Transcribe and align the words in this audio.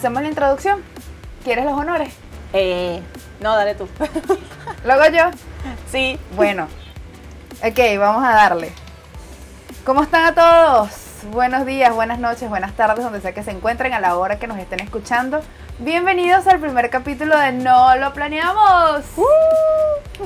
¿Hacemos 0.00 0.22
la 0.22 0.28
introducción? 0.30 0.82
¿Quieres 1.44 1.66
los 1.66 1.74
honores? 1.74 2.14
Eh, 2.54 3.02
no, 3.38 3.54
dale 3.54 3.74
tú. 3.74 3.86
¿Lo 4.86 4.94
hago 4.94 5.14
yo? 5.14 5.24
sí. 5.92 6.18
Bueno. 6.34 6.68
Ok, 7.62 7.78
vamos 7.98 8.24
a 8.24 8.30
darle. 8.30 8.72
¿Cómo 9.84 10.02
están 10.02 10.24
a 10.24 10.34
todos? 10.34 10.90
Buenos 11.30 11.66
días, 11.66 11.94
buenas 11.94 12.18
noches, 12.18 12.48
buenas 12.48 12.72
tardes, 12.72 13.04
donde 13.04 13.20
sea 13.20 13.34
que 13.34 13.42
se 13.42 13.50
encuentren, 13.50 13.92
a 13.92 14.00
la 14.00 14.16
hora 14.16 14.38
que 14.38 14.46
nos 14.46 14.56
estén 14.56 14.80
escuchando. 14.80 15.42
Bienvenidos 15.80 16.46
al 16.46 16.60
primer 16.60 16.88
capítulo 16.88 17.36
de 17.36 17.52
No 17.52 17.94
lo 17.96 18.14
planeamos. 18.14 19.04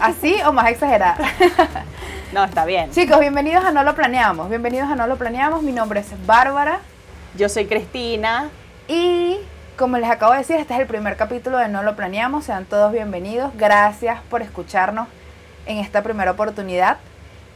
¿Así 0.00 0.36
o 0.46 0.52
más 0.52 0.68
exagerada? 0.68 1.16
No, 2.32 2.44
está 2.44 2.64
bien. 2.64 2.92
Chicos, 2.92 3.18
bienvenidos 3.18 3.64
a 3.64 3.72
No 3.72 3.82
lo 3.82 3.96
planeamos. 3.96 4.48
Bienvenidos 4.48 4.88
a 4.88 4.94
No 4.94 5.08
lo 5.08 5.16
planeamos. 5.16 5.62
Mi 5.64 5.72
nombre 5.72 5.98
es 5.98 6.26
Bárbara. 6.26 6.78
Yo 7.36 7.48
soy 7.48 7.66
Cristina. 7.66 8.50
Y 8.88 9.38
como 9.76 9.98
les 9.98 10.08
acabo 10.10 10.32
de 10.32 10.38
decir, 10.38 10.56
este 10.56 10.74
es 10.74 10.80
el 10.80 10.86
primer 10.86 11.16
capítulo 11.16 11.58
de 11.58 11.68
No 11.68 11.82
lo 11.82 11.96
planeamos. 11.96 12.44
Sean 12.44 12.64
todos 12.64 12.92
bienvenidos. 12.92 13.52
Gracias 13.56 14.20
por 14.30 14.42
escucharnos 14.42 15.08
en 15.66 15.78
esta 15.78 16.02
primera 16.02 16.30
oportunidad. 16.30 16.98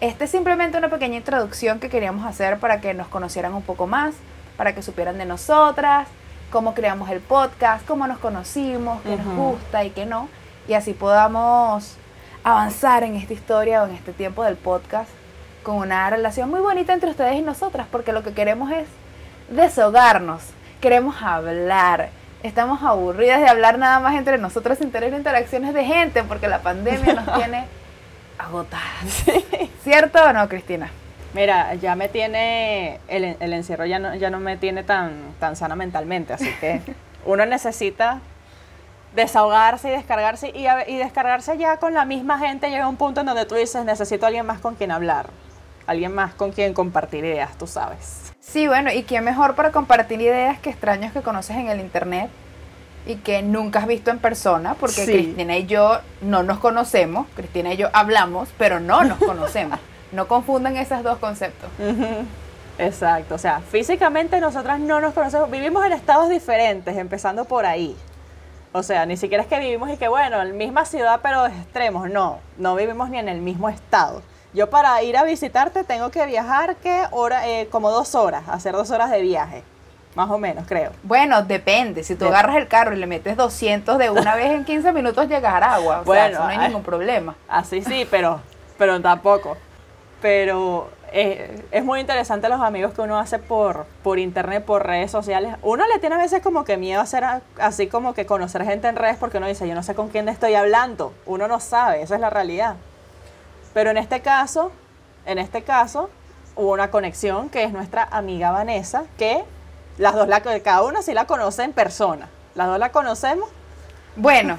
Este 0.00 0.24
es 0.24 0.30
simplemente 0.30 0.78
una 0.78 0.88
pequeña 0.88 1.16
introducción 1.16 1.78
que 1.80 1.88
queríamos 1.88 2.26
hacer 2.26 2.58
para 2.58 2.80
que 2.80 2.94
nos 2.94 3.08
conocieran 3.08 3.54
un 3.54 3.62
poco 3.62 3.86
más, 3.86 4.14
para 4.56 4.74
que 4.74 4.82
supieran 4.82 5.18
de 5.18 5.26
nosotras, 5.26 6.08
cómo 6.50 6.74
creamos 6.74 7.10
el 7.10 7.20
podcast, 7.20 7.86
cómo 7.86 8.06
nos 8.06 8.18
conocimos, 8.18 9.00
qué 9.02 9.16
nos 9.16 9.26
Ujú. 9.26 9.36
gusta 9.52 9.84
y 9.84 9.90
qué 9.90 10.06
no. 10.06 10.28
Y 10.66 10.74
así 10.74 10.92
podamos 10.94 11.96
avanzar 12.44 13.02
en 13.04 13.14
esta 13.16 13.32
historia 13.32 13.82
o 13.82 13.86
en 13.86 13.94
este 13.94 14.12
tiempo 14.12 14.44
del 14.44 14.56
podcast 14.56 15.08
con 15.62 15.76
una 15.76 16.08
relación 16.10 16.50
muy 16.50 16.60
bonita 16.60 16.92
entre 16.92 17.10
ustedes 17.10 17.36
y 17.36 17.42
nosotras, 17.42 17.86
porque 17.90 18.12
lo 18.12 18.22
que 18.22 18.32
queremos 18.32 18.70
es 18.72 18.86
desahogarnos, 19.50 20.42
queremos 20.80 21.22
hablar. 21.22 22.10
Estamos 22.42 22.82
aburridas 22.82 23.40
de 23.40 23.48
hablar 23.48 23.78
nada 23.78 24.00
más 24.00 24.14
entre 24.14 24.38
nosotros 24.38 24.78
sin 24.78 24.92
tener 24.92 25.12
interacciones 25.12 25.74
de 25.74 25.84
gente, 25.84 26.22
porque 26.24 26.48
la 26.48 26.60
pandemia 26.60 27.14
nos 27.14 27.34
tiene 27.36 27.66
agotadas. 28.38 29.24
¿Cierto 29.82 30.22
o 30.22 30.32
no, 30.32 30.48
Cristina? 30.48 30.90
Mira, 31.34 31.74
ya 31.74 31.94
me 31.94 32.08
tiene, 32.08 33.00
el, 33.08 33.36
el 33.38 33.52
encierro 33.52 33.84
ya 33.84 33.98
no, 33.98 34.14
ya 34.14 34.30
no 34.30 34.40
me 34.40 34.56
tiene 34.56 34.82
tan, 34.82 35.34
tan 35.38 35.56
sana 35.56 35.76
mentalmente, 35.76 36.32
así 36.32 36.50
que 36.60 36.80
uno 37.26 37.44
necesita 37.44 38.20
desahogarse 39.14 39.88
y 39.88 39.92
descargarse 39.92 40.52
y, 40.54 40.96
descargarse 40.96 41.58
ya 41.58 41.78
con 41.78 41.94
la 41.94 42.04
misma 42.04 42.38
gente 42.38 42.70
llega 42.70 42.88
un 42.88 42.96
punto 42.96 43.20
en 43.20 43.26
donde 43.26 43.44
tú 43.46 43.54
dices, 43.54 43.84
necesito 43.84 44.26
a 44.26 44.28
alguien 44.28 44.46
más 44.46 44.60
con 44.60 44.74
quien 44.74 44.90
hablar, 44.90 45.26
alguien 45.88 46.14
más 46.14 46.34
con 46.34 46.52
quien 46.52 46.74
compartir 46.74 47.24
ideas, 47.24 47.56
tú 47.58 47.66
sabes. 47.66 48.32
Sí, 48.40 48.68
bueno, 48.68 48.92
y 48.92 49.02
quién 49.02 49.24
mejor 49.24 49.54
para 49.54 49.72
compartir 49.72 50.20
ideas 50.20 50.58
que 50.60 50.70
extraños 50.70 51.12
que 51.12 51.22
conoces 51.22 51.56
en 51.56 51.68
el 51.68 51.80
internet 51.80 52.30
y 53.06 53.16
que 53.16 53.42
nunca 53.42 53.78
has 53.80 53.86
visto 53.86 54.10
en 54.10 54.18
persona, 54.18 54.74
porque 54.74 55.06
Sí. 55.06 55.12
Cristina 55.12 55.56
y 55.56 55.66
yo 55.66 55.98
no 56.20 56.42
nos 56.42 56.58
conocemos, 56.58 57.26
Cristina 57.34 57.72
y 57.72 57.78
yo 57.78 57.88
hablamos, 57.94 58.50
pero 58.58 58.80
no 58.80 59.02
nos 59.02 59.18
conocemos. 59.18 59.78
No 60.10 60.26
confundan 60.26 60.74
esos 60.78 61.02
dos 61.02 61.18
conceptos. 61.18 61.68
Exacto, 62.78 63.34
o 63.34 63.38
sea, 63.38 63.60
físicamente 63.60 64.40
nosotras 64.40 64.80
no 64.80 65.02
nos 65.02 65.12
conocemos, 65.12 65.50
vivimos 65.50 65.84
en 65.84 65.92
estados 65.92 66.30
diferentes, 66.30 66.96
empezando 66.96 67.44
por 67.44 67.66
ahí. 67.66 67.94
O 68.72 68.82
sea, 68.82 69.04
ni 69.04 69.18
siquiera 69.18 69.42
es 69.42 69.48
que 69.50 69.58
vivimos 69.60 69.90
y 69.90 69.98
que, 69.98 70.08
bueno, 70.08 70.40
en 70.40 70.56
misma 70.56 70.86
ciudad 70.86 71.20
pero 71.22 71.42
de 71.42 71.50
extremos, 71.50 72.08
no, 72.08 72.38
no 72.56 72.74
vivimos 72.74 73.10
ni 73.10 73.18
en 73.18 73.28
el 73.28 73.42
mismo 73.42 73.68
estado. 73.68 74.22
Yo 74.54 74.70
para 74.70 75.02
ir 75.02 75.16
a 75.16 75.24
visitarte 75.24 75.84
tengo 75.84 76.10
que 76.10 76.24
viajar, 76.26 76.76
que 76.76 77.02
hora, 77.10 77.46
eh, 77.48 77.68
como 77.70 77.90
dos 77.90 78.14
horas, 78.14 78.44
hacer 78.48 78.72
dos 78.72 78.90
horas 78.90 79.10
de 79.10 79.20
viaje, 79.20 79.62
más 80.14 80.30
o 80.30 80.38
menos, 80.38 80.64
creo. 80.66 80.92
Bueno, 81.02 81.42
depende. 81.42 82.02
Si 82.02 82.14
tú 82.14 82.26
agarras 82.26 82.56
el 82.56 82.66
carro 82.66 82.94
y 82.94 82.98
le 82.98 83.06
metes 83.06 83.36
200 83.36 83.98
de 83.98 84.10
una 84.10 84.34
vez 84.36 84.46
en 84.52 84.64
15 84.64 84.92
minutos, 84.92 85.28
llegas 85.28 85.52
a 85.52 85.56
Aragua. 85.58 86.00
O 86.00 86.04
Bueno, 86.04 86.38
no 86.40 86.46
hay 86.46 86.56
ay. 86.58 86.68
ningún 86.68 86.82
problema. 86.82 87.36
Así 87.46 87.82
sí, 87.82 88.06
pero, 88.10 88.40
pero 88.78 89.00
tampoco. 89.02 89.56
Pero 90.22 90.90
eh, 91.12 91.62
es 91.70 91.84
muy 91.84 92.00
interesante 92.00 92.48
los 92.48 92.60
amigos 92.60 92.92
que 92.94 93.02
uno 93.02 93.18
hace 93.18 93.38
por, 93.38 93.84
por 94.02 94.18
internet, 94.18 94.64
por 94.64 94.86
redes 94.86 95.10
sociales. 95.10 95.54
Uno 95.62 95.86
le 95.86 95.98
tiene 96.00 96.16
a 96.16 96.18
veces 96.18 96.42
como 96.42 96.64
que 96.64 96.76
miedo 96.78 97.00
a 97.00 97.04
hacer 97.04 97.24
así 97.58 97.86
como 97.86 98.14
que 98.14 98.26
conocer 98.26 98.64
gente 98.64 98.88
en 98.88 98.96
redes 98.96 99.16
porque 99.18 99.36
uno 99.38 99.46
dice, 99.46 99.68
yo 99.68 99.74
no 99.74 99.82
sé 99.82 99.94
con 99.94 100.08
quién 100.08 100.28
estoy 100.28 100.54
hablando. 100.54 101.12
Uno 101.26 101.48
no 101.48 101.60
sabe, 101.60 102.02
esa 102.02 102.14
es 102.14 102.20
la 102.20 102.30
realidad. 102.30 102.76
Pero 103.74 103.90
en 103.90 103.96
este 103.98 104.20
caso, 104.20 104.72
en 105.26 105.38
este 105.38 105.62
caso, 105.62 106.10
hubo 106.56 106.72
una 106.72 106.90
conexión 106.90 107.48
que 107.50 107.64
es 107.64 107.72
nuestra 107.72 108.04
amiga 108.10 108.50
Vanessa, 108.50 109.04
que 109.16 109.44
las 109.98 110.14
dos, 110.14 110.28
la, 110.28 110.40
cada 110.40 110.82
una 110.82 111.02
sí 111.02 111.14
la 111.14 111.26
conoce 111.26 111.62
en 111.64 111.72
persona. 111.72 112.28
Las 112.54 112.66
dos 112.68 112.78
la 112.78 112.90
conocemos 112.90 113.48
Bueno, 114.16 114.58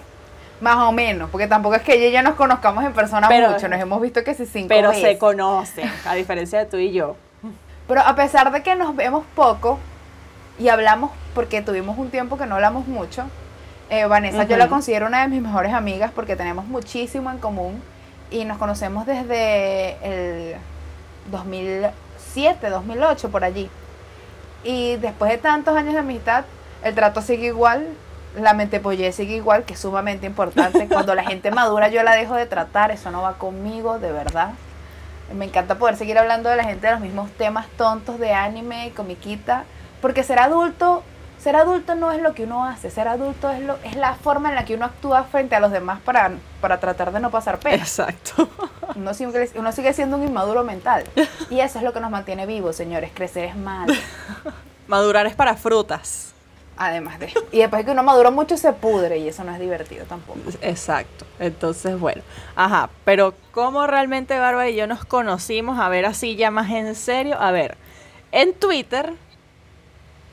más 0.61 0.77
o 0.77 0.91
menos, 0.91 1.29
porque 1.29 1.47
tampoco 1.47 1.75
es 1.75 1.81
que 1.81 1.93
ella 1.95 2.07
y 2.07 2.11
yo 2.11 2.21
nos 2.21 2.35
conozcamos 2.35 2.83
en 2.85 2.93
persona 2.93 3.27
Pero- 3.27 3.51
mucho. 3.51 3.67
Nos 3.67 3.79
hemos 3.79 4.01
visto 4.01 4.23
que 4.23 4.33
sí 4.33 4.45
cinco 4.45 4.67
pero 4.69 4.89
veces. 4.89 5.03
se 5.03 5.17
conocen, 5.17 5.91
a 6.05 6.13
diferencia 6.15 6.59
de 6.59 6.65
tú 6.65 6.77
y 6.77 6.91
yo. 6.91 7.15
Pero 7.87 8.01
a 8.01 8.15
pesar 8.15 8.51
de 8.51 8.61
que 8.61 8.75
nos 8.75 8.95
vemos 8.95 9.25
poco 9.35 9.79
y 10.59 10.69
hablamos, 10.69 11.11
porque 11.33 11.61
tuvimos 11.61 11.97
un 11.97 12.09
tiempo 12.11 12.37
que 12.37 12.45
no 12.45 12.55
hablamos 12.55 12.87
mucho, 12.87 13.23
eh, 13.89 14.05
Vanessa 14.05 14.43
yo 14.43 14.55
la 14.57 14.67
considero 14.67 15.07
una 15.07 15.21
de 15.23 15.27
mis 15.29 15.41
mejores 15.41 15.73
amigas 15.73 16.11
porque 16.13 16.35
tenemos 16.35 16.65
muchísimo 16.65 17.31
en 17.31 17.39
común 17.39 17.81
y 18.31 18.45
nos 18.45 18.57
conocemos 18.57 19.05
desde 19.05 19.97
el 20.03 20.55
2007, 21.31 22.69
2008, 22.69 23.29
por 23.29 23.43
allí. 23.43 23.69
Y 24.63 24.97
después 24.97 25.31
de 25.31 25.37
tantos 25.37 25.75
años 25.75 25.93
de 25.93 25.99
amistad, 25.99 26.45
el 26.83 26.95
trato 26.95 27.21
sigue 27.21 27.47
igual, 27.47 27.87
la 28.35 28.53
mentepollez 28.53 29.15
sigue 29.15 29.35
igual, 29.35 29.63
que 29.63 29.73
es 29.73 29.79
sumamente 29.79 30.25
importante. 30.25 30.87
Cuando 30.91 31.15
la 31.15 31.23
gente 31.23 31.51
madura 31.51 31.89
yo 31.89 32.03
la 32.03 32.13
dejo 32.13 32.35
de 32.35 32.45
tratar, 32.45 32.91
eso 32.91 33.11
no 33.11 33.21
va 33.21 33.33
conmigo, 33.33 33.99
de 33.99 34.11
verdad. 34.11 34.51
Me 35.33 35.45
encanta 35.45 35.75
poder 35.77 35.95
seguir 35.95 36.17
hablando 36.17 36.49
de 36.49 36.55
la 36.55 36.63
gente 36.63 36.87
de 36.87 36.93
los 36.93 37.01
mismos 37.01 37.31
temas 37.31 37.67
tontos 37.77 38.19
de 38.19 38.33
anime 38.33 38.87
y 38.87 38.91
comiquita, 38.91 39.63
porque 40.01 40.23
ser 40.23 40.39
adulto, 40.39 41.03
ser 41.39 41.55
adulto 41.55 41.95
no 41.95 42.11
es 42.11 42.21
lo 42.21 42.33
que 42.33 42.43
uno 42.43 42.65
hace, 42.65 42.89
ser 42.89 43.07
adulto 43.07 43.49
es 43.49 43.61
lo 43.61 43.77
es 43.83 43.95
la 43.95 44.15
forma 44.15 44.49
en 44.49 44.55
la 44.55 44.65
que 44.65 44.75
uno 44.75 44.85
actúa 44.85 45.23
frente 45.23 45.55
a 45.55 45.59
los 45.59 45.71
demás 45.71 45.99
para, 46.01 46.31
para 46.61 46.79
tratar 46.79 47.11
de 47.11 47.19
no 47.19 47.31
pasar 47.31 47.59
pena. 47.59 47.77
Exacto. 47.77 48.49
Uno 48.95 49.13
sigue, 49.13 49.49
uno 49.55 49.71
sigue 49.71 49.93
siendo 49.93 50.17
un 50.17 50.23
inmaduro 50.23 50.63
mental. 50.63 51.03
Y 51.49 51.59
eso 51.59 51.77
es 51.77 51.85
lo 51.85 51.93
que 51.93 51.99
nos 51.99 52.09
mantiene 52.09 52.47
vivos, 52.47 52.75
señores. 52.75 53.11
Crecer 53.13 53.45
es 53.45 53.55
malo. 53.55 53.93
Madurar 54.87 55.27
es 55.27 55.35
para 55.35 55.55
frutas. 55.55 56.33
Además 56.75 57.19
de. 57.19 57.31
Y 57.51 57.59
después 57.59 57.85
que 57.85 57.91
uno 57.91 58.01
madura 58.03 58.31
mucho 58.31 58.57
se 58.57 58.73
pudre 58.73 59.19
y 59.19 59.27
eso 59.27 59.43
no 59.43 59.53
es 59.53 59.59
divertido 59.59 60.05
tampoco. 60.05 60.39
Exacto. 60.61 61.25
Entonces, 61.37 61.99
bueno. 61.99 62.23
Ajá, 62.55 62.89
pero 63.05 63.35
¿cómo 63.51 63.85
realmente 63.85 64.39
Bárbara 64.39 64.69
y 64.69 64.75
yo 64.75 64.87
nos 64.87 65.05
conocimos? 65.05 65.77
A 65.79 65.87
ver, 65.87 66.05
así 66.05 66.35
ya 66.35 66.51
más 66.51 66.71
en 66.71 66.95
serio. 66.95 67.39
A 67.39 67.51
ver, 67.51 67.77
en 68.31 68.53
Twitter, 68.53 69.13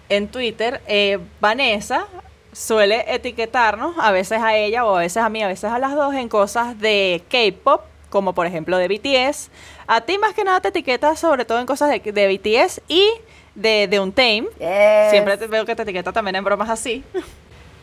en 0.09 0.29
Twitter, 0.29 0.81
eh, 0.87 1.19
Vanessa 1.41 2.07
suele 2.53 3.05
etiquetarnos, 3.15 3.97
a 3.99 4.13
veces 4.13 4.41
a 4.41 4.57
ella 4.57 4.85
o 4.87 4.97
a 4.97 5.01
veces 5.01 5.23
a 5.23 5.29
mí, 5.29 5.43
a 5.43 5.49
veces 5.49 5.71
a 5.71 5.79
las 5.79 5.95
dos, 5.95 6.15
en 6.15 6.29
cosas 6.29 6.79
de 6.79 7.23
K-pop, 7.29 7.83
como 8.09 8.35
por 8.35 8.47
ejemplo 8.47 8.79
de 8.79 8.89
BTS. 8.89 9.51
A 9.87 10.01
ti 10.01 10.17
más 10.19 10.35
que 10.35 10.43
nada 10.43 10.61
te 10.61 10.69
etiqueta 10.69 11.17
sobre 11.17 11.45
todo 11.45 11.61
en 11.61 11.67
cosas 11.67 11.91
de, 11.91 12.01
de 12.13 12.27
BTS 12.29 12.81
y 12.89 13.09
de, 13.55 13.89
de 13.89 14.01
Untamed. 14.01 14.49
Yes. 14.59 15.11
Siempre 15.11 15.37
te 15.37 15.47
veo 15.47 15.67
que 15.67 15.77
te 15.77 15.83
etiqueta 15.83 16.13
también 16.13 16.37
en 16.37 16.45
bromas 16.45 16.71
así. 16.71 17.05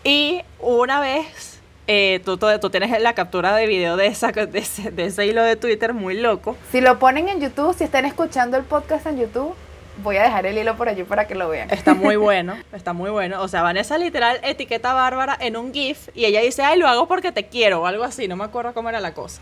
Y 0.06 0.42
una 0.60 1.00
vez, 1.00 1.62
eh, 1.88 2.22
tú, 2.26 2.38
tú, 2.38 2.48
tú 2.60 2.70
tienes 2.70 3.02
la 3.02 3.14
captura 3.14 3.56
de 3.56 3.68
video 3.68 3.96
de, 3.96 4.08
esa, 4.08 4.34
de, 4.34 4.60
ese, 4.60 4.92
de 4.92 5.06
ese 5.06 5.26
hilo 5.26 5.44
de 5.44 5.56
Twitter 5.56 5.94
muy 5.94 6.20
loco. 6.20 6.58
Si 6.72 6.82
lo 6.82 7.00
ponen 7.00 7.30
en 7.30 7.40
YouTube, 7.40 7.74
si 7.74 7.86
están 7.86 8.04
escuchando 8.04 8.58
el 8.58 8.64
podcast 8.64 9.06
en 9.06 9.20
YouTube, 9.20 9.56
voy 9.98 10.18
a 10.18 10.24
dejar 10.24 10.46
el 10.46 10.58
hilo 10.58 10.76
por 10.76 10.90
allí 10.90 11.04
para 11.04 11.28
que 11.28 11.36
lo 11.36 11.50
vean. 11.50 11.70
Está 11.70 11.94
muy 11.94 12.16
bueno, 12.18 12.58
está 12.72 12.94
muy 12.94 13.10
bueno. 13.10 13.42
O 13.42 13.48
sea, 13.48 13.62
Vanessa 13.62 13.98
literal 13.98 14.40
etiqueta 14.44 14.92
a 14.92 14.94
Bárbara 14.94 15.38
en 15.40 15.58
un 15.58 15.74
GIF 15.74 16.10
y 16.16 16.26
ella 16.26 16.42
dice, 16.42 16.64
ay, 16.64 16.80
lo 16.80 16.88
hago 16.88 17.08
porque 17.08 17.32
te 17.32 17.48
quiero 17.48 17.82
o 17.82 17.86
algo 17.86 18.04
así, 18.04 18.28
no 18.28 18.36
me 18.36 18.44
acuerdo 18.44 18.74
cómo 18.74 18.90
era 18.90 19.00
la 19.00 19.14
cosa. 19.14 19.42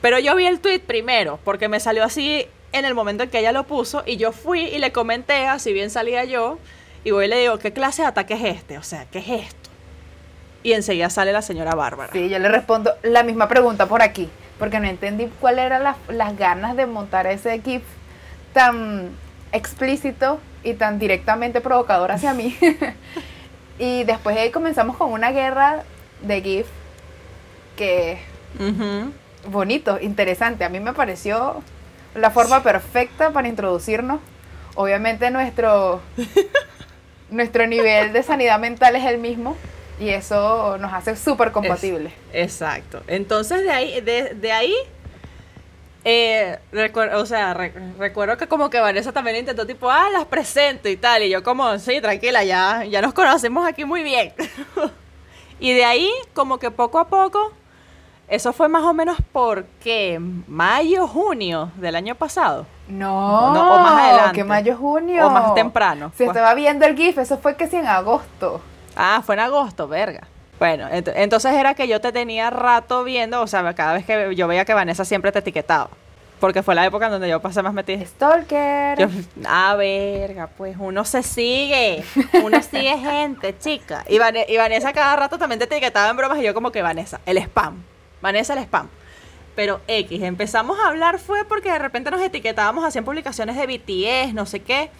Pero 0.00 0.18
yo 0.18 0.34
vi 0.34 0.46
el 0.46 0.60
tweet 0.60 0.80
primero, 0.80 1.38
porque 1.44 1.68
me 1.68 1.78
salió 1.78 2.02
así 2.02 2.46
en 2.72 2.84
el 2.84 2.94
momento 2.94 3.24
en 3.24 3.30
que 3.30 3.38
ella 3.38 3.52
lo 3.52 3.64
puso 3.64 4.02
y 4.06 4.16
yo 4.16 4.32
fui 4.32 4.62
y 4.62 4.78
le 4.78 4.92
comenté, 4.92 5.46
así 5.46 5.72
bien 5.72 5.90
salía 5.90 6.24
yo, 6.24 6.58
y 7.04 7.10
voy 7.10 7.26
y 7.26 7.28
le 7.28 7.38
digo, 7.38 7.58
¿qué 7.58 7.72
clase 7.72 8.02
de 8.02 8.08
ataque 8.08 8.34
es 8.34 8.56
este? 8.56 8.78
O 8.78 8.82
sea, 8.82 9.06
¿qué 9.10 9.18
es 9.18 9.28
esto? 9.28 9.70
Y 10.62 10.72
enseguida 10.72 11.10
sale 11.10 11.32
la 11.32 11.42
señora 11.42 11.74
Bárbara. 11.74 12.12
Sí, 12.12 12.28
yo 12.28 12.38
le 12.38 12.48
respondo 12.48 12.92
la 13.02 13.22
misma 13.22 13.48
pregunta 13.48 13.86
por 13.86 14.02
aquí, 14.02 14.28
porque 14.58 14.80
no 14.80 14.88
entendí 14.88 15.28
cuál 15.40 15.58
eran 15.58 15.82
las 16.08 16.38
ganas 16.38 16.76
de 16.76 16.86
montar 16.86 17.26
ese 17.26 17.60
GIF 17.60 17.82
tan 18.52 19.10
explícito 19.52 20.40
y 20.64 20.74
tan 20.74 20.98
directamente 20.98 21.60
provocador 21.60 22.10
hacia 22.12 22.32
mí. 22.34 22.56
y 23.78 24.04
después 24.04 24.36
de 24.36 24.42
ahí 24.42 24.50
comenzamos 24.50 24.96
con 24.96 25.12
una 25.12 25.30
guerra 25.32 25.82
de 26.22 26.40
GIF 26.42 26.66
que 27.76 28.18
bonito, 29.48 29.98
interesante. 30.00 30.64
A 30.64 30.68
mí 30.68 30.78
me 30.80 30.92
pareció 30.92 31.62
la 32.14 32.30
forma 32.30 32.62
perfecta 32.62 33.30
para 33.30 33.48
introducirnos. 33.48 34.20
Obviamente 34.74 35.30
nuestro 35.30 36.00
nuestro 37.30 37.66
nivel 37.66 38.12
de 38.12 38.22
sanidad 38.22 38.58
mental 38.58 38.94
es 38.96 39.04
el 39.04 39.18
mismo 39.18 39.56
y 40.00 40.08
eso 40.10 40.76
nos 40.78 40.92
hace 40.92 41.16
súper 41.16 41.48
Es- 41.48 41.54
compatibles. 41.54 42.12
exacto. 42.32 43.02
Entonces 43.06 43.62
de 43.62 43.70
ahí, 43.70 44.00
de, 44.00 44.34
de 44.34 44.52
ahí, 44.52 44.74
eh, 46.04 46.58
o 47.14 47.26
sea, 47.26 47.54
re- 47.54 47.72
recuerdo 47.98 48.36
que 48.36 48.48
como 48.48 48.70
que 48.70 48.80
Vanessa 48.80 49.12
también 49.12 49.36
intentó 49.36 49.66
tipo, 49.66 49.90
ah, 49.90 50.08
las 50.12 50.24
presento 50.26 50.88
y 50.88 50.96
tal, 50.96 51.22
y 51.22 51.30
yo 51.30 51.42
como, 51.42 51.78
sí, 51.78 52.00
tranquila, 52.00 52.42
ya, 52.44 52.84
ya 52.84 53.00
nos 53.02 53.14
conocemos 53.14 53.66
aquí 53.66 53.84
muy 53.84 54.02
bien. 54.02 54.32
y 55.60 55.72
de 55.74 55.84
ahí, 55.84 56.10
como 56.34 56.58
que 56.58 56.70
poco 56.70 56.98
a 56.98 57.06
poco, 57.08 57.52
eso 58.28 58.52
fue 58.52 58.68
más 58.68 58.82
o 58.82 58.94
menos 58.94 59.16
porque 59.32 60.18
mayo, 60.48 61.06
junio 61.06 61.70
del 61.76 61.94
año 61.96 62.14
pasado. 62.14 62.66
No, 62.88 63.52
No, 63.54 63.74
o 63.74 63.78
más 63.78 64.02
adelante. 64.02 64.36
que 64.36 64.44
mayo, 64.44 64.76
junio. 64.76 65.26
O 65.26 65.30
más 65.30 65.54
temprano. 65.54 66.10
Se 66.16 66.24
Pues- 66.24 66.36
estaba 66.36 66.54
viendo 66.54 66.84
el 66.86 66.96
GIF, 66.96 67.18
eso 67.18 67.38
fue 67.38 67.56
que 67.56 67.66
sí 67.68 67.76
en 67.76 67.86
agosto. 67.86 68.60
Ah, 68.96 69.22
fue 69.24 69.34
en 69.36 69.40
agosto, 69.42 69.86
verga. 69.88 70.26
Bueno, 70.62 70.88
ent- 70.90 71.12
entonces 71.16 71.52
era 71.54 71.74
que 71.74 71.88
yo 71.88 72.00
te 72.00 72.12
tenía 72.12 72.48
rato 72.48 73.02
viendo, 73.02 73.40
o 73.42 73.48
sea, 73.48 73.74
cada 73.74 73.94
vez 73.94 74.06
que 74.06 74.32
yo 74.36 74.46
veía 74.46 74.64
que 74.64 74.74
Vanessa 74.74 75.04
siempre 75.04 75.32
te 75.32 75.40
etiquetaba. 75.40 75.90
Porque 76.38 76.62
fue 76.62 76.76
la 76.76 76.86
época 76.86 77.06
en 77.06 77.10
donde 77.10 77.28
yo 77.28 77.40
pasé 77.42 77.62
más 77.62 77.72
metida. 77.74 78.04
Stalker. 78.06 78.96
Yo, 78.96 79.08
ah, 79.44 79.74
verga, 79.76 80.46
pues 80.56 80.76
uno 80.78 81.04
se 81.04 81.24
sigue, 81.24 82.04
uno 82.44 82.62
sigue 82.70 82.96
gente, 82.96 83.58
chica. 83.58 84.04
Y, 84.08 84.18
Vane- 84.18 84.46
y 84.48 84.56
Vanessa 84.56 84.92
cada 84.92 85.16
rato 85.16 85.36
también 85.36 85.58
te 85.58 85.64
etiquetaba 85.64 86.08
en 86.08 86.16
bromas 86.16 86.38
y 86.38 86.44
yo 86.44 86.54
como 86.54 86.70
que 86.70 86.80
Vanessa, 86.80 87.20
el 87.26 87.38
spam, 87.38 87.82
Vanessa 88.20 88.52
el 88.52 88.60
spam. 88.60 88.88
Pero 89.56 89.80
X, 89.88 90.22
empezamos 90.22 90.78
a 90.78 90.86
hablar 90.90 91.18
fue 91.18 91.44
porque 91.44 91.72
de 91.72 91.78
repente 91.80 92.12
nos 92.12 92.22
etiquetábamos 92.22 92.84
así 92.84 92.98
en 92.98 93.04
publicaciones 93.04 93.56
de 93.56 93.66
BTS, 93.66 94.32
no 94.32 94.46
sé 94.46 94.60
qué. 94.62 94.90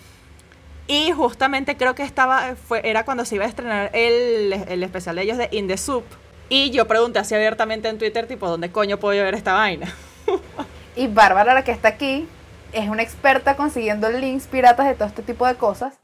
Y 0.87 1.13
justamente 1.13 1.77
creo 1.77 1.95
que 1.95 2.03
estaba, 2.03 2.55
fue, 2.57 2.81
era 2.89 3.05
cuando 3.05 3.25
se 3.25 3.37
iba 3.37 3.45
a 3.45 3.49
estrenar 3.49 3.91
el, 3.95 4.53
el 4.69 4.83
especial 4.83 5.17
de 5.17 5.23
ellos 5.23 5.39
de 5.39 5.49
In 5.53 5.69
the 5.69 5.77
Soup. 5.77 6.05
Y 6.49 6.71
yo 6.71 6.87
pregunté 6.87 7.19
así 7.19 7.35
abiertamente 7.35 7.89
en 7.89 7.99
Twitter, 7.99 8.27
tipo, 8.27 8.49
¿dónde 8.49 8.71
coño 8.71 8.99
puedo 8.99 9.23
ver 9.23 9.35
esta 9.35 9.55
vaina? 9.55 9.93
Y 10.95 11.07
Bárbara, 11.07 11.55
la 11.55 11.65
que 11.65 11.73
está 11.73 11.89
aquí, 11.89 12.29
es 12.73 12.89
una 12.89 13.03
experta 13.03 13.57
consiguiendo 13.57 14.11
links 14.11 14.47
piratas 14.47 14.87
de 14.87 14.95
todo 14.95 15.09
este 15.09 15.23
tipo 15.23 15.47
de 15.47 15.55
cosas. 15.55 15.95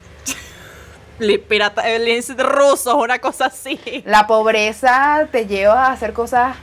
Pirata, 1.47 1.87
eh, 1.87 1.99
links 1.99 2.35
rusos, 2.37 2.95
una 2.95 3.19
cosa 3.19 3.47
así. 3.47 3.79
La 4.05 4.25
pobreza 4.25 5.27
te 5.31 5.45
lleva 5.45 5.87
a 5.87 5.91
hacer 5.91 6.13
cosas 6.13 6.55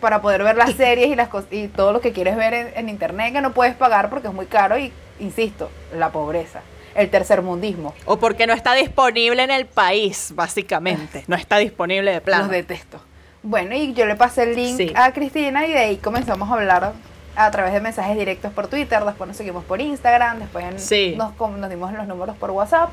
para 0.00 0.22
poder 0.22 0.42
ver 0.42 0.56
las 0.56 0.72
series 0.76 1.08
y 1.08 1.14
las 1.14 1.28
y 1.50 1.68
todo 1.68 1.92
lo 1.92 2.00
que 2.00 2.12
quieres 2.12 2.36
ver 2.36 2.54
en, 2.54 2.72
en 2.74 2.88
internet 2.88 3.32
que 3.32 3.40
no 3.40 3.52
puedes 3.52 3.74
pagar 3.74 4.10
porque 4.10 4.28
es 4.28 4.34
muy 4.34 4.46
caro 4.46 4.78
y 4.78 4.92
insisto, 5.20 5.70
la 5.96 6.10
pobreza, 6.10 6.62
el 6.94 7.10
tercermundismo. 7.10 7.94
O 8.06 8.18
porque 8.18 8.46
no 8.46 8.52
está 8.52 8.74
disponible 8.74 9.42
en 9.42 9.50
el 9.50 9.66
país, 9.66 10.32
básicamente. 10.34 11.24
No 11.26 11.36
está 11.36 11.58
disponible 11.58 12.12
de 12.12 12.20
plano. 12.20 12.44
Los 12.44 12.52
detesto. 12.52 13.00
Bueno, 13.42 13.74
y 13.74 13.92
yo 13.94 14.06
le 14.06 14.16
pasé 14.16 14.44
el 14.44 14.56
link 14.56 14.76
Sí. 14.76 14.92
a 14.96 15.12
Cristina 15.12 15.66
y 15.66 15.72
de 15.72 15.78
ahí 15.78 15.96
comenzamos 15.98 16.48
a 16.50 16.54
hablar 16.54 16.92
a 17.36 17.50
través 17.50 17.72
de 17.72 17.80
mensajes 17.80 18.16
directos 18.16 18.52
por 18.52 18.68
Twitter, 18.68 19.04
después 19.04 19.26
nos 19.28 19.36
seguimos 19.36 19.64
por 19.64 19.80
Instagram, 19.80 20.38
después 20.38 20.64
en- 20.64 20.78
Sí. 20.78 21.14
nos, 21.18 21.36
nos 21.58 21.68
dimos 21.68 21.92
los 21.92 22.06
números 22.06 22.36
por 22.36 22.52
WhatsApp 22.52 22.90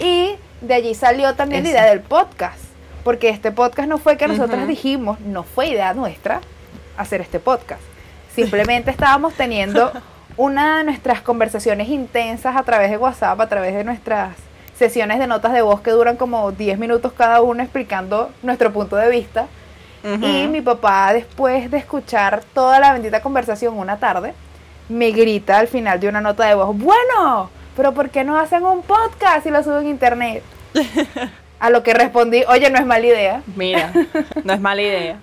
y 0.00 0.34
de 0.60 0.74
allí 0.74 0.94
salió 0.94 1.34
también 1.34 1.64
Eso. 1.64 1.72
la 1.74 1.80
idea 1.80 1.90
del 1.90 2.00
podcast, 2.00 2.58
porque 3.04 3.28
este 3.28 3.52
podcast 3.52 3.88
no 3.88 3.98
fue 3.98 4.16
que 4.16 4.26
nosotros 4.28 4.66
dijimos, 4.66 5.20
no 5.20 5.42
fue 5.44 5.68
idea 5.68 5.94
nuestra 5.94 6.40
hacer 6.96 7.20
este 7.20 7.38
podcast. 7.38 7.80
Simplemente 8.34 8.90
estábamos 8.90 9.34
teniendo 9.34 9.92
una 10.36 10.78
de 10.78 10.84
nuestras 10.84 11.20
conversaciones 11.20 11.88
intensas 11.88 12.56
a 12.56 12.62
través 12.62 12.90
de 12.90 12.96
WhatsApp, 12.96 13.40
a 13.40 13.48
través 13.48 13.74
de 13.74 13.84
nuestras 13.84 14.36
sesiones 14.74 15.18
de 15.18 15.26
notas 15.26 15.52
de 15.52 15.62
voz 15.62 15.80
que 15.80 15.90
duran 15.90 16.16
como 16.16 16.52
10 16.52 16.78
minutos 16.78 17.12
cada 17.12 17.40
uno 17.40 17.62
explicando 17.62 18.30
nuestro 18.42 18.72
punto 18.72 18.96
de 18.96 19.10
vista. 19.10 19.46
Y 20.04 20.48
mi 20.48 20.60
papá, 20.60 21.12
después 21.12 21.70
de 21.70 21.78
escuchar 21.78 22.42
toda 22.52 22.80
la 22.80 22.92
bendita 22.92 23.22
conversación 23.22 23.78
una 23.78 23.98
tarde, 23.98 24.34
me 24.88 25.12
grita 25.12 25.60
al 25.60 25.68
final 25.68 26.00
de 26.00 26.08
una 26.08 26.20
nota 26.20 26.44
de 26.44 26.56
voz, 26.56 26.76
bueno, 26.76 27.50
pero 27.76 27.92
¿por 27.92 28.10
qué 28.10 28.24
no 28.24 28.36
hacen 28.36 28.64
un 28.64 28.82
podcast 28.82 29.46
y 29.46 29.50
lo 29.50 29.62
suben 29.62 29.86
a 29.86 29.90
internet? 29.90 30.42
A 31.60 31.70
lo 31.70 31.84
que 31.84 31.94
respondí, 31.94 32.42
oye, 32.48 32.68
no 32.70 32.78
es 32.78 32.84
mala 32.84 33.06
idea. 33.06 33.42
Mira, 33.54 33.92
no 34.42 34.52
es 34.52 34.60
mala 34.60 34.82
idea. 34.82 35.20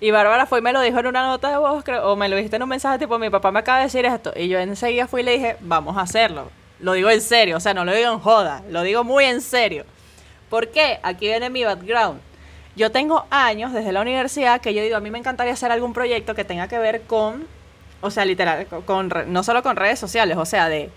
Y 0.00 0.12
Bárbara 0.12 0.46
fue 0.46 0.60
y 0.60 0.62
me 0.62 0.72
lo 0.72 0.80
dijo 0.80 1.00
en 1.00 1.08
una 1.08 1.26
nota 1.26 1.50
de 1.50 1.56
voz, 1.56 1.82
creo, 1.82 2.12
o 2.12 2.16
me 2.16 2.28
lo 2.28 2.36
dijiste 2.36 2.56
en 2.56 2.62
un 2.62 2.68
mensaje 2.68 2.98
tipo, 2.98 3.18
mi 3.18 3.30
papá 3.30 3.50
me 3.50 3.58
acaba 3.58 3.78
de 3.78 3.84
decir 3.84 4.04
esto. 4.04 4.32
Y 4.36 4.48
yo 4.48 4.58
enseguida 4.58 5.08
fui 5.08 5.22
y 5.22 5.24
le 5.24 5.32
dije, 5.32 5.56
vamos 5.60 5.96
a 5.96 6.02
hacerlo. 6.02 6.50
Lo 6.78 6.92
digo 6.92 7.10
en 7.10 7.20
serio, 7.20 7.56
o 7.56 7.60
sea, 7.60 7.74
no 7.74 7.84
lo 7.84 7.92
digo 7.92 8.12
en 8.12 8.20
joda, 8.20 8.62
lo 8.70 8.82
digo 8.82 9.02
muy 9.02 9.24
en 9.24 9.40
serio. 9.40 9.84
¿Por 10.48 10.68
qué? 10.68 11.00
Aquí 11.02 11.26
viene 11.26 11.50
mi 11.50 11.64
background. 11.64 12.20
Yo 12.76 12.92
tengo 12.92 13.26
años 13.30 13.72
desde 13.72 13.90
la 13.90 14.00
universidad 14.00 14.60
que 14.60 14.72
yo 14.72 14.82
digo, 14.82 14.96
a 14.96 15.00
mí 15.00 15.10
me 15.10 15.18
encantaría 15.18 15.52
hacer 15.52 15.72
algún 15.72 15.92
proyecto 15.92 16.36
que 16.36 16.44
tenga 16.44 16.68
que 16.68 16.78
ver 16.78 17.02
con, 17.02 17.44
o 18.00 18.10
sea, 18.10 18.24
literal, 18.24 18.66
con, 18.86 19.12
no 19.26 19.42
solo 19.42 19.64
con 19.64 19.74
redes 19.74 19.98
sociales, 19.98 20.36
o 20.36 20.44
sea, 20.44 20.68
de 20.68 20.90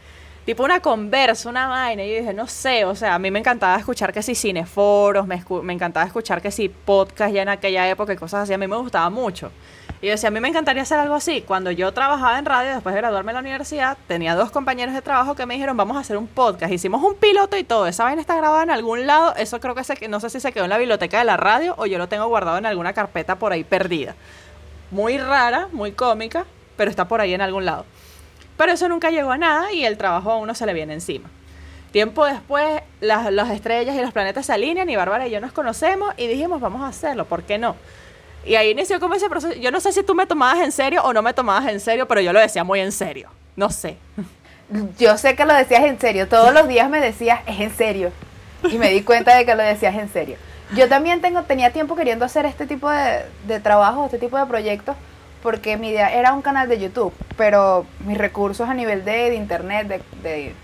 tipo 0.46 0.64
una 0.64 0.80
conversa, 0.80 1.50
una 1.50 1.68
vaina. 1.68 2.04
Y 2.04 2.12
yo 2.12 2.18
dije, 2.20 2.34
no 2.34 2.48
sé, 2.48 2.86
o 2.86 2.96
sea, 2.96 3.16
a 3.16 3.20
mí 3.20 3.32
me 3.32 3.40
encantaba 3.40 3.78
escuchar 3.78 4.12
que 4.14 4.22
si 4.24 4.36
cineforos, 4.36 5.28
me, 5.28 5.40
escu- 5.44 5.62
me 5.62 5.74
encantaba 5.74 6.06
escuchar 6.06 6.42
que 6.42 6.52
si 6.52 6.70
podcast 6.70 7.34
ya 7.34 7.42
en 7.42 7.50
aquella 7.50 7.90
época 7.90 8.14
y 8.14 8.18
cosas 8.18 8.44
así, 8.44 8.54
a 8.54 8.58
mí 8.58 8.68
me 8.68 8.76
gustaba 8.78 9.10
mucho. 9.10 9.52
Y 10.02 10.08
yo 10.08 10.14
decía, 10.14 10.30
a 10.30 10.32
mí 10.32 10.40
me 10.40 10.48
encantaría 10.48 10.82
hacer 10.82 10.98
algo 10.98 11.14
así. 11.14 11.44
Cuando 11.44 11.70
yo 11.70 11.92
trabajaba 11.94 12.40
en 12.40 12.46
radio, 12.46 12.72
después 12.74 12.96
de 12.96 13.02
graduarme 13.02 13.32
de 13.32 13.34
la 13.36 13.40
universidad, 13.42 13.96
tenía 14.08 14.34
dos 14.34 14.50
compañeros 14.50 14.96
de 14.96 15.02
trabajo 15.04 15.36
que 15.36 15.46
me 15.46 15.54
dijeron, 15.54 15.78
vamos 15.78 15.96
a 15.96 16.00
hacer 16.00 16.18
un 16.18 16.26
podcast. 16.26 16.74
Hicimos 16.74 17.04
un 17.04 17.14
piloto 17.14 17.56
y 17.56 17.64
todo. 17.64 17.86
Esa 17.86 18.06
vaina 18.06 18.20
está 18.20 18.36
grabada 18.36 18.64
en 18.64 18.72
algún 18.72 19.06
lado. 19.06 19.36
Eso 19.36 19.60
creo 19.60 19.76
que 19.76 19.84
se, 19.84 20.08
no 20.08 20.20
sé 20.20 20.32
si 20.32 20.40
se 20.40 20.52
quedó 20.52 20.64
en 20.64 20.72
la 20.72 20.80
biblioteca 20.80 21.20
de 21.20 21.26
la 21.26 21.38
radio 21.38 21.76
o 21.78 21.86
yo 21.86 22.00
lo 22.00 22.08
tengo 22.10 22.26
guardado 22.26 22.58
en 22.58 22.66
alguna 22.66 22.94
carpeta 22.94 23.36
por 23.36 23.52
ahí 23.54 23.64
perdida. 23.64 24.16
Muy 24.90 25.20
rara, 25.20 25.68
muy 25.72 25.92
cómica, 25.92 26.46
pero 26.78 26.90
está 26.90 27.08
por 27.08 27.22
ahí 27.22 27.36
en 27.36 27.42
algún 27.42 27.66
lado. 27.66 27.86
Pero 28.62 28.74
eso 28.74 28.88
nunca 28.88 29.10
llegó 29.10 29.32
a 29.32 29.40
nada 29.40 29.74
y 29.74 29.86
el 29.86 29.98
trabajo 29.98 30.30
a 30.30 30.38
uno 30.38 30.54
se 30.54 30.68
le 30.68 30.76
viene 30.76 30.94
encima. 30.94 31.28
Tiempo 31.92 32.26
después, 32.26 32.84
las, 33.00 33.34
las 33.34 33.50
estrellas 33.50 33.96
y 33.96 34.02
los 34.02 34.12
planetas 34.12 34.46
se 34.46 34.54
alinean 34.54 34.88
y 34.88 34.96
Bárbara 34.96 35.28
y 35.28 35.32
yo 35.32 35.42
nos 35.42 35.52
conocemos 35.52 36.14
y 36.16 36.28
dijimos, 36.28 36.62
vamos 36.62 36.84
a 36.84 36.90
hacerlo, 36.90 37.26
¿por 37.26 37.42
qué 37.42 37.58
no? 37.58 37.76
Y 38.46 38.54
ahí 38.54 38.70
inició 38.70 39.00
como 39.00 39.16
ese 39.16 39.30
proceso. 39.30 39.60
Yo 39.60 39.72
no 39.72 39.80
sé 39.80 39.92
si 39.92 40.04
tú 40.04 40.14
me 40.14 40.28
tomabas 40.28 40.60
en 40.60 40.72
serio 40.72 41.02
o 41.04 41.12
no 41.12 41.24
me 41.24 41.34
tomabas 41.34 41.72
en 41.72 41.80
serio, 41.80 42.08
pero 42.08 42.22
yo 42.22 42.34
lo 42.34 42.40
decía 42.40 42.64
muy 42.64 42.82
en 42.82 42.92
serio. 42.92 43.32
No 43.56 43.72
sé. 43.72 43.98
Yo 45.00 45.18
sé 45.18 45.36
que 45.36 45.44
lo 45.44 45.56
decías 45.56 45.84
en 45.84 46.00
serio, 46.00 46.28
todos 46.28 46.54
los 46.54 46.68
días 46.68 46.88
me 46.88 47.02
decías, 47.02 47.40
es 47.48 47.60
en 47.62 47.76
serio. 47.76 48.12
Y 48.72 48.78
me 48.78 48.92
di 48.92 49.02
cuenta 49.02 49.36
de 49.36 49.44
que 49.44 49.56
lo 49.56 49.64
decías 49.64 49.96
en 49.96 50.14
serio. 50.14 50.38
Yo 50.76 50.88
también 50.88 51.20
tengo, 51.20 51.42
tenía 51.42 51.74
tiempo 51.74 51.96
queriendo 51.96 52.26
hacer 52.26 52.46
este 52.46 52.68
tipo 52.68 52.92
de, 52.92 53.26
de 53.48 53.60
trabajo, 53.60 54.06
este 54.06 54.20
tipo 54.20 54.38
de 54.38 54.46
proyectos, 54.46 54.96
porque 55.42 55.78
mi 55.78 55.90
idea 55.90 56.14
era 56.14 56.34
un 56.34 56.42
canal 56.42 56.68
de 56.70 56.80
YouTube, 56.80 57.14
pero 57.38 57.86
mis 58.06 58.18
recursos 58.18 58.70
a 58.70 58.74
nivel 58.74 59.04
de, 59.06 59.30
de 59.32 59.36
internet, 59.36 59.88
de, 59.88 60.02
de 60.22 60.56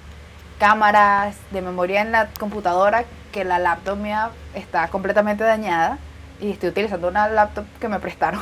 cámaras, 0.59 1.35
de 1.51 1.61
memoria 1.61 2.01
en 2.01 2.11
la 2.11 2.27
computadora, 2.39 3.03
que 3.31 3.43
la 3.43 3.59
laptop 3.59 3.97
mía 3.97 4.29
está 4.55 4.87
completamente 4.87 5.43
dañada 5.43 5.97
y 6.39 6.51
estoy 6.51 6.69
utilizando 6.69 7.07
una 7.07 7.27
laptop 7.27 7.65
que 7.79 7.87
me 7.87 7.99
prestaron. 7.99 8.41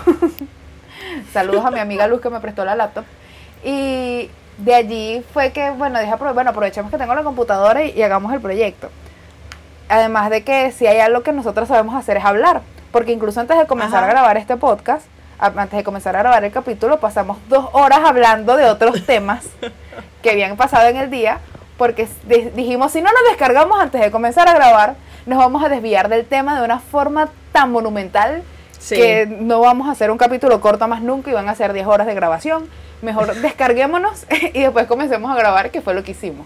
Saludos 1.33 1.65
a 1.65 1.71
mi 1.71 1.79
amiga 1.79 2.07
Luz 2.07 2.21
que 2.21 2.29
me 2.29 2.39
prestó 2.39 2.63
la 2.65 2.75
laptop. 2.75 3.03
Y 3.63 4.29
de 4.57 4.75
allí 4.75 5.25
fue 5.33 5.51
que, 5.51 5.71
bueno, 5.71 5.99
dije, 5.99 6.11
"Apro- 6.13 6.33
bueno, 6.33 6.51
aprovechemos 6.51 6.91
que 6.91 6.97
tengo 6.97 7.15
la 7.15 7.23
computadora 7.23 7.83
y, 7.83 7.91
y 7.91 8.01
hagamos 8.03 8.33
el 8.33 8.39
proyecto. 8.39 8.89
Además 9.89 10.29
de 10.29 10.43
que 10.43 10.71
si 10.71 10.87
hay 10.87 10.99
algo 10.99 11.21
que 11.23 11.31
nosotros 11.31 11.67
sabemos 11.67 11.95
hacer 11.95 12.17
es 12.17 12.25
hablar, 12.25 12.61
porque 12.91 13.11
incluso 13.11 13.39
antes 13.39 13.57
de 13.57 13.67
comenzar 13.67 13.99
Ajá. 14.03 14.07
a 14.07 14.13
grabar 14.13 14.37
este 14.37 14.55
podcast, 14.57 15.05
antes 15.39 15.77
de 15.77 15.83
comenzar 15.83 16.15
a 16.15 16.19
grabar 16.19 16.43
el 16.43 16.51
capítulo, 16.51 16.99
pasamos 16.99 17.37
dos 17.49 17.69
horas 17.73 17.99
hablando 18.03 18.55
de 18.55 18.65
otros 18.65 19.05
temas 19.05 19.45
que 20.21 20.31
habían 20.31 20.57
pasado 20.57 20.87
en 20.87 20.97
el 20.97 21.09
día, 21.09 21.39
porque 21.77 22.07
dijimos, 22.55 22.91
si 22.91 23.01
no 23.01 23.09
nos 23.11 23.29
descargamos 23.29 23.79
antes 23.79 24.01
de 24.01 24.11
comenzar 24.11 24.47
a 24.47 24.53
grabar, 24.53 24.95
nos 25.25 25.39
vamos 25.39 25.63
a 25.63 25.69
desviar 25.69 26.09
del 26.09 26.25
tema 26.25 26.59
de 26.59 26.65
una 26.65 26.79
forma 26.79 27.29
tan 27.51 27.71
monumental 27.71 28.43
Sí. 28.77 28.95
que 28.95 29.25
no 29.25 29.61
vamos 29.61 29.87
a 29.87 29.91
hacer 29.93 30.11
un 30.11 30.17
capítulo 30.17 30.61
corto 30.61 30.87
más 30.87 31.01
nunca 31.01 31.31
y 31.31 31.33
van 31.33 31.49
a 31.49 31.55
ser 31.55 31.73
10 31.73 31.87
horas 31.87 32.05
de 32.05 32.13
grabación. 32.13 32.69
Mejor 33.01 33.33
descarguémonos 33.41 34.27
y 34.53 34.61
después 34.61 34.85
comencemos 34.85 35.31
a 35.31 35.35
grabar, 35.35 35.71
que 35.71 35.81
fue 35.81 35.95
lo 35.95 36.03
que 36.03 36.11
hicimos. 36.11 36.45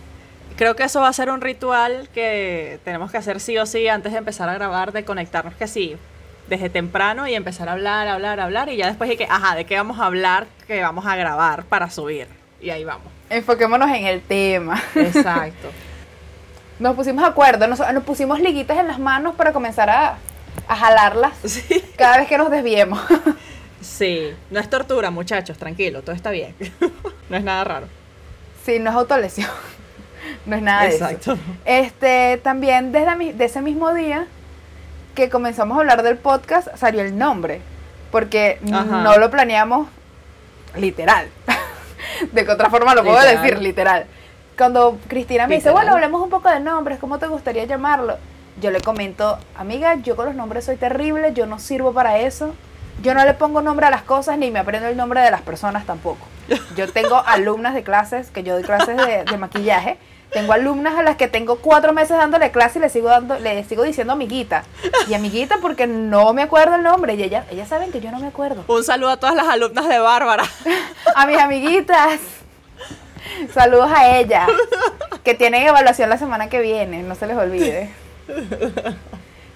Creo 0.56 0.76
que 0.76 0.84
eso 0.84 1.02
va 1.02 1.10
a 1.10 1.14
ser 1.14 1.30
un 1.30 1.42
ritual 1.42 2.08
que 2.14 2.80
tenemos 2.86 3.12
que 3.12 3.18
hacer 3.18 3.42
sí 3.42 3.58
o 3.58 3.66
sí 3.66 3.90
antes 3.90 4.14
de 4.14 4.20
empezar 4.20 4.48
a 4.48 4.54
grabar, 4.54 4.94
de 4.94 5.04
conectarnos 5.04 5.54
que 5.56 5.68
sí, 5.68 5.98
desde 6.50 6.70
temprano 6.70 7.28
y 7.28 7.36
empezar 7.36 7.70
a 7.70 7.74
hablar, 7.74 8.08
hablar, 8.08 8.40
hablar 8.40 8.70
y 8.70 8.78
ya 8.78 8.88
después 8.88 9.10
de 9.10 9.18
que, 9.18 9.26
ajá, 9.26 9.56
¿de 9.56 9.66
qué 9.66 9.76
vamos 9.78 10.00
a 10.00 10.06
hablar? 10.06 10.48
Que 10.68 10.82
vamos 10.82 11.06
a 11.06 11.16
grabar 11.16 11.64
para 11.66 11.90
subir. 11.90 12.28
Y 12.62 12.70
ahí 12.72 12.84
vamos. 12.84 13.08
Enfoquémonos 13.30 13.90
en 13.92 14.06
el 14.06 14.22
tema. 14.22 14.82
Exacto. 14.96 15.70
Nos 16.80 16.96
pusimos 16.96 17.22
de 17.24 17.30
acuerdo, 17.30 17.68
nos, 17.68 17.80
nos 17.94 18.04
pusimos 18.06 18.40
liguitas 18.40 18.78
en 18.78 18.88
las 18.88 19.00
manos 19.00 19.36
para 19.36 19.52
comenzar 19.52 19.90
a, 19.90 20.16
a 20.66 20.76
jalarlas 20.78 21.34
Sí. 21.46 21.84
cada 21.98 22.18
vez 22.20 22.28
que 22.30 22.38
nos 22.38 22.50
desviemos. 22.50 23.00
Sí, 23.82 24.34
no 24.52 24.60
es 24.60 24.70
tortura, 24.70 25.10
muchachos, 25.10 25.58
tranquilo, 25.58 26.02
todo 26.02 26.14
está 26.14 26.32
bien. 26.32 26.54
no 27.30 27.38
es 27.38 27.44
nada 27.46 27.64
raro. 27.64 27.88
Sí, 28.66 28.78
no 28.78 28.90
es 28.90 28.96
autolesión. 28.98 29.48
No 30.46 30.58
es 30.58 30.62
nada 30.62 30.84
de 30.84 30.90
Exacto. 30.96 31.34
eso. 31.34 31.42
Este, 31.64 32.38
también 32.44 32.92
desde 32.92 33.16
mi- 33.16 33.32
de 33.32 33.46
ese 33.46 33.62
mismo 33.62 33.94
día 33.94 34.28
que 35.20 35.30
comenzamos 35.30 35.78
a 35.78 35.82
hablar 35.82 36.04
del 36.04 36.18
podcast 36.18 36.68
salió 36.76 37.02
el 37.02 37.18
nombre. 37.18 37.62
Porque 38.12 38.60
Ajá. 38.72 38.84
no 39.04 39.18
lo 39.18 39.30
planeamos 39.30 39.88
literal. 40.76 41.28
de 42.32 42.46
que 42.46 42.52
otra 42.52 42.70
forma 42.70 42.96
lo 42.96 43.04
puedo 43.04 43.18
Literal. 43.20 43.42
decir, 43.44 43.60
literal. 43.60 44.06
Cuando 44.58 44.98
Cristina 45.08 45.48
me 45.48 45.56
dice, 45.56 45.70
bueno, 45.72 45.92
hablemos 45.94 46.22
un 46.22 46.30
poco 46.30 46.50
de 46.50 46.60
nombres, 46.60 47.00
¿cómo 47.00 47.20
te 47.20 47.28
gustaría 47.28 47.66
llamarlo? 47.66 48.18
Yo 48.60 48.72
le 48.72 48.82
comento, 48.82 49.38
amiga, 49.56 49.96
yo 49.96 50.16
con 50.16 50.26
los 50.26 50.36
nombres 50.36 50.66
soy 50.66 50.76
terrible, 50.76 51.34
yo 51.34 51.46
no 51.46 51.60
sirvo 51.60 51.94
para 51.94 52.18
eso. 52.18 52.54
Yo 53.02 53.14
no 53.14 53.24
le 53.24 53.34
pongo 53.34 53.62
nombre 53.62 53.86
a 53.86 53.90
las 53.90 54.02
cosas 54.02 54.38
ni 54.38 54.52
me 54.52 54.60
aprendo 54.60 54.88
el 54.90 54.98
nombre 54.98 55.22
de 55.22 55.32
las 55.32 55.42
personas 55.42 55.86
tampoco. 55.86 56.26
Yo 56.76 56.92
tengo 56.92 57.24
alumnas 57.26 57.74
de 57.74 57.84
clases, 57.84 58.32
que 58.32 58.44
yo 58.44 58.56
doy 58.56 58.64
clases 58.64 58.98
de, 58.98 59.24
de 59.24 59.38
maquillaje. 59.38 59.98
Tengo 60.32 60.54
alumnas 60.54 60.96
a 60.96 61.02
las 61.02 61.16
que 61.16 61.28
tengo 61.28 61.58
cuatro 61.58 61.92
meses 61.92 62.18
dándole 62.18 62.52
clase 62.52 62.78
y 62.78 62.82
le 62.82 62.90
sigo 62.90 63.10
dando, 63.10 63.40
le 63.40 63.64
sigo 63.64 63.84
diciendo 63.84 64.14
amiguita. 64.14 64.64
Y 65.08 65.14
amiguita 65.16 65.58
porque 65.62 65.88
no 65.88 66.34
me 66.34 66.44
acuerdo 66.44 66.76
el 66.76 66.84
nombre. 66.84 67.16
Y 67.16 67.24
ellas, 67.24 67.46
ellas 67.50 67.68
saben 67.68 67.92
que 67.92 68.00
yo 68.00 68.12
no 68.12 68.20
me 68.20 68.28
acuerdo. 68.28 68.64
Un 68.68 68.84
saludo 68.84 69.10
a 69.10 69.18
todas 69.18 69.36
las 69.36 69.48
alumnas 69.48 69.88
de 69.88 69.98
Bárbara. 70.00 70.44
A 71.16 71.26
mis 71.26 71.38
amiguitas. 71.38 72.20
Saludos 73.54 73.92
a 73.92 74.18
ellas. 74.18 74.48
Que 75.24 75.34
tienen 75.34 75.68
evaluación 75.68 76.10
la 76.10 76.18
semana 76.18 76.50
que 76.50 76.62
viene, 76.62 77.04
no 77.04 77.16
se 77.16 77.28
les 77.28 77.38
olvide. 77.38 77.90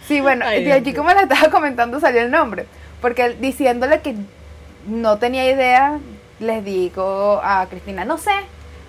Sí, 0.07 0.19
bueno, 0.21 0.45
Ay, 0.45 0.65
de 0.65 0.73
allí 0.73 0.93
como 0.93 1.09
le 1.11 1.21
estaba 1.21 1.49
comentando 1.49 1.99
salió 1.99 2.21
el 2.21 2.31
nombre. 2.31 2.65
Porque 3.01 3.29
diciéndole 3.29 4.01
que 4.01 4.15
no 4.85 5.17
tenía 5.17 5.49
idea, 5.49 5.99
les 6.39 6.63
digo 6.65 7.39
a 7.43 7.65
Cristina, 7.69 8.05
no 8.05 8.17
sé, 8.17 8.31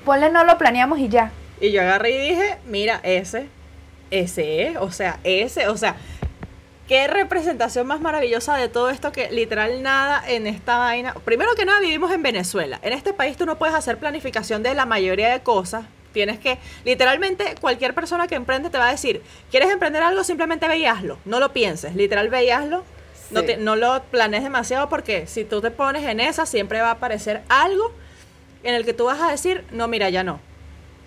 ponle 0.05 0.31
no 0.31 0.45
lo 0.45 0.59
planeamos 0.59 0.99
y 0.99 1.09
ya. 1.09 1.31
Y 1.61 1.71
yo 1.73 1.81
agarré 1.83 2.11
y 2.11 2.29
dije, 2.31 2.57
mira, 2.67 3.01
ese, 3.03 3.47
ese 4.11 4.69
es, 4.69 4.77
o 4.77 4.91
sea, 4.91 5.19
ese, 5.25 5.69
o 5.69 5.77
sea, 5.77 5.97
qué 6.89 7.07
representación 7.07 7.87
más 7.87 8.01
maravillosa 8.01 8.57
de 8.57 8.69
todo 8.69 8.91
esto 8.91 9.13
que 9.13 9.31
literal 9.31 9.83
nada 9.83 10.23
en 10.29 10.47
esta 10.47 10.77
vaina. 10.79 11.15
Primero 11.25 11.55
que 11.55 11.65
nada, 11.65 11.81
vivimos 11.81 12.13
en 12.13 12.23
Venezuela. 12.23 12.79
En 12.83 12.93
este 12.93 13.13
país 13.13 13.37
tú 13.37 13.47
no 13.47 13.57
puedes 13.57 13.75
hacer 13.75 13.99
planificación 13.99 14.63
de 14.63 14.75
la 14.75 14.85
mayoría 14.85 15.31
de 15.33 15.41
cosas. 15.41 15.85
Tienes 16.13 16.39
que, 16.39 16.59
literalmente, 16.85 17.55
cualquier 17.61 17.95
persona 17.95 18.29
que 18.29 18.35
emprende 18.37 18.71
te 18.71 18.79
va 18.79 18.89
a 18.89 18.93
decir, 18.93 19.23
¿quieres 19.51 19.71
emprender 19.71 20.03
algo? 20.03 20.23
Simplemente 20.23 20.69
ve 20.69 20.79
y 20.79 20.85
hazlo. 20.87 21.19
No 21.25 21.41
lo 21.41 21.53
pienses, 21.53 21.97
literal 21.97 22.29
ve 22.29 22.45
y 22.45 22.51
hazlo. 22.51 22.85
No, 23.31 23.41
te- 23.47 23.57
no 23.57 23.75
lo 23.75 24.03
planees 24.11 24.43
demasiado 24.45 24.89
porque 24.89 25.27
si 25.27 25.45
tú 25.45 25.61
te 25.61 25.71
pones 25.71 26.05
en 26.05 26.21
esa, 26.21 26.47
siempre 26.47 26.81
va 26.83 26.89
a 26.89 26.93
aparecer 26.93 27.43
algo 27.49 27.91
en 28.63 28.75
el 28.75 28.85
que 28.85 28.93
tú 28.93 29.07
vas 29.07 29.21
a 29.21 29.31
decir, 29.31 29.65
no, 29.73 29.89
mira, 29.89 30.09
ya 30.11 30.23
no. 30.23 30.39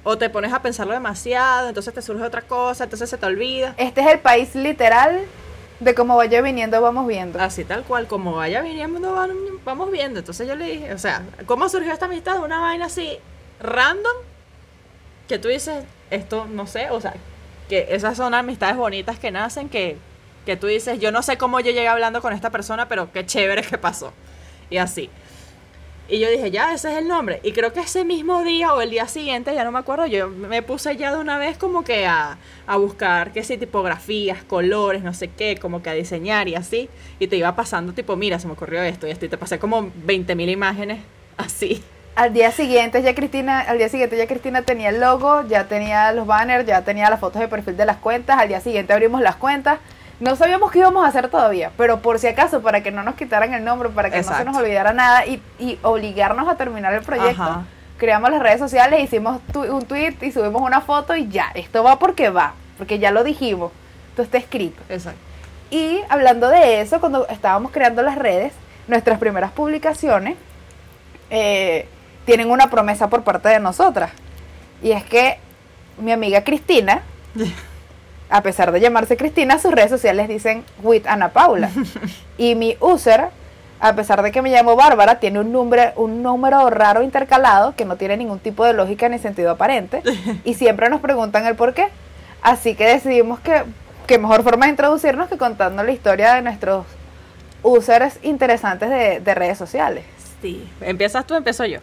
O 0.10 0.18
te 0.18 0.30
pones 0.30 0.54
a 0.54 0.62
pensarlo 0.62 0.94
demasiado, 0.94 1.68
entonces 1.68 1.94
te 1.94 2.02
surge 2.02 2.24
otra 2.24 2.42
cosa, 2.42 2.86
entonces 2.86 3.10
se 3.10 3.18
te 3.18 3.26
olvida. 3.26 3.74
Este 3.76 4.00
es 4.00 4.08
el 4.08 4.20
país 4.20 4.56
literal 4.56 5.26
de 5.82 5.94
cómo 5.96 6.16
vaya 6.16 6.42
viniendo, 6.42 6.80
vamos 6.82 7.06
viendo. 7.08 7.42
Así 7.42 7.66
tal 7.66 7.84
cual, 7.84 8.08
como 8.08 8.38
vaya 8.38 8.62
viniendo, 8.62 9.14
vamos 9.66 9.92
viendo. 9.92 10.20
Entonces 10.20 10.48
yo 10.48 10.56
le 10.56 10.64
dije, 10.64 10.94
o 10.94 10.98
sea, 10.98 11.24
¿cómo 11.46 11.68
surgió 11.68 11.92
esta 11.92 12.06
amistad? 12.06 12.42
Una 12.42 12.62
vaina 12.62 12.86
así, 12.86 13.20
random, 13.60 14.16
que 15.28 15.40
tú 15.40 15.50
dices, 15.50 15.84
esto, 16.10 16.46
no 16.46 16.68
sé, 16.68 16.90
o 16.90 17.02
sea, 17.02 17.14
que 17.68 17.88
esas 17.90 18.16
son 18.16 18.34
amistades 18.34 18.78
bonitas 18.78 19.20
que 19.20 19.30
nacen, 19.30 19.68
que, 19.68 19.98
que 20.46 20.56
tú 20.56 20.68
dices, 20.68 21.02
yo 21.02 21.12
no 21.12 21.22
sé 21.22 21.38
cómo 21.38 21.60
yo 21.60 21.72
llegué 21.72 21.90
hablando 21.90 22.22
con 22.22 22.32
esta 22.32 22.50
persona, 22.50 22.88
pero 22.88 23.12
qué 23.12 23.26
chévere 23.26 23.62
que 23.62 23.78
pasó. 23.78 24.14
Y 24.70 24.78
así. 24.78 25.10
Y 26.10 26.20
yo 26.20 26.30
dije, 26.30 26.52
ya, 26.52 26.74
ese 26.74 26.92
es 26.92 26.98
el 26.98 27.08
nombre. 27.08 27.42
Y 27.44 27.52
creo 27.52 27.74
que 27.74 27.82
ese 27.82 28.06
mismo 28.06 28.44
día 28.44 28.74
o 28.74 28.82
el 28.82 28.90
día 28.90 29.08
siguiente, 29.08 29.54
ya 29.54 29.64
no 29.64 29.72
me 29.72 29.80
acuerdo, 29.80 30.06
yo 30.06 30.30
me 30.30 30.62
puse 30.62 30.96
ya 30.96 31.12
de 31.12 31.20
una 31.20 31.38
vez 31.38 31.58
como 31.58 31.84
que 31.84 32.06
a, 32.06 32.38
a 32.66 32.78
buscar, 32.78 33.34
qué 33.34 33.44
sé, 33.44 33.58
tipografías, 33.58 34.44
colores, 34.44 35.04
no 35.04 35.14
sé 35.14 35.28
qué, 35.28 35.58
como 35.62 35.84
que 35.84 35.90
a 35.90 35.94
diseñar 35.94 36.48
y 36.48 36.56
así. 36.56 36.90
Y 37.20 37.28
te 37.28 37.36
iba 37.36 37.56
pasando 37.56 37.94
tipo, 37.94 38.16
mira, 38.16 38.40
se 38.40 38.48
me 38.48 38.54
ocurrió 38.54 38.82
esto 38.84 39.08
y 39.08 39.12
esto. 39.12 39.26
Y 39.26 39.30
te 39.30 39.38
pasé 39.38 39.60
como 39.60 39.92
20 40.06 40.36
mil 40.36 40.50
imágenes 40.50 41.00
así. 41.38 41.84
Al 42.16 42.34
día 42.34 42.52
siguiente 42.52 43.04
ya 43.04 43.14
Cristina, 43.14 43.60
al 43.60 43.78
día 43.78 43.90
siguiente 43.90 44.18
ya 44.18 44.26
Cristina 44.26 44.64
tenía 44.64 44.90
el 44.90 45.00
logo, 45.00 45.48
ya 45.48 45.68
tenía 45.68 46.12
los 46.14 46.26
banners, 46.26 46.66
ya 46.66 46.82
tenía 46.82 47.12
las 47.12 47.20
fotos 47.20 47.40
de 47.40 47.48
perfil 47.48 47.78
de 47.78 47.86
las 47.86 47.98
cuentas, 47.98 48.40
al 48.40 48.48
día 48.48 48.60
siguiente 48.60 48.92
abrimos 48.92 49.22
las 49.22 49.36
cuentas. 49.36 49.78
No 50.20 50.36
sabíamos 50.36 50.72
qué 50.72 50.80
íbamos 50.80 51.06
a 51.06 51.08
hacer 51.10 51.30
todavía, 51.30 51.72
pero 51.78 52.00
por 52.00 52.18
si 52.18 52.28
acaso, 52.28 52.62
para 52.62 52.82
que 52.82 52.92
no 52.92 53.04
nos 53.04 53.16
quitaran 53.16 53.54
el 53.54 53.64
nombre, 53.64 53.90
para 53.90 54.10
que 54.10 54.18
no 54.22 54.36
se 54.36 54.46
nos 54.46 54.58
olvidara 54.58 54.92
nada 54.94 55.26
y, 55.28 55.42
y 55.60 55.78
obligarnos 55.84 56.48
a 56.48 56.56
terminar 56.56 56.94
el 56.94 57.02
proyecto, 57.04 57.44
Ajá. 57.44 57.62
creamos 57.98 58.32
las 58.32 58.42
redes 58.42 58.60
sociales, 58.60 59.00
hicimos 59.04 59.40
tu- 59.54 59.62
un 59.64 59.84
tweet 59.86 60.16
y 60.22 60.32
subimos 60.32 60.62
una 60.64 60.82
foto 60.82 61.16
y 61.16 61.28
ya, 61.28 61.52
esto 61.54 61.84
va 61.84 62.00
porque 62.00 62.30
va, 62.30 62.54
porque 62.80 62.98
ya 62.98 63.12
lo 63.12 63.24
dijimos, 63.24 63.72
esto 64.10 64.24
está 64.24 64.40
escrito. 64.40 64.82
Exacto. 64.90 65.20
Y 65.70 66.00
hablando 66.10 66.48
de 66.50 66.82
eso, 66.82 67.00
cuando 67.00 67.28
estábamos 67.28 67.72
creando 67.72 68.02
las 68.02 68.16
redes, 68.18 68.54
nuestras 68.88 69.20
primeras 69.20 69.52
publicaciones 69.52 70.36
eh, 71.30 71.88
tienen 72.26 72.50
una 72.50 72.70
promesa 72.70 73.08
por 73.10 73.24
parte 73.24 73.50
de 73.50 73.60
nosotras. 73.60 74.12
Y 74.82 74.92
es 74.92 75.04
que 75.04 75.38
mi 76.00 76.12
amiga 76.12 76.44
Cristina, 76.44 77.02
a 78.30 78.42
pesar 78.42 78.72
de 78.72 78.80
llamarse 78.80 79.18
Cristina, 79.18 79.60
sus 79.60 79.72
redes 79.72 79.90
sociales 79.90 80.28
dicen 80.28 80.64
with 80.82 81.06
Ana 81.08 81.30
Paula. 81.30 81.70
y 82.38 82.56
mi 82.56 82.78
user, 82.80 83.30
a 83.80 83.94
pesar 83.96 84.22
de 84.22 84.32
que 84.32 84.42
me 84.42 84.50
llamo 84.50 84.76
Bárbara, 84.76 85.20
tiene 85.20 85.40
un 85.40 85.52
número, 85.52 85.94
un 85.96 86.22
número 86.22 86.70
raro 86.70 87.04
intercalado 87.04 87.76
que 87.76 87.86
no 87.86 87.96
tiene 87.96 88.18
ningún 88.18 88.40
tipo 88.40 88.66
de 88.66 88.74
lógica 88.74 89.08
ni 89.10 89.20
sentido 89.20 89.52
aparente. 89.52 90.02
y 90.44 90.54
siempre 90.56 90.90
nos 90.90 91.02
preguntan 91.02 91.46
el 91.46 91.56
por 91.56 91.74
qué. 91.74 91.88
Así 92.42 92.76
que 92.76 92.86
decidimos 92.86 93.40
que, 93.40 93.64
que 94.06 94.18
mejor 94.18 94.44
forma 94.44 94.66
de 94.66 94.72
introducirnos 94.72 95.30
que 95.30 95.38
contando 95.38 95.84
la 95.84 95.92
historia 95.92 96.36
de 96.36 96.42
nuestros 96.42 96.86
users 97.64 98.20
interesantes 98.24 98.90
de, 98.90 99.20
de 99.20 99.36
redes 99.36 99.58
sociales. 99.58 100.06
Sí. 100.42 100.70
¿Empiezas 100.82 101.26
tú 101.26 101.34
empiezo 101.34 101.66
yo? 101.66 101.80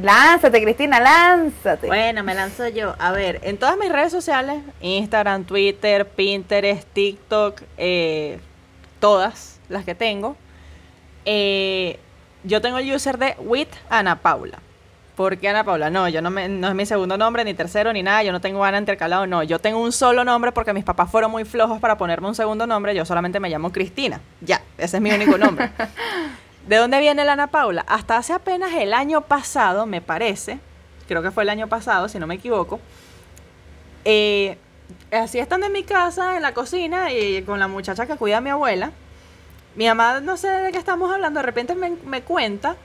Lánzate, 0.00 0.62
Cristina, 0.62 1.00
lánzate. 1.00 1.86
Bueno, 1.86 2.24
me 2.24 2.34
lanzo 2.34 2.66
yo. 2.68 2.94
A 2.98 3.12
ver, 3.12 3.40
en 3.42 3.58
todas 3.58 3.76
mis 3.76 3.92
redes 3.92 4.10
sociales, 4.10 4.62
Instagram, 4.80 5.44
Twitter, 5.44 6.08
Pinterest, 6.08 6.88
TikTok, 6.94 7.60
eh, 7.76 8.38
todas 9.00 9.60
las 9.68 9.84
que 9.84 9.94
tengo, 9.94 10.36
eh, 11.26 11.98
yo 12.44 12.60
tengo 12.62 12.78
el 12.78 12.92
user 12.92 13.18
de 13.18 13.36
with 13.38 13.68
Ana 13.90 14.20
Paula. 14.20 14.58
¿Por 15.14 15.36
qué 15.36 15.50
Ana 15.50 15.62
Paula? 15.62 15.90
No, 15.90 16.08
yo 16.08 16.22
no, 16.22 16.30
me, 16.30 16.48
no 16.48 16.68
es 16.68 16.74
mi 16.74 16.86
segundo 16.86 17.18
nombre, 17.18 17.44
ni 17.44 17.52
tercero, 17.52 17.92
ni 17.92 18.02
nada. 18.02 18.22
Yo 18.22 18.32
no 18.32 18.40
tengo 18.40 18.64
Ana 18.64 18.78
intercalado, 18.78 19.26
no. 19.26 19.42
Yo 19.42 19.58
tengo 19.58 19.78
un 19.78 19.92
solo 19.92 20.24
nombre 20.24 20.52
porque 20.52 20.72
mis 20.72 20.84
papás 20.84 21.10
fueron 21.10 21.30
muy 21.30 21.44
flojos 21.44 21.80
para 21.80 21.98
ponerme 21.98 22.28
un 22.28 22.34
segundo 22.34 22.66
nombre. 22.66 22.94
Yo 22.94 23.04
solamente 23.04 23.38
me 23.38 23.50
llamo 23.50 23.70
Cristina. 23.70 24.22
Ya, 24.40 24.62
ese 24.78 24.96
es 24.96 25.02
mi 25.02 25.12
único 25.12 25.36
nombre. 25.36 25.70
¿De 26.66 26.76
dónde 26.76 27.00
viene 27.00 27.24
la 27.24 27.32
Ana 27.32 27.48
Paula? 27.48 27.84
Hasta 27.88 28.16
hace 28.16 28.32
apenas 28.32 28.72
el 28.74 28.94
año 28.94 29.22
pasado, 29.22 29.84
me 29.84 30.00
parece, 30.00 30.60
creo 31.08 31.22
que 31.22 31.32
fue 31.32 31.42
el 31.42 31.48
año 31.48 31.68
pasado, 31.68 32.08
si 32.08 32.18
no 32.18 32.26
me 32.26 32.36
equivoco, 32.36 32.78
eh, 34.04 34.56
así 35.10 35.38
estando 35.40 35.66
en 35.66 35.72
mi 35.72 35.82
casa, 35.82 36.36
en 36.36 36.42
la 36.42 36.54
cocina, 36.54 37.12
y 37.12 37.42
con 37.42 37.58
la 37.58 37.66
muchacha 37.66 38.06
que 38.06 38.16
cuida 38.16 38.38
a 38.38 38.40
mi 38.40 38.50
abuela, 38.50 38.92
mi 39.74 39.86
mamá, 39.86 40.20
no 40.20 40.36
sé 40.36 40.48
de 40.48 40.70
qué 40.70 40.78
estamos 40.78 41.12
hablando, 41.12 41.40
de 41.40 41.46
repente 41.46 41.74
me, 41.74 41.90
me 42.06 42.22
cuenta 42.22 42.76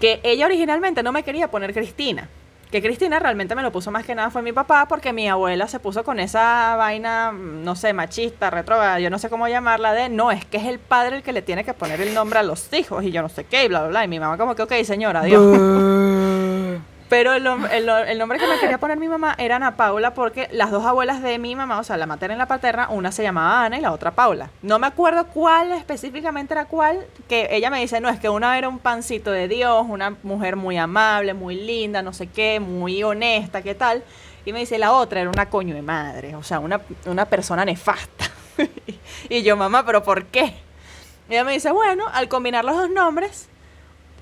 que 0.00 0.20
ella 0.22 0.46
originalmente 0.46 1.02
no 1.02 1.12
me 1.12 1.24
quería 1.24 1.50
poner 1.50 1.74
Cristina. 1.74 2.28
Que 2.70 2.82
Cristina 2.82 3.18
realmente 3.18 3.54
me 3.54 3.62
lo 3.62 3.72
puso 3.72 3.90
más 3.90 4.04
que 4.04 4.14
nada 4.14 4.30
fue 4.30 4.42
mi 4.42 4.52
papá 4.52 4.86
porque 4.88 5.12
mi 5.12 5.28
abuela 5.28 5.66
se 5.68 5.80
puso 5.80 6.04
con 6.04 6.20
esa 6.20 6.76
vaina, 6.76 7.32
mm, 7.32 7.64
no 7.64 7.74
sé, 7.76 7.92
machista, 7.92 8.50
retrógrada, 8.50 9.00
yo 9.00 9.08
no 9.08 9.18
sé 9.18 9.30
cómo 9.30 9.48
llamarla, 9.48 9.94
de 9.94 10.08
no, 10.08 10.30
es 10.30 10.44
que 10.44 10.58
es 10.58 10.64
el 10.64 10.78
padre 10.78 11.16
el 11.16 11.22
que 11.22 11.32
le 11.32 11.42
tiene 11.42 11.64
que 11.64 11.72
poner 11.72 12.00
el 12.00 12.12
nombre 12.12 12.38
a 12.38 12.42
los 12.42 12.70
hijos 12.72 13.04
y 13.04 13.10
yo 13.10 13.22
no 13.22 13.28
sé 13.28 13.44
qué, 13.44 13.64
y 13.64 13.68
bla, 13.68 13.80
bla, 13.80 13.88
bla. 13.88 14.04
Y 14.04 14.08
mi 14.08 14.20
mamá 14.20 14.36
como 14.36 14.54
que, 14.54 14.62
ok, 14.62 14.72
señora, 14.84 15.20
adiós. 15.20 16.26
Pero 17.08 17.32
el, 17.32 17.46
el 17.46 18.18
nombre 18.18 18.38
que 18.38 18.46
me 18.46 18.58
quería 18.58 18.78
poner 18.78 18.98
mi 18.98 19.08
mamá 19.08 19.34
era 19.38 19.56
Ana 19.56 19.76
Paula 19.76 20.12
porque 20.12 20.48
las 20.52 20.70
dos 20.70 20.84
abuelas 20.84 21.22
de 21.22 21.38
mi 21.38 21.56
mamá, 21.56 21.78
o 21.78 21.84
sea, 21.84 21.96
la 21.96 22.06
materna 22.06 22.34
y 22.34 22.38
la 22.38 22.46
paterna, 22.46 22.88
una 22.90 23.12
se 23.12 23.22
llamaba 23.22 23.64
Ana 23.64 23.78
y 23.78 23.80
la 23.80 23.92
otra 23.92 24.10
Paula. 24.10 24.50
No 24.60 24.78
me 24.78 24.86
acuerdo 24.86 25.26
cuál 25.28 25.72
específicamente 25.72 26.52
era 26.52 26.66
cuál, 26.66 27.06
que 27.26 27.48
ella 27.50 27.70
me 27.70 27.80
dice, 27.80 28.00
no, 28.00 28.10
es 28.10 28.20
que 28.20 28.28
una 28.28 28.58
era 28.58 28.68
un 28.68 28.78
pancito 28.78 29.30
de 29.30 29.48
Dios, 29.48 29.86
una 29.88 30.16
mujer 30.22 30.56
muy 30.56 30.76
amable, 30.76 31.32
muy 31.32 31.54
linda, 31.54 32.02
no 32.02 32.12
sé 32.12 32.26
qué, 32.26 32.60
muy 32.60 33.02
honesta, 33.02 33.62
qué 33.62 33.74
tal. 33.74 34.02
Y 34.44 34.52
me 34.52 34.60
dice, 34.60 34.78
la 34.78 34.92
otra 34.92 35.20
era 35.20 35.30
una 35.30 35.48
coño 35.48 35.74
de 35.74 35.82
madre, 35.82 36.34
o 36.34 36.42
sea, 36.42 36.58
una, 36.58 36.80
una 37.06 37.24
persona 37.24 37.64
nefasta. 37.64 38.26
y 39.30 39.42
yo, 39.42 39.56
mamá, 39.56 39.84
¿pero 39.86 40.02
por 40.02 40.26
qué? 40.26 40.54
Y 41.28 41.32
ella 41.32 41.44
me 41.44 41.52
dice, 41.52 41.70
bueno, 41.70 42.04
al 42.12 42.28
combinar 42.28 42.64
los 42.64 42.76
dos 42.76 42.90
nombres, 42.90 43.48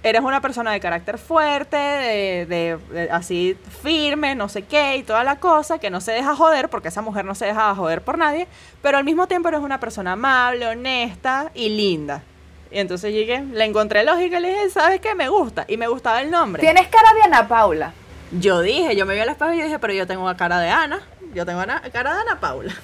eres 0.09 0.23
una 0.23 0.41
persona 0.41 0.73
de 0.73 0.81
carácter 0.81 1.19
fuerte, 1.19 1.77
de, 1.77 2.47
de- 2.47 2.79
de- 2.93 3.11
así 3.11 3.57
firme, 3.83 4.35
no 4.35 4.49
sé 4.49 4.63
qué, 4.63 4.97
y 4.97 5.03
toda 5.03 5.25
la 5.25 5.37
cosa, 5.37 5.79
que 5.79 5.91
no 5.91 6.01
se 6.01 6.13
deja 6.13 6.35
joder, 6.37 6.69
porque 6.69 6.89
esa 6.89 7.03
mujer 7.03 7.25
no 7.25 7.35
se 7.35 7.47
deja 7.47 7.75
joder 7.75 8.03
por 8.03 8.17
nadie, 8.19 8.47
pero 8.83 8.99
al 8.99 9.05
mismo 9.05 9.27
tiempo 9.27 9.49
eres 9.49 9.61
una 9.61 9.81
persona 9.81 10.13
amable, 10.13 10.67
honesta 10.67 11.51
y 11.55 11.69
linda. 11.71 12.23
Y 12.71 12.79
entonces 12.81 13.13
llegué, 13.13 13.41
le 13.43 13.65
encontré 13.65 14.05
lógica 14.05 14.39
y 14.39 14.43
le 14.43 14.49
dije, 14.51 14.71
¿sabes 14.71 15.01
qué? 15.01 15.15
Me 15.15 15.29
gusta. 15.29 15.65
Y 15.69 15.77
me 15.77 15.87
gustaba 15.89 16.21
el 16.21 16.31
nombre. 16.31 16.61
Tienes 16.61 16.89
cara 16.89 17.13
de 17.15 17.23
Ana 17.23 17.47
Paula. 17.49 17.93
yo 18.33 18.61
dije, 18.61 18.97
yo 18.97 19.07
me 19.07 19.15
vi 19.15 19.21
al 19.21 19.29
espejo 19.29 19.53
y 19.53 19.63
dije, 19.63 19.79
pero 19.79 19.93
yo 19.93 20.07
tengo 20.07 20.23
una 20.25 20.37
cara 20.37 20.59
de 20.59 20.69
Ana, 20.69 21.01
yo 21.33 21.47
tengo 21.47 21.63
una 21.63 21.81
cara 21.93 22.15
de 22.15 22.21
Ana 22.23 22.41
Paula. 22.41 22.75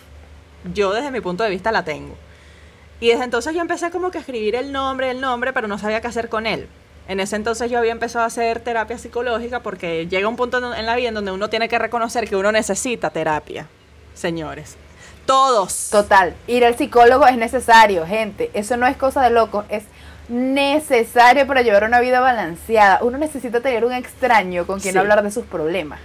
Yo 0.72 0.92
desde 0.92 1.10
mi 1.10 1.20
punto 1.20 1.42
de 1.42 1.50
vista 1.50 1.72
la 1.72 1.84
tengo. 1.84 2.16
Y 3.00 3.08
desde 3.08 3.24
entonces 3.24 3.52
yo 3.52 3.60
empecé 3.60 3.90
como 3.90 4.12
que 4.12 4.18
a 4.18 4.20
escribir 4.20 4.54
el 4.54 4.70
nombre, 4.70 5.10
el 5.10 5.20
nombre, 5.20 5.52
pero 5.52 5.66
no 5.66 5.76
sabía 5.78 6.00
qué 6.00 6.06
hacer 6.06 6.28
con 6.28 6.46
él. 6.46 6.68
En 7.12 7.20
ese 7.20 7.36
entonces 7.36 7.70
yo 7.70 7.78
había 7.78 7.92
empezado 7.92 8.24
a 8.24 8.28
hacer 8.28 8.60
terapia 8.60 8.96
psicológica 8.96 9.60
porque 9.60 10.06
llega 10.08 10.26
un 10.28 10.36
punto 10.36 10.74
en 10.74 10.86
la 10.86 10.96
vida 10.96 11.08
en 11.08 11.14
donde 11.14 11.30
uno 11.30 11.50
tiene 11.50 11.68
que 11.68 11.78
reconocer 11.78 12.26
que 12.26 12.36
uno 12.36 12.50
necesita 12.52 13.10
terapia, 13.10 13.66
señores. 14.14 14.76
Todos. 15.26 15.90
Total. 15.90 16.34
Ir 16.46 16.64
al 16.64 16.74
psicólogo 16.74 17.26
es 17.26 17.36
necesario, 17.36 18.06
gente. 18.06 18.50
Eso 18.54 18.78
no 18.78 18.86
es 18.86 18.96
cosa 18.96 19.20
de 19.24 19.28
loco, 19.28 19.64
es 19.68 19.84
necesario 20.30 21.46
para 21.46 21.60
llevar 21.60 21.84
una 21.84 22.00
vida 22.00 22.20
balanceada. 22.20 23.00
Uno 23.02 23.18
necesita 23.18 23.60
tener 23.60 23.84
un 23.84 23.92
extraño 23.92 24.66
con 24.66 24.80
quien 24.80 24.94
Sí. 24.94 24.98
hablar 24.98 25.22
de 25.22 25.30
sus 25.30 25.44
problemas. 25.44 26.00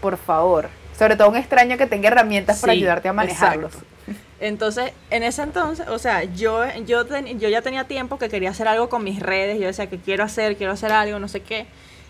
Por 0.00 0.16
favor. 0.16 0.68
Sobre 0.96 1.16
todo 1.16 1.28
un 1.28 1.36
extraño 1.36 1.76
que 1.76 1.86
tenga 1.86 2.06
herramientas 2.06 2.60
para 2.60 2.72
ayudarte 2.72 3.08
a 3.08 3.12
manejarlos. 3.12 3.72
exacto. 3.72 3.86
Entonces, 4.42 4.92
en 5.10 5.22
ese 5.22 5.42
entonces, 5.42 5.86
o 5.86 6.00
sea, 6.00 6.24
yo, 6.24 6.64
yo, 6.84 7.06
yo 7.06 7.48
ya 7.48 7.62
tenía 7.62 7.84
tiempo 7.84 8.18
que 8.18 8.28
quería 8.28 8.50
hacer 8.50 8.66
algo 8.66 8.88
con 8.88 9.04
mis 9.04 9.20
redes, 9.20 9.60
yo 9.60 9.68
decía 9.68 9.88
que 9.88 9.98
quiero 9.98 10.24
hacer, 10.24 10.56
quiero 10.56 10.72
hacer 10.72 10.90
algo, 10.90 11.20
no 11.20 11.28
sé 11.28 11.42
qué. 11.42 11.66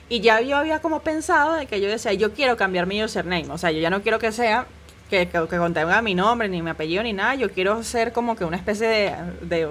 Y 0.09 0.21
ya 0.21 0.41
yo 0.41 0.57
había 0.57 0.81
como 0.81 1.01
pensado 1.01 1.53
de 1.53 1.67
que 1.67 1.79
yo 1.83 1.91
decía, 1.91 2.15
yo 2.15 2.33
quiero 2.33 2.57
cambiar 2.57 2.87
mi 2.87 3.05
username, 3.05 3.51
o 3.51 3.59
sea, 3.59 3.71
yo 3.71 3.81
ya 3.81 3.91
no 3.91 4.01
quiero 4.01 4.19
que 4.19 4.33
sea, 4.33 4.67
que, 5.11 5.29
que, 5.29 5.47
que 5.47 5.59
contenga 5.59 6.01
mi 6.01 6.15
nombre, 6.15 6.49
ni 6.49 6.63
mi 6.63 6.71
apellido, 6.71 7.03
ni 7.03 7.13
nada, 7.13 7.35
yo 7.35 7.51
quiero 7.51 7.83
ser 7.83 8.15
como 8.15 8.35
que 8.35 8.47
una 8.47 8.57
especie 8.57 8.87
de, 8.87 9.15
de, 9.43 9.69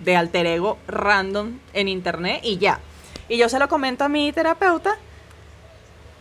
de 0.00 0.16
alter 0.16 0.46
ego 0.46 0.78
random 0.88 1.60
en 1.74 1.86
internet 1.86 2.40
y 2.42 2.58
ya. 2.58 2.80
Y 3.28 3.36
yo 3.36 3.48
se 3.48 3.60
lo 3.60 3.68
comento 3.68 4.02
a 4.02 4.08
mi 4.08 4.32
terapeuta 4.32 4.96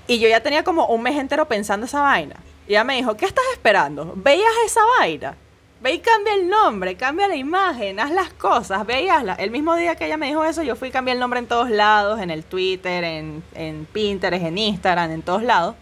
y 0.06 0.20
yo 0.20 0.30
ya 0.30 0.44
tenía 0.44 0.64
como 0.64 0.86
un 0.86 1.02
mes 1.02 1.18
entero 1.18 1.48
pensando 1.48 1.88
esa 1.88 2.02
vaina. 2.02 2.36
Y 2.68 2.74
ella 2.74 2.84
me 2.84 2.96
dijo, 2.96 3.18
¿qué 3.18 3.26
estás 3.26 3.46
esperando? 3.54 4.14
¿Veías 4.16 4.54
esa 4.68 4.82
vaina? 5.00 5.36
Ve 5.82 5.94
y 5.94 6.00
cambia 6.00 6.34
el 6.34 6.50
nombre, 6.50 6.96
cambia 6.96 7.30
la 7.30 7.38
imagen, 7.38 8.02
haz 8.02 8.12
las 8.12 8.34
cosas, 8.34 8.86
ve 8.86 9.04
y 9.04 9.10
hazlas. 9.10 9.40
El 9.40 9.50
mismo 9.50 9.76
día 9.78 9.96
que 9.96 10.08
ella 10.08 10.18
me 10.18 10.28
dijo 10.28 10.44
eso, 10.44 10.62
yo 10.62 10.76
fui 10.76 10.90
y 10.90 10.92
cambié 10.92 11.14
el 11.14 11.20
nombre 11.22 11.40
en 11.40 11.48
todos 11.48 11.70
lados, 11.70 12.20
en 12.20 12.30
el 12.32 12.44
Twitter, 12.44 13.02
en, 13.06 13.42
en 13.56 13.86
Pinterest, 13.86 14.44
en 14.44 14.58
Instagram, 14.58 15.12
en 15.12 15.22
todos 15.22 15.42
lados. 15.42 15.76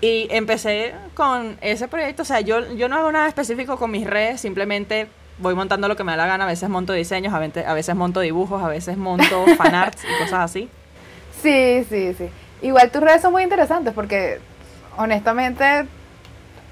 Y 0.00 0.26
empecé 0.30 0.94
con 1.14 1.58
ese 1.60 1.86
proyecto. 1.86 2.22
O 2.22 2.24
sea, 2.24 2.40
yo, 2.40 2.72
yo 2.72 2.88
no 2.88 2.96
hago 2.96 3.12
nada 3.12 3.28
específico 3.28 3.76
con 3.76 3.90
mis 3.90 4.06
redes, 4.06 4.40
simplemente 4.40 5.08
voy 5.36 5.54
montando 5.54 5.88
lo 5.88 5.96
que 5.96 6.04
me 6.04 6.12
da 6.12 6.16
la 6.16 6.26
gana. 6.26 6.44
A 6.44 6.46
veces 6.46 6.70
monto 6.70 6.94
diseños, 6.94 7.34
a 7.34 7.38
veces, 7.38 7.66
a 7.66 7.74
veces 7.74 7.94
monto 7.94 8.20
dibujos, 8.20 8.62
a 8.62 8.68
veces 8.68 8.96
monto 8.96 9.44
fanarts 9.58 10.02
y 10.02 10.22
cosas 10.22 10.40
así. 10.40 10.70
Sí, 11.42 11.84
sí, 11.90 12.14
sí. 12.16 12.30
Igual 12.62 12.90
tus 12.90 13.02
redes 13.02 13.20
son 13.20 13.32
muy 13.32 13.42
interesantes 13.42 13.92
porque 13.92 14.38
honestamente 14.96 15.86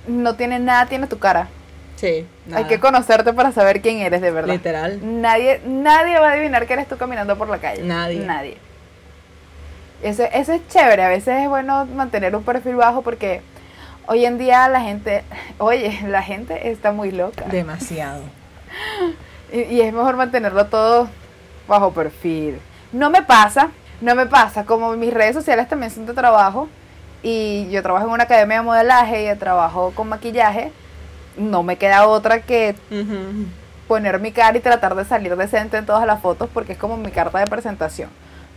no 0.07 0.35
tiene 0.35 0.59
nada, 0.59 0.87
tiene 0.87 1.07
tu 1.07 1.19
cara. 1.19 1.49
Sí, 1.99 2.25
Hay 2.55 2.65
que 2.67 2.79
conocerte 2.79 3.33
para 3.33 3.51
saber 3.51 3.81
quién 3.81 3.99
eres 3.99 4.21
de 4.21 4.31
verdad. 4.31 4.55
Literal. 4.55 5.01
Nadie, 5.03 5.61
nadie 5.67 6.17
va 6.21 6.29
a 6.29 6.33
adivinar 6.35 6.65
que 6.65 6.75
eres 6.75 6.87
tú 6.87 6.97
caminando 6.97 7.37
por 7.37 7.49
la 7.49 7.59
calle. 7.59 7.83
Nadie. 7.83 8.21
Nadie. 8.21 8.57
Eso, 10.01 10.23
eso 10.33 10.53
es 10.53 10.69
chévere. 10.69 11.03
A 11.03 11.09
veces 11.09 11.43
es 11.43 11.49
bueno 11.49 11.87
mantener 11.87 12.37
un 12.37 12.45
perfil 12.45 12.77
bajo 12.77 13.03
porque 13.03 13.41
hoy 14.07 14.25
en 14.25 14.39
día 14.39 14.69
la 14.69 14.81
gente, 14.81 15.25
oye, 15.59 15.99
la 16.07 16.23
gente 16.23 16.71
está 16.71 16.93
muy 16.93 17.11
loca. 17.11 17.45
Demasiado. 17.47 18.23
Y, 19.51 19.63
y 19.63 19.81
es 19.81 19.95
mejor 19.95 20.15
mantenerlo 20.15 20.67
todo 20.67 21.09
bajo 21.67 21.91
perfil. 21.95 22.61
No 22.93 23.09
me 23.09 23.23
pasa, 23.23 23.71
no 24.03 24.15
me 24.15 24.27
pasa. 24.27 24.67
Como 24.67 24.93
mis 24.95 25.15
redes 25.15 25.35
sociales 25.35 25.67
también 25.71 25.91
son 25.91 26.05
de 26.05 26.13
trabajo 26.13 26.69
y 27.23 27.67
yo 27.71 27.83
trabajo 27.83 28.07
en 28.07 28.13
una 28.13 28.25
academia 28.25 28.59
de 28.59 28.63
modelaje 28.63 29.33
y 29.33 29.35
trabajo 29.37 29.93
con 29.95 30.07
maquillaje, 30.11 30.71
no 31.39 31.63
me 31.63 31.77
queda 31.77 32.07
otra 32.07 32.43
que 32.43 32.75
poner 33.87 34.21
mi 34.21 34.33
cara 34.33 34.57
y 34.59 34.61
tratar 34.61 34.95
de 34.95 35.05
salir 35.05 35.35
decente 35.37 35.77
en 35.77 35.87
todas 35.87 36.07
las 36.07 36.21
fotos 36.21 36.49
porque 36.53 36.73
es 36.73 36.79
como 36.79 36.97
mi 36.97 37.11
carta 37.11 37.39
de 37.39 37.47
presentación. 37.47 38.11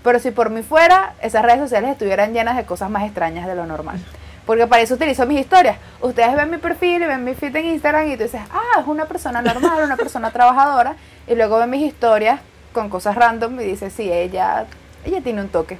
Pero 0.04 0.20
si 0.20 0.32
por 0.32 0.50
mí 0.50 0.64
fuera, 0.64 1.14
esas 1.22 1.44
redes 1.44 1.60
sociales 1.60 1.92
estuvieran 1.92 2.34
llenas 2.34 2.58
de 2.58 2.66
cosas 2.66 2.90
más 2.90 3.04
extrañas 3.04 3.48
de 3.48 3.56
lo 3.56 3.66
normal. 3.66 4.00
Porque 4.46 4.66
para 4.68 4.82
eso 4.82 4.96
utilizo 4.96 5.26
mis 5.26 5.40
historias. 5.40 5.78
Ustedes 6.02 6.36
ven 6.36 6.50
mi 6.50 6.58
perfil 6.58 7.04
y 7.04 7.06
ven 7.06 7.24
mi 7.24 7.36
feed 7.36 7.56
en 7.56 7.66
Instagram 7.68 8.08
y 8.08 8.18
tú 8.18 8.24
dices, 8.24 8.42
ah, 8.52 8.80
es 8.82 8.88
una 8.88 9.06
persona 9.06 9.42
normal, 9.42 9.84
una 9.84 9.96
persona 9.96 10.32
trabajadora. 10.32 10.96
Y 11.28 11.36
luego 11.36 11.60
ven 11.60 11.70
mis 11.70 11.84
historias 11.84 12.42
con 12.74 12.90
cosas 12.90 13.16
random 13.16 13.60
y 13.62 13.66
dices, 13.66 13.94
sí, 13.94 14.12
ella, 14.12 14.66
ella 15.06 15.22
tiene 15.22 15.42
un 15.42 15.50
toque. 15.50 15.78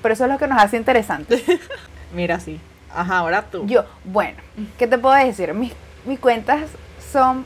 Pero 0.00 0.14
eso 0.14 0.24
es 0.24 0.30
lo 0.30 0.38
que 0.38 0.46
nos 0.46 0.62
hace 0.62 0.76
interesantes. 0.76 1.42
Mira, 2.14 2.38
sí. 2.38 2.60
Ajá, 2.94 3.18
ahora 3.18 3.42
tú. 3.42 3.66
Yo, 3.66 3.84
bueno, 4.04 4.38
¿qué 4.78 4.86
te 4.86 4.98
puedo 4.98 5.14
decir? 5.14 5.52
Mis, 5.54 5.72
mis 6.04 6.18
cuentas 6.18 6.62
son 7.12 7.44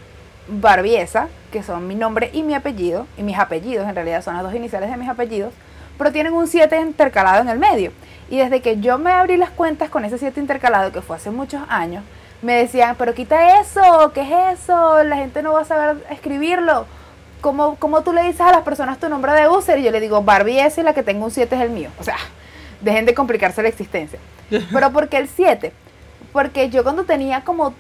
Barbiesa, 0.49 1.29
que 1.51 1.63
son 1.63 1.87
mi 1.87 1.95
nombre 1.95 2.31
y 2.33 2.43
mi 2.43 2.55
apellido, 2.55 3.07
y 3.17 3.23
mis 3.23 3.39
apellidos 3.39 3.89
en 3.89 3.95
realidad 3.95 4.23
son 4.23 4.35
las 4.35 4.43
dos 4.43 4.55
iniciales 4.55 4.91
de 4.91 4.97
mis 4.97 5.09
apellidos, 5.09 5.53
pero 5.99 6.13
tienen 6.13 6.33
un 6.33 6.47
7 6.47 6.81
intercalado 6.81 7.43
en 7.43 7.49
el 7.49 7.59
medio. 7.59 7.93
Y 8.31 8.39
desde 8.39 8.61
que 8.61 8.81
yo 8.81 8.99
me 8.99 9.13
abrí 9.13 9.37
las 9.37 9.51
cuentas 9.51 9.91
con 9.91 10.05
ese 10.05 10.19
7 10.19 10.41
intercalado, 10.41 10.93
que 10.93 11.01
fue 11.01 11.17
hace 11.17 11.31
muchos 11.31 11.63
años, 11.69 12.05
me 12.43 12.55
decían, 12.55 12.97
pero 12.99 13.15
quita 13.15 13.61
eso, 13.61 14.13
¿qué 14.15 14.23
es 14.23 14.61
eso? 14.61 15.03
La 15.05 15.17
gente 15.17 15.43
no 15.43 15.53
va 15.53 15.63
a 15.63 15.65
saber 15.65 16.05
escribirlo. 16.11 16.87
¿Cómo, 17.41 17.77
cómo 17.77 18.03
tú 18.03 18.13
le 18.13 18.23
dices 18.23 18.41
a 18.41 18.51
las 18.51 18.63
personas 18.63 18.99
tu 18.99 19.09
nombre 19.09 19.33
de 19.33 19.49
user? 19.49 19.79
Y 19.79 19.85
yo 19.85 19.91
le 19.91 20.01
digo, 20.01 20.23
Barbiesa 20.23 20.81
y 20.81 20.85
la 20.85 20.95
que 20.95 21.03
tengo 21.03 21.25
un 21.25 21.31
7 21.31 21.55
es 21.55 21.63
el 21.63 21.71
mío. 21.71 21.91
O 21.99 22.05
sea, 22.05 22.17
dejen 22.81 23.07
de 23.07 23.15
complicarse 23.15 23.63
la 23.63 23.69
existencia. 23.69 24.19
Pero 24.73 24.91
¿por 24.91 25.09
qué 25.09 25.19
el 25.19 25.29
7? 25.29 25.73
Porque 26.33 26.69
yo 26.69 26.83
cuando 26.83 27.05
tenía 27.05 27.43
como 27.43 27.75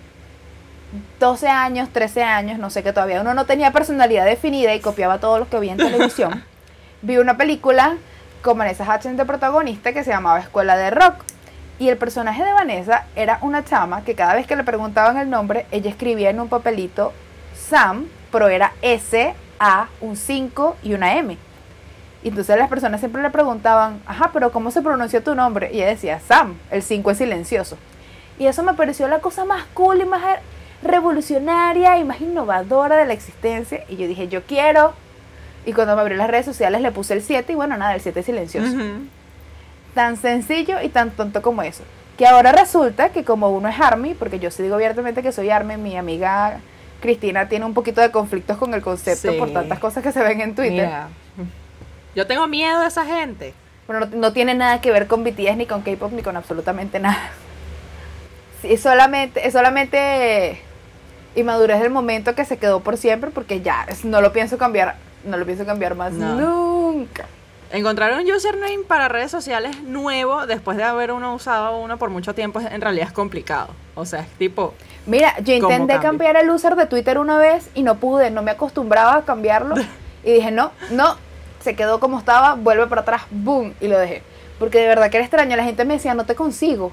12 1.20 1.48
años, 1.48 1.88
13 1.90 2.22
años, 2.22 2.58
no 2.58 2.70
sé 2.70 2.82
que 2.82 2.92
todavía 2.92 3.20
uno 3.20 3.34
no 3.34 3.46
tenía 3.46 3.72
personalidad 3.72 4.24
definida 4.24 4.74
y 4.74 4.80
copiaba 4.80 5.18
todo 5.18 5.38
lo 5.38 5.48
que 5.48 5.58
veía 5.58 5.72
en 5.72 5.78
televisión, 5.78 6.44
vi 7.02 7.18
una 7.18 7.36
película 7.36 7.96
con 8.42 8.58
Vanessa 8.58 8.84
Hudgens 8.84 9.16
de 9.16 9.24
protagonista 9.24 9.92
que 9.92 10.04
se 10.04 10.10
llamaba 10.10 10.38
Escuela 10.38 10.76
de 10.76 10.90
Rock. 10.90 11.24
Y 11.78 11.88
el 11.88 11.98
personaje 11.98 12.42
de 12.42 12.52
Vanessa 12.52 13.04
era 13.16 13.38
una 13.42 13.64
chama 13.64 14.02
que 14.02 14.14
cada 14.14 14.34
vez 14.34 14.46
que 14.46 14.56
le 14.56 14.64
preguntaban 14.64 15.18
el 15.18 15.28
nombre, 15.28 15.66
ella 15.70 15.90
escribía 15.90 16.30
en 16.30 16.40
un 16.40 16.48
papelito 16.48 17.12
Sam, 17.54 18.06
pero 18.32 18.48
era 18.48 18.72
S, 18.80 19.34
A, 19.58 19.88
un 20.00 20.16
5 20.16 20.76
y 20.82 20.94
una 20.94 21.16
M. 21.16 21.36
Y 22.22 22.28
entonces 22.28 22.56
las 22.56 22.68
personas 22.68 23.00
siempre 23.00 23.20
le 23.20 23.30
preguntaban, 23.30 24.00
ajá, 24.06 24.30
pero 24.32 24.52
¿cómo 24.52 24.70
se 24.70 24.80
pronuncia 24.80 25.22
tu 25.22 25.34
nombre? 25.34 25.70
Y 25.72 25.76
ella 25.76 25.88
decía, 25.88 26.20
Sam, 26.20 26.56
el 26.70 26.82
5 26.82 27.10
es 27.10 27.18
silencioso. 27.18 27.76
Y 28.38 28.46
eso 28.46 28.62
me 28.62 28.74
pareció 28.74 29.08
la 29.08 29.20
cosa 29.20 29.44
más 29.44 29.64
cool 29.74 30.00
y 30.00 30.04
más 30.04 30.22
revolucionaria 30.86 31.98
y 31.98 32.04
más 32.04 32.20
innovadora 32.20 32.96
de 32.96 33.06
la 33.06 33.12
existencia. 33.12 33.84
Y 33.88 33.96
yo 33.96 34.06
dije, 34.08 34.28
yo 34.28 34.42
quiero. 34.42 34.94
Y 35.64 35.72
cuando 35.72 35.94
me 35.96 36.02
abrí 36.02 36.16
las 36.16 36.28
redes 36.30 36.46
sociales 36.46 36.80
le 36.80 36.92
puse 36.92 37.14
el 37.14 37.22
7 37.22 37.52
y 37.52 37.56
bueno, 37.56 37.76
nada, 37.76 37.94
el 37.94 38.00
7 38.00 38.20
es 38.20 38.26
silencioso. 38.26 38.68
Tan 39.94 40.16
sencillo 40.16 40.80
y 40.82 40.88
tan 40.88 41.10
tonto 41.10 41.42
como 41.42 41.62
eso. 41.62 41.82
Que 42.18 42.26
ahora 42.26 42.52
resulta 42.52 43.10
que 43.10 43.24
como 43.24 43.50
uno 43.50 43.68
es 43.68 43.78
Army, 43.80 44.14
porque 44.14 44.38
yo 44.38 44.50
sí 44.50 44.62
digo 44.62 44.74
abiertamente 44.76 45.22
que 45.22 45.32
soy 45.32 45.50
Army, 45.50 45.76
mi 45.76 45.96
amiga 45.96 46.58
Cristina 47.00 47.48
tiene 47.48 47.64
un 47.64 47.74
poquito 47.74 48.00
de 48.00 48.10
conflictos 48.10 48.56
con 48.58 48.72
el 48.74 48.82
concepto 48.82 49.32
Sí. 49.32 49.38
por 49.38 49.52
tantas 49.52 49.78
cosas 49.78 50.02
que 50.02 50.12
se 50.12 50.22
ven 50.22 50.40
en 50.40 50.54
Twitter. 50.54 50.86
Mira, 50.86 51.08
yo 52.14 52.26
tengo 52.26 52.46
miedo 52.46 52.80
de 52.80 52.86
esa 52.88 53.04
gente. 53.04 53.52
Bueno, 53.86 54.06
no, 54.06 54.16
no 54.16 54.32
tiene 54.32 54.54
nada 54.54 54.80
que 54.80 54.90
ver 54.90 55.06
con 55.06 55.24
BTS, 55.24 55.56
ni 55.56 55.66
con 55.66 55.82
K-pop, 55.82 56.12
ni 56.12 56.22
con 56.22 56.36
absolutamente 56.36 56.98
nada. 56.98 57.30
Sí, 58.62 58.72
es 58.72 58.80
solamente, 58.80 59.46
es 59.46 59.52
solamente 59.52 60.60
inmadurez 61.36 61.80
del 61.80 61.90
momento 61.90 62.34
que 62.34 62.44
se 62.44 62.56
quedó 62.56 62.80
por 62.80 62.96
siempre, 62.96 63.30
porque 63.30 63.60
ya 63.60 63.86
no 64.02 64.20
lo 64.20 64.32
pienso 64.32 64.58
cambiar, 64.58 64.96
no 65.24 65.36
lo 65.36 65.46
pienso 65.46 65.64
cambiar 65.64 65.94
más 65.94 66.12
No. 66.12 66.34
nunca. 66.34 67.26
Encontrar 67.72 68.12
un 68.12 68.30
username 68.30 68.84
para 68.86 69.08
redes 69.08 69.30
sociales 69.30 69.82
nuevo 69.82 70.46
después 70.46 70.76
de 70.76 70.84
haber 70.84 71.10
uno 71.12 71.34
usado 71.34 71.78
uno 71.78 71.98
por 71.98 72.10
mucho 72.10 72.32
tiempo 72.34 72.60
en 72.60 72.80
realidad 72.80 73.08
es 73.08 73.12
complicado. 73.12 73.68
O 73.96 74.04
sea, 74.04 74.20
es 74.20 74.28
tipo, 74.38 74.74
Mira, 75.06 75.34
yo 75.38 75.58
¿Cómo 75.60 75.72
intenté 75.72 76.00
cambiar 76.00 76.36
el 76.36 76.50
user 76.50 76.74
de 76.74 76.86
Twitter 76.86 77.18
una 77.18 77.38
vez 77.38 77.70
y 77.74 77.82
no 77.82 77.96
pude, 77.96 78.30
no 78.30 78.42
me 78.42 78.50
acostumbraba 78.50 79.16
a 79.16 79.22
cambiarlo. 79.24 79.74
y 80.24 80.32
dije, 80.32 80.50
no, 80.50 80.72
no, 80.90 81.16
se 81.60 81.74
quedó 81.74 82.00
como 82.00 82.18
estaba, 82.18 82.54
vuelve 82.54 82.86
para 82.86 83.02
atrás, 83.02 83.22
boom, 83.30 83.74
y 83.80 83.88
lo 83.88 83.98
dejé. 83.98 84.22
Porque 84.58 84.78
de 84.78 84.86
verdad 84.88 85.10
que 85.10 85.18
era 85.18 85.24
extraño, 85.24 85.56
la 85.56 85.64
gente 85.64 85.84
me 85.84 85.94
decía, 85.94 86.14
no 86.14 86.24
te 86.24 86.34
consigo. 86.34 86.92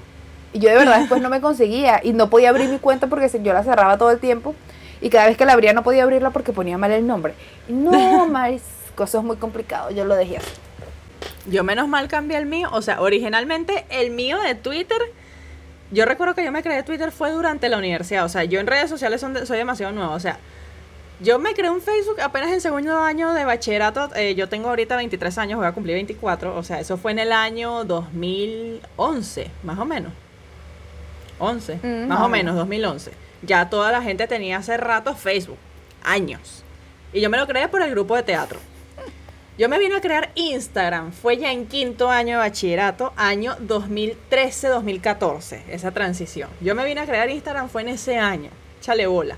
Y 0.54 0.60
yo 0.60 0.70
de 0.70 0.76
verdad 0.76 1.00
después 1.00 1.20
no 1.20 1.28
me 1.28 1.40
conseguía 1.42 2.00
y 2.02 2.12
no 2.14 2.30
podía 2.30 2.48
abrir 2.48 2.70
mi 2.70 2.78
cuenta 2.78 3.08
porque 3.08 3.28
yo 3.42 3.52
la 3.52 3.62
cerraba 3.62 3.98
todo 3.98 4.10
el 4.10 4.20
tiempo. 4.20 4.54
Y 5.02 5.10
cada 5.10 5.26
vez 5.26 5.36
que 5.36 5.44
la 5.44 5.52
abría 5.52 5.74
no 5.74 5.82
podía 5.82 6.04
abrirla 6.04 6.30
porque 6.30 6.52
ponía 6.52 6.78
mal 6.78 6.90
el 6.92 7.06
nombre. 7.06 7.34
No, 7.68 8.26
Maris, 8.30 8.62
cosas 8.94 9.22
muy 9.22 9.36
complicado, 9.36 9.90
yo 9.90 10.04
lo 10.06 10.14
dejé 10.16 10.38
así. 10.38 10.50
yo 11.46 11.62
menos 11.64 11.88
mal 11.88 12.08
cambié 12.08 12.38
el 12.38 12.46
mío. 12.46 12.70
O 12.72 12.80
sea, 12.80 13.00
originalmente 13.02 13.84
el 13.90 14.10
mío 14.12 14.40
de 14.40 14.54
Twitter, 14.54 14.96
yo 15.90 16.04
recuerdo 16.06 16.34
que 16.34 16.44
yo 16.44 16.52
me 16.52 16.62
creé 16.62 16.82
Twitter 16.84 17.10
fue 17.12 17.32
durante 17.32 17.68
la 17.68 17.76
universidad. 17.76 18.24
O 18.24 18.28
sea, 18.30 18.44
yo 18.44 18.60
en 18.60 18.66
redes 18.66 18.88
sociales 18.88 19.20
son 19.20 19.34
de- 19.34 19.44
soy 19.46 19.58
demasiado 19.58 19.92
nueva. 19.92 20.14
O 20.14 20.20
sea, 20.20 20.38
Yo 21.20 21.38
me 21.38 21.54
creé 21.54 21.70
un 21.70 21.80
Facebook 21.80 22.20
apenas 22.20 22.50
en 22.50 22.60
segundo 22.60 22.98
año 23.00 23.32
de 23.34 23.44
bachillerato. 23.44 24.10
eh, 24.16 24.34
yo 24.34 24.48
tengo 24.48 24.68
ahorita 24.68 24.96
23 24.96 25.38
años, 25.38 25.58
voy 25.58 25.66
a 25.66 25.72
cumplir 25.72 25.94
24. 25.94 26.56
O 26.56 26.62
sea, 26.64 26.80
eso 26.80 26.96
fue 26.96 27.12
en 27.12 27.20
el 27.20 27.32
año 27.32 27.84
2011, 27.84 29.50
más 29.62 29.78
o 29.78 29.84
menos. 29.84 30.12
11, 31.38 31.78
Mm, 31.82 32.08
más 32.08 32.20
o 32.20 32.28
menos, 32.28 32.56
2011. 32.56 33.12
Ya 33.42 33.68
toda 33.68 33.92
la 33.92 34.02
gente 34.02 34.26
tenía 34.26 34.58
hace 34.58 34.76
rato 34.76 35.14
Facebook. 35.14 35.58
Años. 36.02 36.62
Y 37.12 37.20
yo 37.20 37.30
me 37.30 37.38
lo 37.38 37.46
creé 37.46 37.68
por 37.68 37.82
el 37.82 37.90
grupo 37.90 38.16
de 38.16 38.22
teatro. 38.22 38.58
Yo 39.56 39.68
me 39.68 39.78
vine 39.78 39.94
a 39.94 40.00
crear 40.00 40.30
Instagram, 40.34 41.12
fue 41.12 41.36
ya 41.36 41.52
en 41.52 41.66
quinto 41.66 42.10
año 42.10 42.32
de 42.32 42.38
bachillerato, 42.38 43.12
año 43.16 43.56
2013-2014, 43.60 45.60
esa 45.68 45.92
transición. 45.92 46.50
Yo 46.60 46.74
me 46.74 46.84
vine 46.84 47.00
a 47.00 47.06
crear 47.06 47.30
Instagram, 47.30 47.68
fue 47.68 47.82
en 47.82 47.90
ese 47.90 48.18
año, 48.18 48.50
chale 48.80 49.06
bola. 49.06 49.36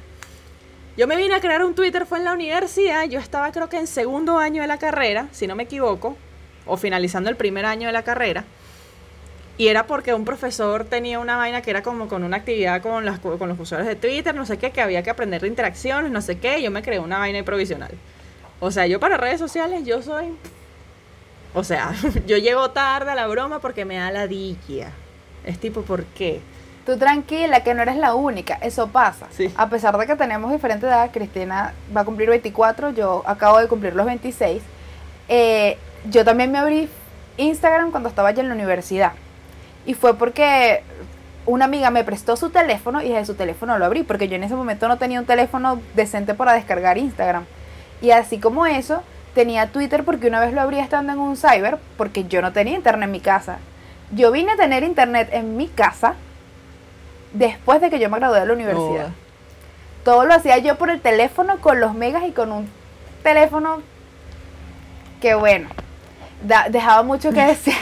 Yo 0.97 1.07
me 1.07 1.17
vine 1.17 1.35
a 1.35 1.41
crear 1.41 1.63
un 1.63 1.75
Twitter, 1.75 2.07
fue 2.07 2.17
en 2.17 2.25
la 2.25 2.33
universidad, 2.33 3.05
yo 3.05 3.21
estaba 3.21 3.53
creo 3.53 3.69
que 3.69 3.77
en 3.77 3.87
segundo 3.87 4.39
año 4.39 4.63
de 4.63 4.69
la 4.69 4.79
carrera, 4.79 5.29
si 5.33 5.47
no 5.47 5.55
me 5.55 5.65
equivoco, 5.65 6.17
o 6.65 6.79
finalizando 6.79 7.29
el 7.29 7.37
primer 7.37 7.67
año 7.67 7.87
de 7.87 7.93
la 7.93 8.03
carrera. 8.03 8.45
Y 9.59 9.69
era 9.69 9.87
porque 9.87 10.13
un 10.13 10.25
profesor 10.25 10.85
tenía 10.85 11.19
una 11.19 11.37
vaina 11.37 11.63
que 11.63 11.71
era 11.71 11.83
como 11.83 12.09
con 12.09 12.25
una 12.25 12.37
actividad 12.37 12.83
con, 12.83 13.07
las, 13.07 13.21
con 13.21 13.49
los 13.49 13.59
usuarios 13.59 13.89
de 13.89 13.97
Twitter, 13.97 14.35
no 14.35 14.45
sé 14.45 14.59
qué, 14.59 14.71
que 14.71 14.83
había 14.83 15.03
que 15.03 15.11
aprender 15.11 15.41
de 15.41 15.49
interacciones, 15.49 16.11
no 16.11 16.21
sé 16.21 16.39
qué, 16.39 16.59
y 16.59 16.65
yo 16.65 16.71
me 16.71 16.83
creé 16.83 16.99
una 16.99 17.19
vaina 17.19 17.43
provisional. 17.43 17.93
O 18.61 18.71
sea, 18.71 18.87
yo 18.87 19.01
para 19.01 19.17
redes 19.17 19.39
sociales, 19.39 19.85
yo 19.85 20.03
soy... 20.03 20.27
O 21.55 21.65
sea, 21.65 21.95
yo 22.27 22.37
llego 22.37 22.71
tarde 22.73 23.11
a 23.11 23.15
la 23.15 23.27
broma 23.27 23.61
porque 23.61 23.87
me 23.87 23.97
da 23.97 24.11
la 24.11 24.27
diquia. 24.27 24.93
Es 25.45 25.59
tipo, 25.59 25.83
¿por 25.83 26.05
qué? 26.05 26.41
Tú 26.85 26.99
tranquila, 26.99 27.65
que 27.65 27.73
no 27.73 27.83
eres 27.83 27.97
la 27.97 28.15
única, 28.15 28.55
eso 28.57 28.89
pasa. 28.89 29.27
Sí. 29.31 29.51
A 29.57 29.71
pesar 29.71 29.97
de 29.97 30.07
que 30.07 30.17
tenemos 30.17 30.53
diferentes 30.53 30.87
edades, 30.87 31.11
Cristina 31.13 31.73
va 31.97 32.03
a 32.03 32.05
cumplir 32.05 32.29
24, 32.29 32.91
yo 32.91 33.23
acabo 33.27 33.59
de 33.59 33.69
cumplir 33.69 33.95
los 33.95 34.05
26. 34.05 34.63
eh, 35.29 35.79
yo 36.09 36.25
también 36.25 36.53
me 36.53 36.59
abrí 36.59 36.89
Instagram 37.37 37.91
cuando 37.91 38.09
estaba 38.09 38.31
ya 38.31 38.43
en 38.43 38.49
la 38.49 38.55
universidad. 38.55 39.13
Y 39.87 39.95
fue 39.95 40.15
porque 40.19 40.83
una 41.47 41.65
amiga 41.67 41.91
me 41.91 42.03
prestó 42.05 42.37
su 42.37 42.51
teléfono 42.51 43.01
y 43.03 43.09
desde 43.09 43.25
su 43.27 43.35
teléfono 43.35 43.79
lo 43.79 43.85
abrí, 43.85 44.03
porque 44.03 44.29
yo 44.29 44.35
en 44.37 44.43
ese 44.45 44.55
momento 44.57 44.89
no 44.89 44.99
tenía 44.99 45.21
un 45.21 45.27
teléfono 45.27 45.81
decente 45.95 46.35
para 46.35 46.53
descargar 46.53 46.99
Instagram. 46.99 47.45
Y 48.03 48.11
así 48.11 48.39
como 48.39 48.67
eso, 48.67 49.03
tenía 49.35 49.69
Twitter 49.69 50.05
porque 50.05 50.27
una 50.27 50.41
vez 50.41 50.53
lo 50.53 50.61
abrí 50.61 50.79
estando 50.81 51.13
en 51.13 51.19
un 51.21 51.37
cyber, 51.37 51.79
porque 51.97 52.25
yo 52.25 52.43
no 52.43 52.53
tenía 52.53 52.75
internet 52.75 53.05
en 53.07 53.13
mi 53.13 53.21
casa. 53.21 53.59
Yo 54.13 54.33
vine 54.33 54.53
a 54.53 54.57
tener 54.57 54.83
internet 54.83 55.29
en 55.33 55.57
mi 55.57 55.69
casa 55.69 56.15
después 57.33 57.81
de 57.81 57.91
que 57.91 57.99
yo 57.99 58.11
me 58.11 58.19
gradué 58.19 58.41
de 58.41 58.47
la 58.47 58.53
universidad. 58.53 59.09
Todo 60.05 60.25
lo 60.25 60.35
hacía 60.35 60.59
yo 60.59 60.77
por 60.79 60.91
el 60.91 61.01
teléfono 61.01 61.59
con 61.59 61.81
los 61.81 61.95
megas 61.95 62.25
y 62.27 62.33
con 62.33 62.51
un 62.53 62.69
teléfono 63.23 63.83
que 65.21 65.35
bueno, 65.35 65.69
da- 66.43 66.69
dejaba 66.69 67.03
mucho 67.03 67.33
que 67.33 67.41
decir. 67.47 67.75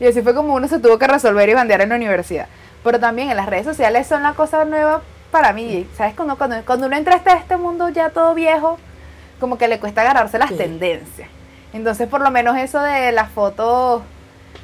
Y 0.00 0.06
así 0.06 0.22
fue 0.22 0.34
como 0.34 0.54
uno 0.54 0.68
se 0.68 0.78
tuvo 0.78 0.98
que 0.98 1.06
resolver 1.06 1.48
y 1.48 1.54
bandear 1.54 1.80
en 1.82 1.88
la 1.90 1.96
universidad. 1.96 2.46
Pero 2.82 3.00
también 3.00 3.30
en 3.30 3.36
las 3.36 3.46
redes 3.46 3.64
sociales 3.64 4.06
son 4.06 4.22
la 4.22 4.34
cosa 4.34 4.64
nueva 4.64 5.02
para 5.30 5.52
mí. 5.52 5.86
¿Sabes? 5.96 6.14
Cuando, 6.14 6.36
cuando, 6.36 6.56
cuando 6.64 6.86
uno 6.86 6.96
entra 6.96 7.20
a 7.24 7.32
este 7.36 7.56
mundo 7.56 7.88
ya 7.88 8.10
todo 8.10 8.34
viejo, 8.34 8.78
como 9.40 9.58
que 9.58 9.68
le 9.68 9.78
cuesta 9.80 10.02
agarrarse 10.02 10.38
las 10.38 10.50
Sí. 10.50 10.56
tendencias. 10.56 11.28
Entonces, 11.72 12.08
por 12.08 12.20
lo 12.20 12.30
menos 12.30 12.56
eso 12.56 12.80
de 12.80 13.10
las 13.12 13.30
fotos 13.30 14.02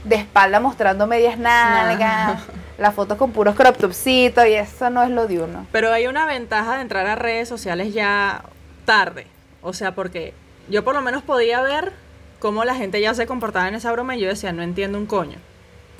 de 0.04 0.14
espalda 0.16 0.60
mostrando 0.60 1.06
medias 1.06 1.36
nalgas, 1.38 2.40
las 2.78 2.94
fotos 2.94 3.18
con 3.18 3.32
puros 3.32 3.54
crop 3.56 3.76
topsitos 3.76 4.46
y 4.46 4.54
eso 4.54 4.88
no 4.90 5.02
es 5.02 5.10
lo 5.10 5.26
de 5.26 5.40
uno. 5.42 5.66
Pero 5.72 5.92
hay 5.92 6.06
una 6.06 6.24
ventaja 6.26 6.76
de 6.76 6.82
entrar 6.82 7.06
a 7.06 7.16
redes 7.16 7.48
sociales 7.48 7.92
ya 7.92 8.42
tarde. 8.84 9.26
O 9.62 9.72
sea, 9.72 9.92
porque 9.94 10.32
yo 10.68 10.84
por 10.84 10.94
lo 10.94 11.02
menos 11.02 11.22
podía 11.22 11.60
ver 11.62 11.92
cómo 12.40 12.64
la 12.64 12.74
gente 12.74 13.00
ya 13.00 13.14
se 13.14 13.26
comportaba 13.26 13.68
en 13.68 13.76
esa 13.76 13.92
broma 13.92 14.16
y 14.16 14.20
yo 14.20 14.29
decía, 14.29 14.53
no 14.53 14.62
entiendo 14.62 14.98
un 14.98 15.07
coño. 15.07 15.38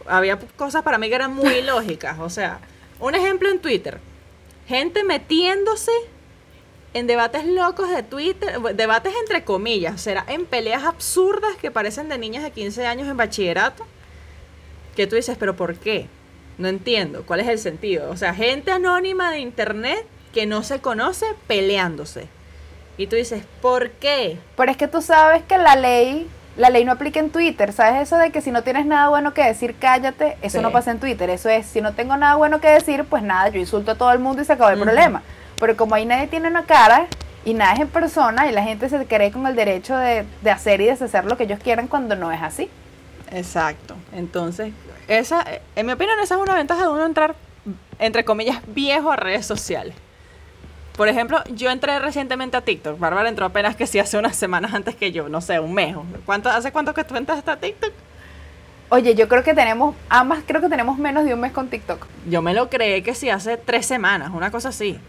Había 0.07 0.39
cosas 0.57 0.83
para 0.83 0.99
mí 0.99 1.09
que 1.09 1.15
eran 1.15 1.33
muy 1.33 1.63
lógicas. 1.63 2.19
O 2.19 2.31
sea, 2.31 2.59
un 2.99 3.15
ejemplo 3.15 3.49
en 3.49 3.61
Twitter. 3.61 4.01
Gente 4.67 5.05
metiéndose 5.05 5.93
en 6.95 7.07
debates 7.07 7.47
locos 7.47 7.89
de 7.91 8.03
Twitter, 8.03 8.59
debates 8.75 9.13
entre 9.21 9.45
comillas, 9.45 9.95
o 9.95 9.99
sea, 9.99 10.25
en 10.29 10.45
peleas 10.45 10.85
absurdas 10.85 11.57
que 11.61 11.71
parecen 11.71 12.09
de 12.09 12.19
niñas 12.19 12.43
de 12.43 12.51
15 12.51 12.87
años 12.87 13.09
en 13.09 13.17
bachillerato, 13.17 13.87
que 14.97 15.07
tú 15.07 15.17
dices, 15.17 15.37
pero 15.39 15.55
¿por 15.55 15.77
qué? 15.77 16.09
No 16.59 16.69
entiendo, 16.69 17.23
¿cuál 17.25 17.41
es 17.41 17.49
el 17.49 17.59
sentido? 17.59 18.11
O 18.11 18.17
sea, 18.17 18.35
gente 18.35 18.73
anónima 18.73 19.31
de 19.31 19.39
internet 19.39 20.05
que 20.33 20.47
no 20.47 20.63
se 20.63 20.81
conoce 20.81 21.27
peleándose. 21.47 22.29
Y 23.01 23.07
tú 23.07 23.17
dices, 23.17 23.43
¿por 23.63 23.93
qué? 23.93 24.39
Pero 24.59 24.71
es 24.71 24.77
que 24.77 24.87
tú 24.87 25.01
sabes 25.01 25.43
que 25.45 25.57
la 25.57 25.75
ley, 25.75 26.29
la 26.59 26.69
ley 26.69 26.85
no 26.85 26.93
aplica 26.93 27.19
en 27.19 27.31
Twitter. 27.31 27.73
¿Sabes 27.73 28.03
eso 28.03 28.19
de 28.19 28.31
que 28.31 28.43
si 28.43 28.51
no 28.51 28.63
tienes 28.63 28.85
nada 28.85 29.09
bueno 29.09 29.33
que 29.33 29.43
decir, 29.43 29.75
cállate? 29.81 30.37
Eso 30.43 30.59
Sí. 30.59 30.63
no 30.63 30.71
pasa 30.71 30.91
en 30.91 31.01
Twitter. 31.01 31.31
Eso 31.31 31.49
es, 31.49 31.65
si 31.65 31.81
no 31.81 31.95
tengo 31.95 32.15
nada 32.19 32.35
bueno 32.35 32.61
que 32.61 32.69
decir, 32.69 33.05
pues 33.05 33.23
nada, 33.23 33.49
yo 33.49 33.59
insulto 33.59 33.93
a 33.93 33.95
todo 33.95 34.13
el 34.13 34.19
mundo 34.19 34.43
y 34.43 34.45
se 34.45 34.53
acabó 34.53 34.69
el 34.69 34.79
problema. 34.79 35.23
Pero 35.59 35.79
como 35.79 35.95
ahí 35.95 36.05
nadie 36.05 36.27
tiene 36.27 36.49
una 36.49 36.65
cara 36.67 37.07
y 37.43 37.55
nada 37.55 37.73
es 37.73 37.81
en 37.81 37.89
persona 37.89 38.51
y 38.51 38.53
la 38.53 38.63
gente 38.63 38.87
se 38.91 39.03
cree 39.07 39.33
con 39.33 39.47
el 39.47 39.57
derecho 39.57 39.97
de, 39.97 40.27
de 40.43 40.51
hacer 40.51 40.83
y 40.83 40.85
deshacer 40.85 41.25
lo 41.25 41.39
que 41.39 41.45
ellos 41.45 41.59
quieran 41.63 41.89
cuando 41.89 42.17
no 42.17 42.31
es 42.31 42.43
así. 42.43 42.69
Exacto. 43.33 43.95
Entonces, 44.13 44.75
esa, 45.09 45.43
en 45.75 45.87
mi 45.87 45.93
opinión, 45.93 46.21
esa 46.21 46.35
es 46.35 46.41
una 46.43 46.55
ventaja 46.55 46.83
de 46.83 46.89
uno 46.89 47.07
entrar, 47.07 47.35
entre 47.99 48.27
comillas, 48.27 48.59
viejo 48.67 49.11
a 49.11 49.17
redes 49.17 49.47
sociales. 49.47 49.95
Por 51.01 51.09
ejemplo, 51.09 51.43
yo 51.55 51.71
entré 51.71 51.99
recientemente 51.99 52.59
a 52.59 52.61
TikTok. 52.61 52.99
Bárbara 52.99 53.31
entró 53.31 53.47
apenas 53.47 53.75
que 53.75 53.87
sí 53.87 53.99
hace 53.99 54.19
unas 54.19 54.37
semanas 54.37 54.75
antes 54.75 54.95
que 54.95 55.13
yo, 55.13 55.31
no 55.31 55.41
sé, 55.41 55.59
un 55.59 55.73
mes. 55.73 55.97
¿Cuánto, 56.27 56.51
¿Hace 56.51 56.73
cuánto 56.73 56.93
que 56.93 57.05
tú 57.05 57.17
entraste 57.17 57.51
a 57.51 57.57
TikTok? 57.57 57.91
Oye, 58.91 59.15
yo 59.15 59.27
creo 59.27 59.43
que 59.43 59.55
tenemos, 59.55 59.97
ambas 60.11 60.41
creo 60.47 60.61
que 60.61 60.69
tenemos 60.69 60.99
menos 60.99 61.25
de 61.25 61.33
un 61.33 61.41
mes 61.41 61.53
con 61.53 61.69
TikTok. 61.69 62.07
Yo 62.29 62.43
me 62.43 62.53
lo 62.53 62.69
creé 62.69 63.03
que 63.03 63.15
sí 63.15 63.31
hace 63.31 63.57
tres 63.57 63.87
semanas, 63.87 64.31
una 64.35 64.51
cosa 64.51 64.69
así. 64.69 65.01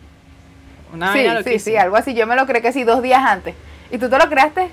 Una 0.93 1.11
sí, 1.11 1.27
sí, 1.43 1.59
sí, 1.59 1.75
algo 1.75 1.97
así. 1.97 2.13
Yo 2.13 2.25
me 2.25 2.37
lo 2.37 2.45
creé 2.45 2.61
que 2.61 2.71
sí 2.71 2.85
dos 2.85 3.01
días 3.01 3.21
antes. 3.25 3.53
¿Y 3.91 3.97
tú 3.97 4.09
te 4.09 4.17
lo 4.17 4.29
creaste? 4.29 4.69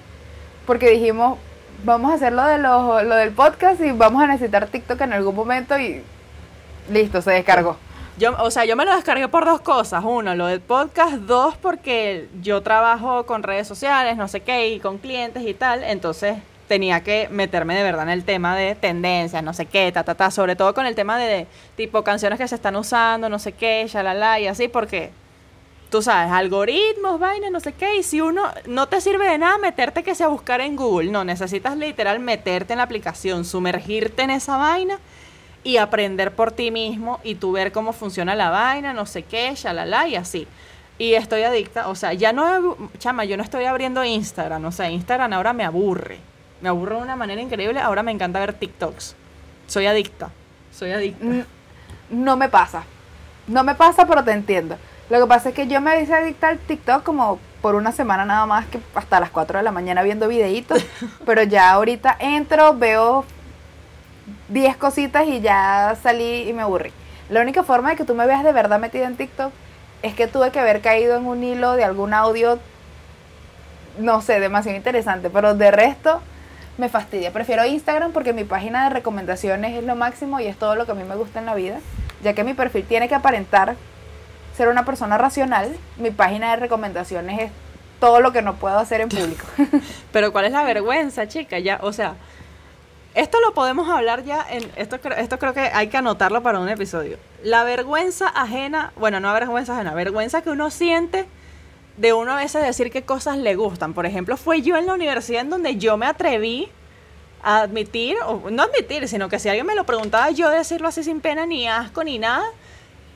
Porque 0.68 0.88
dijimos, 0.88 1.36
vamos 1.82 2.12
a 2.12 2.14
hacer 2.14 2.32
lo, 2.32 2.44
de 2.44 2.58
los- 2.58 3.02
lo 3.02 3.16
del 3.16 3.30
podcast 3.32 3.80
y 3.80 3.90
vamos 3.90 4.22
a 4.22 4.28
necesitar 4.28 4.68
TikTok 4.68 5.00
en 5.00 5.14
algún 5.14 5.34
momento 5.34 5.76
y 5.80 6.00
listo, 6.92 7.20
se 7.22 7.32
descargó. 7.32 7.76
Yo, 8.18 8.34
o 8.42 8.50
sea, 8.50 8.64
yo 8.64 8.74
me 8.74 8.84
lo 8.84 8.94
descargué 8.96 9.28
por 9.28 9.44
dos 9.44 9.60
cosas. 9.60 10.02
Uno, 10.04 10.34
lo 10.34 10.46
del 10.46 10.60
podcast. 10.60 11.14
Dos, 11.18 11.56
porque 11.56 12.28
yo 12.42 12.62
trabajo 12.62 13.26
con 13.26 13.44
redes 13.44 13.68
sociales, 13.68 14.16
no 14.16 14.26
sé 14.26 14.40
qué, 14.40 14.70
y 14.70 14.80
con 14.80 14.98
clientes 14.98 15.44
y 15.46 15.54
tal. 15.54 15.84
Entonces 15.84 16.36
tenía 16.66 17.04
que 17.04 17.28
meterme 17.30 17.76
de 17.76 17.84
verdad 17.84 18.02
en 18.02 18.10
el 18.10 18.24
tema 18.24 18.56
de 18.56 18.74
tendencias, 18.74 19.42
no 19.42 19.54
sé 19.54 19.66
qué, 19.66 19.92
ta, 19.92 20.02
ta, 20.02 20.16
ta. 20.16 20.32
Sobre 20.32 20.56
todo 20.56 20.74
con 20.74 20.84
el 20.84 20.96
tema 20.96 21.16
de, 21.16 21.46
tipo 21.76 22.02
canciones 22.02 22.40
que 22.40 22.48
se 22.48 22.56
están 22.56 22.74
usando, 22.74 23.28
no 23.28 23.38
sé 23.38 23.52
qué, 23.52 23.86
shalala, 23.88 24.40
y 24.40 24.48
así, 24.48 24.66
porque 24.66 25.10
tú 25.88 26.02
sabes, 26.02 26.32
algoritmos, 26.32 27.20
vainas, 27.20 27.52
no 27.52 27.60
sé 27.60 27.72
qué, 27.72 27.96
y 27.96 28.02
si 28.02 28.20
uno 28.20 28.42
no 28.66 28.88
te 28.88 29.00
sirve 29.00 29.30
de 29.30 29.38
nada 29.38 29.58
meterte 29.58 30.02
que 30.02 30.16
sea 30.16 30.26
buscar 30.26 30.60
en 30.60 30.74
Google, 30.76 31.10
no, 31.10 31.24
necesitas 31.24 31.76
literal 31.76 32.18
meterte 32.18 32.74
en 32.74 32.78
la 32.78 32.84
aplicación, 32.84 33.44
sumergirte 33.44 34.22
en 34.22 34.30
esa 34.30 34.56
vaina 34.56 34.98
y 35.64 35.76
aprender 35.78 36.32
por 36.34 36.52
ti 36.52 36.70
mismo 36.70 37.20
y 37.24 37.34
tú 37.34 37.52
ver 37.52 37.72
cómo 37.72 37.92
funciona 37.92 38.34
la 38.34 38.50
vaina, 38.50 38.92
no 38.92 39.06
sé 39.06 39.22
qué, 39.24 39.52
shalala, 39.54 40.06
y 40.08 40.16
así. 40.16 40.46
Y 40.98 41.14
estoy 41.14 41.42
adicta, 41.42 41.88
o 41.88 41.94
sea, 41.94 42.12
ya 42.12 42.32
no, 42.32 42.76
chama, 42.98 43.24
yo 43.24 43.36
no 43.36 43.42
estoy 43.42 43.64
abriendo 43.64 44.04
Instagram, 44.04 44.64
o 44.64 44.72
sea, 44.72 44.90
Instagram 44.90 45.32
ahora 45.32 45.52
me 45.52 45.64
aburre, 45.64 46.18
me 46.60 46.68
aburre 46.68 46.96
de 46.96 47.02
una 47.02 47.16
manera 47.16 47.40
increíble, 47.40 47.80
ahora 47.80 48.02
me 48.02 48.10
encanta 48.12 48.40
ver 48.40 48.54
TikToks, 48.54 49.14
soy 49.66 49.86
adicta, 49.86 50.30
soy 50.72 50.90
adicta. 50.92 51.24
N- 51.24 51.44
No 52.10 52.36
me 52.36 52.48
pasa. 52.48 52.82
No 53.46 53.62
me 53.64 53.74
pasa, 53.74 54.06
pero 54.06 54.24
te 54.24 54.32
entiendo. 54.32 54.76
Lo 55.10 55.20
que 55.20 55.26
pasa 55.26 55.48
es 55.50 55.54
que 55.54 55.66
yo 55.66 55.80
me 55.80 56.02
hice 56.02 56.14
adicta 56.14 56.48
al 56.48 56.58
TikTok 56.58 57.02
como 57.02 57.38
por 57.62 57.74
una 57.74 57.92
semana 57.92 58.24
nada 58.24 58.44
más 58.46 58.66
que 58.66 58.78
hasta 58.94 59.20
las 59.20 59.30
4 59.30 59.58
de 59.58 59.64
la 59.64 59.72
mañana 59.72 60.02
viendo 60.02 60.28
videitos. 60.28 60.84
pero 61.26 61.42
ya 61.44 61.70
ahorita 61.70 62.16
entro, 62.18 62.74
veo 62.74 63.24
10 64.48 64.76
cositas 64.76 65.26
y 65.26 65.40
ya 65.40 65.96
salí 66.02 66.48
y 66.48 66.52
me 66.52 66.62
aburrí. 66.62 66.92
La 67.28 67.40
única 67.40 67.62
forma 67.62 67.90
de 67.90 67.96
que 67.96 68.04
tú 68.04 68.14
me 68.14 68.26
veas 68.26 68.44
de 68.44 68.52
verdad 68.52 68.78
metida 68.78 69.06
en 69.06 69.16
TikTok 69.16 69.52
es 70.02 70.14
que 70.14 70.26
tuve 70.26 70.50
que 70.50 70.60
haber 70.60 70.80
caído 70.80 71.16
en 71.16 71.26
un 71.26 71.42
hilo 71.42 71.72
de 71.72 71.84
algún 71.84 72.14
audio, 72.14 72.58
no 73.98 74.20
sé, 74.22 74.40
demasiado 74.40 74.76
interesante. 74.76 75.28
Pero 75.28 75.54
de 75.54 75.70
resto, 75.70 76.22
me 76.78 76.88
fastidia. 76.88 77.32
Prefiero 77.32 77.66
Instagram 77.66 78.12
porque 78.12 78.32
mi 78.32 78.44
página 78.44 78.84
de 78.84 78.90
recomendaciones 78.90 79.76
es 79.76 79.84
lo 79.84 79.96
máximo 79.96 80.40
y 80.40 80.46
es 80.46 80.56
todo 80.56 80.76
lo 80.76 80.86
que 80.86 80.92
a 80.92 80.94
mí 80.94 81.04
me 81.04 81.16
gusta 81.16 81.40
en 81.40 81.46
la 81.46 81.54
vida. 81.54 81.80
Ya 82.22 82.32
que 82.32 82.44
mi 82.44 82.54
perfil 82.54 82.84
tiene 82.84 83.08
que 83.08 83.14
aparentar 83.14 83.76
ser 84.56 84.68
una 84.68 84.84
persona 84.84 85.18
racional, 85.18 85.76
mi 85.98 86.10
página 86.10 86.50
de 86.50 86.56
recomendaciones 86.56 87.40
es 87.40 87.50
todo 88.00 88.20
lo 88.20 88.32
que 88.32 88.42
no 88.42 88.56
puedo 88.56 88.78
hacer 88.78 89.00
en 89.00 89.08
público. 89.08 89.44
Pero 90.12 90.32
¿cuál 90.32 90.46
es 90.46 90.52
la 90.52 90.62
vergüenza, 90.64 91.28
chica? 91.28 91.58
Ya, 91.58 91.78
o 91.82 91.92
sea, 91.92 92.14
esto 93.18 93.40
lo 93.40 93.52
podemos 93.52 93.88
hablar 93.88 94.22
ya 94.22 94.46
en 94.48 94.70
esto 94.76 94.96
esto 95.16 95.38
creo 95.40 95.52
que 95.52 95.60
hay 95.60 95.88
que 95.88 95.96
anotarlo 95.96 96.40
para 96.42 96.60
un 96.60 96.68
episodio. 96.68 97.18
La 97.42 97.64
vergüenza 97.64 98.28
ajena, 98.28 98.92
bueno, 98.94 99.18
no 99.18 99.32
vergüenza 99.32 99.74
ajena, 99.74 99.92
vergüenza 99.92 100.42
que 100.42 100.50
uno 100.50 100.70
siente 100.70 101.26
de 101.96 102.12
uno 102.12 102.32
a 102.32 102.36
veces 102.36 102.62
decir 102.62 102.92
qué 102.92 103.02
cosas 103.02 103.36
le 103.36 103.56
gustan. 103.56 103.92
Por 103.92 104.06
ejemplo, 104.06 104.36
fue 104.36 104.62
yo 104.62 104.76
en 104.76 104.86
la 104.86 104.94
universidad 104.94 105.40
en 105.40 105.50
donde 105.50 105.76
yo 105.78 105.96
me 105.96 106.06
atreví 106.06 106.68
a 107.42 107.62
admitir, 107.62 108.16
o 108.24 108.50
no 108.50 108.62
admitir, 108.62 109.08
sino 109.08 109.28
que 109.28 109.40
si 109.40 109.48
alguien 109.48 109.66
me 109.66 109.74
lo 109.74 109.84
preguntaba, 109.84 110.30
yo 110.30 110.48
decirlo 110.48 110.86
así 110.86 111.02
sin 111.02 111.20
pena, 111.20 111.44
ni 111.44 111.66
asco, 111.66 112.04
ni 112.04 112.20
nada, 112.20 112.44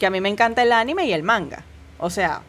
que 0.00 0.06
a 0.06 0.10
mí 0.10 0.20
me 0.20 0.28
encanta 0.28 0.64
el 0.64 0.72
anime 0.72 1.06
y 1.06 1.12
el 1.12 1.22
manga. 1.22 1.64
O 1.98 2.10
sea, 2.10 2.42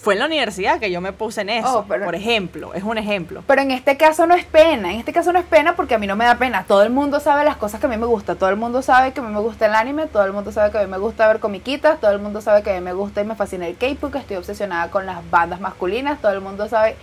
fue 0.00 0.14
en 0.14 0.20
la 0.20 0.26
universidad 0.26 0.78
que 0.78 0.90
yo 0.90 1.00
me 1.00 1.12
puse 1.12 1.40
en 1.40 1.48
eso, 1.50 1.80
Oh, 1.80 1.84
pero- 1.88 2.04
por 2.04 2.14
ejemplo, 2.14 2.72
es 2.74 2.82
un 2.84 2.98
ejemplo. 2.98 3.42
Pero 3.46 3.62
en 3.62 3.70
este 3.72 3.96
caso 3.96 4.26
no 4.26 4.34
es 4.34 4.44
pena, 4.44 4.92
en 4.92 4.98
este 5.00 5.12
caso 5.12 5.32
no 5.32 5.38
es 5.38 5.44
pena 5.44 5.74
porque 5.74 5.94
a 5.94 5.98
mí 5.98 6.06
no 6.06 6.14
me 6.16 6.24
da 6.24 6.36
pena. 6.36 6.64
Todo 6.68 6.82
el 6.82 6.90
mundo 6.90 7.18
sabe 7.20 7.44
las 7.44 7.56
cosas 7.56 7.80
que 7.80 7.86
a 7.86 7.88
mí 7.88 7.96
me 7.96 8.06
gustan, 8.06 8.36
todo 8.36 8.48
el 8.50 8.56
mundo 8.56 8.80
sabe 8.82 9.12
que 9.12 9.20
a 9.20 9.22
mí 9.24 9.32
me 9.32 9.40
gusta 9.40 9.66
el 9.66 9.74
anime, 9.74 10.06
todo 10.06 10.24
el 10.24 10.32
mundo 10.32 10.52
sabe 10.52 10.70
que 10.70 10.78
a 10.78 10.82
mí 10.82 10.86
me 10.90 10.98
gusta 10.98 11.26
ver 11.26 11.40
comiquitas, 11.40 12.00
todo 12.00 12.12
el 12.12 12.20
mundo 12.20 12.40
sabe 12.40 12.62
que 12.62 12.70
a 12.70 12.74
mí 12.74 12.80
me 12.80 12.92
gusta 12.92 13.20
y 13.20 13.24
me 13.24 13.34
fascina 13.34 13.66
el 13.66 13.76
K-pop, 13.76 14.12
que 14.12 14.18
estoy 14.18 14.36
obsesionada 14.36 14.90
con 14.90 15.04
las 15.04 15.28
bandas 15.30 15.60
masculinas, 15.60 16.20
todo 16.20 16.32
el 16.32 16.40
mundo 16.40 16.68
sabe. 16.68 16.96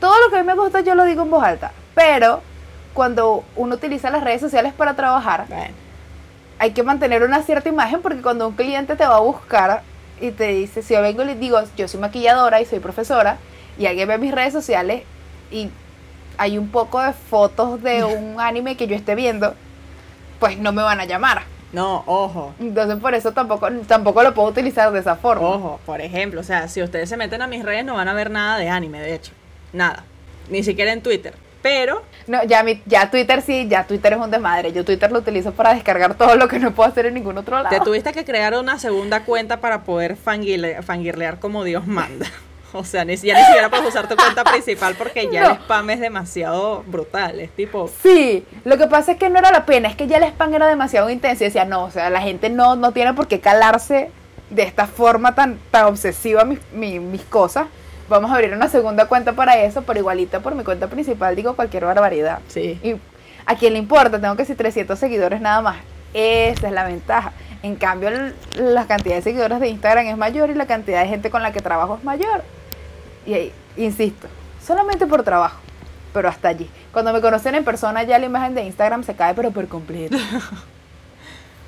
Todo 0.00 0.14
lo 0.24 0.30
que 0.30 0.38
a 0.38 0.40
mí 0.42 0.46
me 0.46 0.54
gusta 0.54 0.80
yo 0.80 0.94
lo 0.94 1.04
digo 1.04 1.22
en 1.24 1.30
voz 1.30 1.42
alta. 1.44 1.72
Pero 1.94 2.40
cuando 2.94 3.44
uno 3.56 3.74
utiliza 3.74 4.10
las 4.10 4.24
redes 4.24 4.40
sociales 4.40 4.72
para 4.72 4.94
trabajar, 4.94 5.44
Bueno, 5.48 5.74
hay 6.58 6.72
que 6.72 6.82
mantener 6.82 7.22
una 7.22 7.42
cierta 7.42 7.68
imagen 7.68 8.00
porque 8.00 8.22
cuando 8.22 8.48
un 8.48 8.54
cliente 8.54 8.96
te 8.96 9.06
va 9.06 9.16
a 9.16 9.20
buscar 9.20 9.82
y 10.20 10.30
te 10.30 10.48
dice, 10.48 10.82
si 10.82 10.94
yo 10.94 11.02
vengo 11.02 11.22
y 11.22 11.26
le 11.26 11.34
digo, 11.34 11.60
yo 11.76 11.88
soy 11.88 12.00
maquilladora 12.00 12.60
y 12.60 12.64
soy 12.64 12.80
profesora, 12.80 13.38
y 13.78 13.86
alguien 13.86 14.08
ve 14.08 14.18
mis 14.18 14.32
redes 14.32 14.52
sociales 14.52 15.02
y 15.50 15.70
hay 16.36 16.58
un 16.58 16.68
poco 16.68 17.00
de 17.00 17.12
fotos 17.12 17.82
de 17.82 18.04
un 18.04 18.40
anime 18.40 18.76
que 18.76 18.86
yo 18.86 18.96
esté 18.96 19.14
viendo, 19.14 19.54
pues 20.38 20.58
no 20.58 20.72
me 20.72 20.82
van 20.82 21.00
a 21.00 21.04
llamar. 21.04 21.42
no, 21.72 22.02
ojo. 22.06 22.54
Entonces 22.60 22.98
por 22.98 23.14
eso 23.14 23.32
tampoco, 23.32 23.68
tampoco 23.86 24.22
lo 24.22 24.34
puedo 24.34 24.48
utilizar 24.48 24.92
de 24.92 25.00
esa 25.00 25.16
forma. 25.16 25.46
Ojo, 25.46 25.80
por 25.84 26.00
ejemplo, 26.00 26.40
o 26.40 26.44
sea, 26.44 26.68
si 26.68 26.82
ustedes 26.82 27.08
se 27.08 27.16
meten 27.16 27.42
a 27.42 27.46
mis 27.46 27.64
redes 27.64 27.84
no 27.84 27.94
van 27.94 28.08
a 28.08 28.14
ver 28.14 28.30
nada 28.30 28.58
de 28.58 28.68
anime, 28.68 29.00
de 29.00 29.14
hecho. 29.14 29.32
Nada. 29.72 30.04
Ni 30.48 30.62
siquiera 30.62 30.92
en 30.92 31.02
Twitter. 31.02 31.34
Pero, 31.62 32.02
No, 32.26 32.42
ya, 32.44 32.62
mi, 32.62 32.82
ya 32.86 33.10
Twitter 33.10 33.42
sí, 33.42 33.66
ya 33.68 33.84
Twitter 33.84 34.12
es 34.12 34.18
un 34.18 34.30
desmadre. 34.30 34.72
Yo 34.72 34.84
Twitter 34.84 35.10
lo 35.10 35.18
utilizo 35.18 35.52
para 35.52 35.74
descargar 35.74 36.14
todo 36.14 36.36
lo 36.36 36.46
que 36.48 36.58
no 36.58 36.72
puedo 36.72 36.88
hacer 36.88 37.06
en 37.06 37.14
ningún 37.14 37.36
otro 37.38 37.56
lado. 37.56 37.68
te 37.70 37.80
tuviste 37.80 38.12
que 38.12 38.24
crear 38.24 38.54
una 38.54 38.78
segunda 38.78 39.24
cuenta 39.24 39.58
para 39.58 39.82
poder 39.82 40.16
fangirle- 40.16 40.82
fangirlear 40.82 41.38
como 41.40 41.64
Dios 41.64 41.86
manda. 41.86 42.26
O 42.74 42.84
sea, 42.84 43.02
ni, 43.02 43.16
ya 43.16 43.34
ni 43.34 43.44
siquiera 43.46 43.70
puedes 43.70 43.86
usar 43.88 44.08
tu 44.08 44.14
cuenta 44.14 44.44
principal 44.44 44.94
porque 44.94 45.26
ya 45.32 45.40
No. 45.40 45.50
el 45.52 45.56
spam 45.56 45.88
es 45.88 46.00
demasiado 46.00 46.82
brutal. 46.86 47.40
Es 47.40 47.50
tipo, 47.52 47.90
Sí, 48.02 48.44
lo 48.66 48.76
que 48.76 48.86
pasa 48.86 49.12
es 49.12 49.18
que 49.18 49.30
no 49.30 49.38
era 49.38 49.50
la 49.50 49.64
pena, 49.64 49.88
es 49.88 49.96
que 49.96 50.06
ya 50.06 50.18
el 50.18 50.24
spam 50.24 50.52
era 50.52 50.66
demasiado 50.66 51.08
intenso 51.08 51.44
y 51.44 51.46
decía, 51.46 51.64
no, 51.64 51.84
o 51.84 51.90
sea, 51.90 52.10
la 52.10 52.20
gente 52.20 52.50
no, 52.50 52.76
no 52.76 52.92
tiene 52.92 53.14
por 53.14 53.26
qué 53.26 53.40
calarse 53.40 54.10
de 54.50 54.62
esta 54.64 54.86
forma 54.86 55.34
tan, 55.34 55.58
tan 55.70 55.86
obsesiva 55.86 56.44
mis, 56.44 56.58
mi- 56.74 57.00
mis 57.00 57.22
cosas. 57.22 57.68
Vamos 58.08 58.30
a 58.30 58.34
abrir 58.34 58.54
una 58.54 58.68
segunda 58.68 59.06
cuenta 59.06 59.32
para 59.34 59.58
eso, 59.58 59.82
pero 59.82 59.98
igualita 59.98 60.40
por 60.40 60.54
mi 60.54 60.64
cuenta 60.64 60.86
principal 60.88 61.36
digo 61.36 61.54
cualquier 61.56 61.84
barbaridad. 61.84 62.40
sí. 62.48 62.78
Y 62.82 62.96
a 63.46 63.54
quién 63.56 63.72
le 63.72 63.78
importa, 63.78 64.20
tengo 64.20 64.36
que 64.36 64.42
decir 64.42 64.56
300 64.58 64.98
seguidores 64.98 65.40
nada 65.40 65.62
más. 65.62 65.76
Esa 66.12 66.66
es 66.68 66.72
la 66.72 66.84
ventaja. 66.84 67.32
En 67.62 67.76
cambio, 67.76 68.10
la 68.56 68.86
cantidad 68.86 69.16
de 69.16 69.22
seguidores 69.22 69.58
de 69.58 69.68
Instagram 69.68 70.06
es 70.06 70.18
mayor 70.18 70.50
y 70.50 70.54
la 70.54 70.66
cantidad 70.66 71.02
de 71.02 71.08
gente 71.08 71.30
con 71.30 71.42
la 71.42 71.50
que 71.50 71.60
trabajo 71.60 71.96
es 71.96 72.04
mayor. 72.04 72.42
Y 73.24 73.32
ahí, 73.32 73.52
insisto, 73.78 74.28
solamente 74.62 75.06
por 75.06 75.22
trabajo, 75.22 75.58
pero 76.12 76.28
hasta 76.28 76.48
allí. 76.48 76.68
Cuando 76.92 77.12
me 77.14 77.22
conocen 77.22 77.54
en 77.54 77.64
persona 77.64 78.02
ya 78.02 78.18
la 78.18 78.26
imagen 78.26 78.54
de 78.54 78.64
Instagram 78.64 79.02
se 79.02 79.14
cae, 79.14 79.32
pero 79.32 79.50
por 79.50 79.66
completo. 79.68 80.18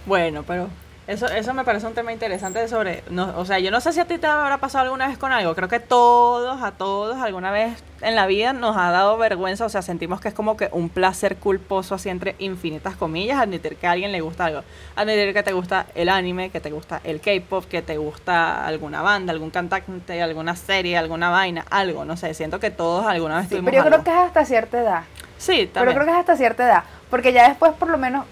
Bueno, 0.07 0.43
pero 0.47 0.69
eso, 1.11 1.27
eso 1.27 1.55
me 1.55 1.65
parece 1.65 1.87
un 1.87 1.95
tema 1.95 2.13
interesante 2.13 2.67
sobre, 2.69 3.03
no, 3.11 3.37
o 3.37 3.45
sea, 3.45 3.59
yo 3.59 3.71
no 3.71 3.81
sé 3.81 3.93
si 3.93 3.99
a 4.01 4.05
ti 4.05 4.17
te 4.19 4.27
habrá 4.27 4.59
pasado 4.59 4.85
alguna 4.85 5.09
vez 5.09 5.19
con 5.19 5.33
algo, 5.33 5.55
creo 5.55 5.69
que 5.69 5.81
todos, 5.81 6.63
a 6.63 6.71
todos, 6.73 7.21
alguna 7.21 7.51
vez 7.51 7.83
en 8.01 8.15
la 8.15 8.27
vida 8.27 8.53
nos 8.53 8.77
ha 8.77 8.91
dado 8.91 9.19
vergüenza, 9.19 9.65
o 9.65 9.69
sea, 9.69 9.83
sentimos 9.83 10.21
que 10.21 10.29
es 10.29 10.35
como 10.35 10.57
que 10.57 10.69
un 10.73 10.89
placer 10.89 11.37
culposo, 11.37 11.97
así 11.97 12.09
entre 12.09 12.37
infinitas 12.39 12.95
comillas, 12.97 13.41
admitir 13.41 13.77
que 13.77 13.87
a 13.89 13.91
alguien 13.91 14.13
le 14.13 14.21
gusta 14.21 14.45
algo, 14.47 14.63
admitir 14.95 15.35
que 15.35 15.43
te 15.43 15.53
gusta 15.53 15.87
el 15.97 16.09
anime, 16.09 16.51
que 16.51 16.61
te 16.61 16.71
gusta 16.71 17.01
el 17.03 17.21
K-pop, 17.21 17.65
que 17.65 17.83
te 17.83 17.97
gusta 17.97 18.65
alguna 18.65 19.03
banda, 19.03 19.33
algún 19.33 19.51
cantante, 19.51 20.23
alguna 20.23 20.55
serie, 20.55 20.97
alguna 20.97 21.31
vaina, 21.31 21.65
algo, 21.71 22.05
no 22.05 22.17
sé, 22.17 22.35
siento 22.35 22.61
que 22.61 22.71
todos 22.71 23.05
alguna 23.07 23.39
vez 23.39 23.45
Sí, 23.49 23.57
tuvimos 23.57 23.71
pero 23.73 23.85
yo 23.85 23.91
creo 23.91 24.05
que 24.05 24.11
es 24.11 24.17
hasta 24.17 24.45
cierta 24.45 24.81
edad. 24.81 25.03
Sí, 25.39 25.57
Pero 25.73 25.73
también. 25.73 25.95
creo 25.97 26.07
que 26.07 26.13
es 26.13 26.19
hasta 26.19 26.37
cierta 26.37 26.65
edad. 26.67 26.85
Porque 27.09 27.33
ya 27.33 27.49
después, 27.49 27.73
por 27.73 27.89
lo 27.89 27.97
menos, 27.99 28.27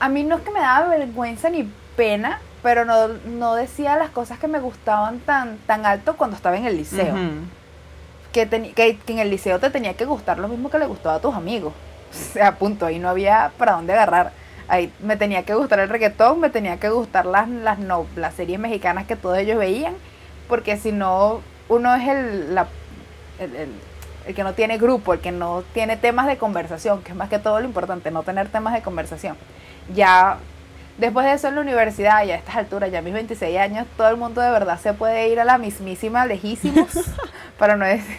a 0.00 0.08
mí 0.08 0.22
no 0.24 0.36
es 0.36 0.42
que 0.42 0.50
me 0.50 0.60
daba 0.60 0.88
vergüenza 0.88 1.50
ni 1.50 1.70
pena, 1.96 2.40
pero 2.62 2.84
no, 2.84 3.08
no 3.08 3.54
decía 3.54 3.96
las 3.96 4.10
cosas 4.10 4.38
que 4.38 4.48
me 4.48 4.60
gustaban 4.60 5.20
tan, 5.20 5.58
tan 5.66 5.86
alto 5.86 6.16
cuando 6.16 6.36
estaba 6.36 6.56
en 6.56 6.66
el 6.66 6.76
liceo. 6.76 7.14
Que, 8.32 8.46
que, 8.48 8.96
que 8.98 9.12
en 9.12 9.18
el 9.20 9.30
liceo 9.30 9.58
te 9.58 9.70
tenía 9.70 9.94
que 9.94 10.04
gustar 10.04 10.38
lo 10.38 10.48
mismo 10.48 10.68
que 10.70 10.78
le 10.78 10.86
gustaba 10.86 11.16
a 11.16 11.20
tus 11.20 11.34
amigos. 11.34 11.72
O 12.10 12.32
sea, 12.32 12.56
punto, 12.56 12.86
ahí 12.86 12.98
no 12.98 13.08
había 13.10 13.52
para 13.58 13.72
dónde 13.72 13.92
agarrar. 13.92 14.32
Ahí 14.66 14.92
me 15.00 15.16
tenía 15.16 15.44
que 15.44 15.54
gustar 15.54 15.80
el 15.80 15.88
reggaetón, 15.88 16.40
me 16.40 16.50
tenía 16.50 16.78
que 16.78 16.88
gustar 16.90 17.26
las, 17.26 17.48
las, 17.48 17.78
no, 17.78 18.06
las 18.16 18.34
series 18.34 18.58
mexicanas 18.58 19.06
que 19.06 19.16
todos 19.16 19.36
ellos 19.38 19.58
veían, 19.58 19.94
porque 20.48 20.76
si 20.78 20.90
no, 20.92 21.40
uno 21.68 21.94
es 21.94 22.08
el, 22.08 22.54
la- 22.54 22.66
el, 23.38 23.56
el- 23.56 23.72
el 24.28 24.34
que 24.34 24.44
no 24.44 24.52
tiene 24.52 24.76
grupo, 24.76 25.14
el 25.14 25.20
que 25.20 25.32
no 25.32 25.64
tiene 25.72 25.96
temas 25.96 26.26
de 26.26 26.36
conversación, 26.36 27.02
que 27.02 27.12
es 27.12 27.16
más 27.16 27.30
que 27.30 27.38
todo 27.38 27.60
lo 27.60 27.66
importante, 27.66 28.10
no 28.10 28.22
tener 28.22 28.48
temas 28.48 28.74
de 28.74 28.82
conversación. 28.82 29.38
Ya 29.94 30.36
después 30.98 31.24
de 31.24 31.32
eso 31.32 31.48
en 31.48 31.54
la 31.54 31.62
universidad, 31.62 32.24
ya 32.26 32.34
a 32.34 32.36
estas 32.36 32.56
alturas, 32.56 32.92
ya 32.92 32.98
a 32.98 33.02
mis 33.02 33.14
26 33.14 33.58
años, 33.58 33.86
todo 33.96 34.10
el 34.10 34.18
mundo 34.18 34.42
de 34.42 34.50
verdad 34.50 34.78
se 34.78 34.92
puede 34.92 35.28
ir 35.28 35.40
a 35.40 35.46
la 35.46 35.56
mismísima 35.56 36.26
lejísimos, 36.26 36.88
para 37.58 37.76
no 37.76 37.86
decir, 37.86 38.18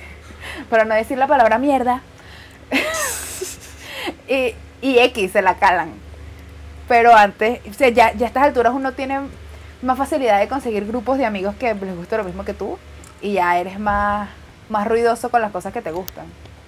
para 0.67 0.83
no 0.83 0.95
decir 0.95 1.19
la 1.19 1.27
palabra 1.27 1.59
mierda. 1.59 2.01
y, 4.27 4.55
y 4.81 4.97
X 4.97 5.31
se 5.31 5.43
la 5.43 5.57
calan. 5.57 5.91
Pero 6.87 7.15
antes, 7.15 7.59
o 7.69 7.73
sea, 7.73 7.89
ya, 7.89 8.13
ya 8.13 8.25
a 8.25 8.29
estas 8.29 8.45
alturas 8.45 8.73
uno 8.73 8.93
tiene 8.93 9.19
más 9.83 9.95
facilidad 9.95 10.39
de 10.39 10.47
conseguir 10.47 10.87
grupos 10.87 11.19
de 11.19 11.25
amigos 11.25 11.53
que 11.55 11.71
les 11.75 11.95
guste 11.95 12.17
lo 12.17 12.23
mismo 12.23 12.43
que 12.43 12.55
tú. 12.55 12.79
Y 13.21 13.33
ya 13.33 13.59
eres 13.59 13.79
más, 13.79 14.29
más 14.69 14.87
ruidoso 14.87 15.29
con 15.29 15.41
las 15.41 15.51
cosas 15.51 15.73
que 15.73 15.81
te 15.81 15.91
gustan. 15.91 16.25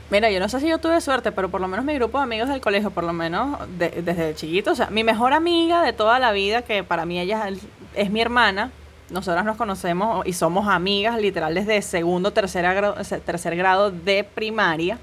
Mira, 0.09 0.29
yo 0.29 0.39
no 0.41 0.49
sé 0.49 0.59
si 0.59 0.67
yo 0.67 0.77
tuve 0.77 0.99
suerte, 0.99 1.31
pero 1.31 1.49
por 1.49 1.61
lo 1.61 1.67
menos 1.69 1.85
mi 1.85 1.93
grupo 1.95 2.17
de 2.17 2.25
amigos 2.25 2.49
del 2.49 2.59
colegio, 2.59 2.91
por 2.91 3.05
lo 3.05 3.13
menos 3.13 3.57
de- 3.77 4.01
desde 4.01 4.35
chiquito, 4.35 4.71
o 4.71 4.75
sea, 4.75 4.87
mi 4.89 5.03
mejor 5.05 5.31
amiga 5.33 5.81
de 5.83 5.93
toda 5.93 6.19
la 6.19 6.31
vida, 6.33 6.63
que 6.63 6.83
para 6.83 7.05
mí 7.05 7.17
ella 7.19 7.47
es, 7.47 7.59
es 7.95 8.09
mi 8.11 8.19
hermana, 8.19 8.71
nosotras 9.09 9.45
nos 9.45 9.55
conocemos 9.55 10.25
y 10.27 10.33
somos 10.33 10.67
amigas 10.67 11.17
literal 11.17 11.53
desde 11.53 11.81
segundo, 11.81 12.31
tercer 12.33 12.63
grado, 12.63 12.95
tercer 13.25 13.55
grado 13.55 13.89
de 13.91 14.23
primaria. 14.25 14.97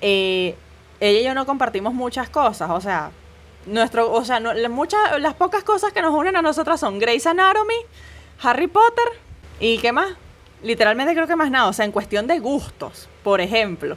Eh, 0.00 0.54
ella 1.00 1.20
y 1.20 1.24
yo 1.24 1.34
no 1.34 1.46
compartimos 1.46 1.94
muchas 1.94 2.28
cosas, 2.28 2.68
o 2.70 2.80
sea, 2.80 3.10
nuestro, 3.66 4.12
o 4.12 4.24
sea, 4.24 4.40
no- 4.40 4.52
muchas, 4.68 4.98
las 5.20 5.34
pocas 5.34 5.62
cosas 5.64 5.92
que 5.92 6.02
nos 6.02 6.14
unen 6.14 6.36
a 6.36 6.42
nosotras 6.42 6.80
son 6.80 6.98
Grey's 6.98 7.26
Anatomy, 7.26 7.74
Harry 8.42 8.66
Potter 8.66 9.08
y 9.60 9.78
qué 9.78 9.92
más. 9.92 10.08
Literalmente 10.62 11.14
creo 11.14 11.26
que 11.26 11.36
más 11.36 11.50
nada, 11.50 11.68
o 11.68 11.72
sea, 11.72 11.84
en 11.84 11.92
cuestión 11.92 12.26
de 12.26 12.40
gustos, 12.40 13.08
por 13.22 13.40
ejemplo. 13.40 13.96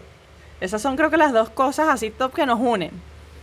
Esas 0.59 0.81
son 0.81 0.95
creo 0.95 1.09
que 1.09 1.17
las 1.17 1.33
dos 1.33 1.49
cosas 1.49 1.89
así 1.89 2.11
top 2.11 2.33
que 2.33 2.45
nos 2.45 2.59
unen. 2.59 2.91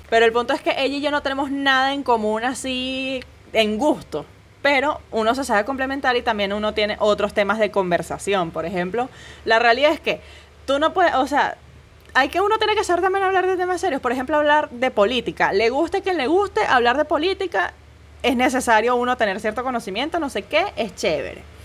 Pero 0.09 0.25
el 0.25 0.33
punto 0.33 0.55
es 0.55 0.61
que 0.61 0.71
ella 0.71 0.97
y 0.97 1.01
yo 1.01 1.11
no 1.11 1.23
tenemos 1.23 1.51
nada 1.51 1.93
en 1.93 2.05
común 2.05 2.45
así 2.45 3.23
en 3.53 3.77
gusto. 3.77 4.25
Pero 4.63 5.01
uno 5.11 5.35
se 5.35 5.45
sabe 5.45 5.65
complementar 5.65 6.17
y 6.17 6.23
también 6.23 6.53
uno 6.53 6.75
tiene 6.75 6.97
otros 7.01 7.35
temas 7.35 7.59
de 7.59 7.71
conversación. 7.71 8.53
Por 8.53 8.67
ejemplo, 8.67 9.09
la 9.45 9.59
realidad 9.59 9.93
es 9.93 10.01
que 10.01 10.21
tú 10.65 10.79
no 10.79 10.93
puedes, 10.95 11.15
o 11.15 11.27
sea, 11.27 11.57
hay 12.15 12.29
que 12.29 12.41
uno 12.41 12.57
tiene 12.59 12.77
que 12.77 12.85
saber 12.85 13.03
también 13.03 13.25
hablar 13.25 13.47
de 13.49 13.57
temas 13.57 13.81
serios. 13.81 14.01
Por 14.01 14.13
ejemplo, 14.13 14.37
hablar 14.37 14.71
de 14.71 14.91
política. 14.93 15.53
Le 15.53 15.71
guste 15.71 16.03
quien 16.03 16.17
le 16.19 16.29
guste, 16.29 16.61
hablar 16.67 16.97
de 16.97 17.05
política 17.05 17.73
es 18.23 18.37
necesario 18.37 18.95
uno 18.95 19.17
tener 19.17 19.41
cierto 19.41 19.65
conocimiento, 19.65 20.19
no 20.19 20.31
sé 20.31 20.43
qué, 20.43 20.67
es 20.77 20.95
chévere 20.95 21.58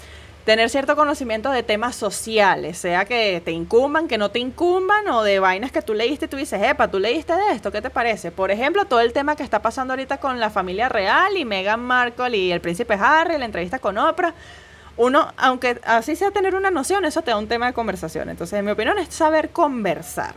tener 0.46 0.70
cierto 0.70 0.96
conocimiento 0.96 1.50
de 1.52 1.64
temas 1.64 1.96
sociales, 1.96 2.78
sea 2.78 3.06
que 3.06 3.42
te 3.46 3.52
incumban, 3.52 4.08
que 4.08 4.18
no 4.18 4.30
te 4.30 4.40
incumban, 4.40 5.08
o 5.08 5.24
de 5.24 5.40
vainas 5.40 5.72
que 5.72 5.82
tú 5.82 5.94
leíste 5.94 6.26
y 6.26 6.28
tú 6.28 6.38
dices, 6.38 6.62
epa, 6.62 6.90
tú 6.90 7.00
leíste 7.00 7.34
de 7.34 7.52
esto, 7.54 7.72
¿qué 7.72 7.82
te 7.82 7.90
parece? 7.90 8.32
Por 8.32 8.52
ejemplo, 8.52 8.86
todo 8.86 9.00
el 9.00 9.14
tema 9.14 9.36
que 9.36 9.44
está 9.44 9.62
pasando 9.62 9.94
ahorita 9.94 10.18
con 10.18 10.40
la 10.40 10.50
familia 10.50 10.90
real 10.90 11.38
y 11.38 11.46
Meghan 11.46 11.80
Markle 11.80 12.38
y 12.38 12.52
el 12.52 12.60
príncipe 12.62 12.96
Harry, 13.00 13.38
la 13.38 13.46
entrevista 13.46 13.80
con 13.80 13.98
Oprah. 13.98 14.34
Uno, 14.96 15.34
aunque 15.38 15.80
así 15.86 16.16
sea 16.16 16.30
tener 16.32 16.54
una 16.56 16.70
noción, 16.70 17.04
eso 17.06 17.22
te 17.24 17.32
da 17.32 17.38
un 17.38 17.48
tema 17.48 17.66
de 17.68 17.74
conversación. 17.74 18.30
Entonces, 18.30 18.60
en 18.60 18.66
mi 18.66 18.72
opinión, 18.72 19.00
es 19.00 19.14
saber 19.14 19.50
conversar. 19.50 20.36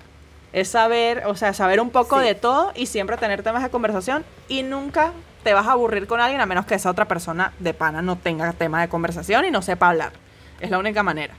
Es 0.52 0.68
saber, 0.68 1.24
o 1.26 1.34
sea, 1.34 1.52
saber 1.52 1.80
un 1.80 1.90
poco 1.90 2.18
Sí. 2.20 2.24
de 2.26 2.34
todo 2.34 2.72
y 2.74 2.86
siempre 2.86 3.18
tener 3.18 3.42
temas 3.42 3.62
de 3.62 3.68
conversación 3.68 4.24
y 4.48 4.62
nunca 4.62 5.12
te 5.46 5.54
vas 5.54 5.68
a 5.68 5.72
aburrir 5.72 6.08
con 6.08 6.20
alguien 6.20 6.40
a 6.40 6.46
menos 6.46 6.66
que 6.66 6.74
esa 6.74 6.90
otra 6.90 7.04
persona 7.04 7.52
de 7.60 7.72
pana 7.72 8.02
no 8.02 8.16
tenga 8.16 8.52
tema 8.52 8.80
de 8.80 8.88
conversación 8.88 9.44
y 9.44 9.52
no 9.52 9.62
sepa 9.62 9.90
hablar. 9.90 10.10
Es 10.58 10.72
la 10.72 10.78
única 10.80 11.04
manera. 11.04 11.34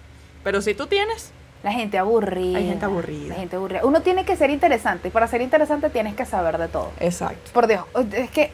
Pero 0.45 0.61
si 0.61 0.73
tú 0.73 0.87
tienes, 0.87 1.33
La 1.61 1.73
gente 1.73 1.97
aburrida. 1.97 2.57
Hay 2.57 2.67
gente 2.67 2.85
aburrida. 2.85 3.33
La 3.33 3.35
gente 3.35 3.57
aburrida. 3.57 3.81
Uno 3.83 4.01
tiene 4.01 4.23
que 4.23 4.37
ser 4.37 4.49
interesante 4.49 5.09
y 5.09 5.11
para 5.11 5.27
ser 5.27 5.41
interesante 5.41 5.89
tienes 5.89 6.15
que 6.15 6.25
saber 6.25 6.57
de 6.57 6.69
todo. 6.69 6.91
exacto. 7.01 7.51
Por 7.51 7.67
Dios, 7.67 7.83
es 8.13 8.31
que 8.31 8.49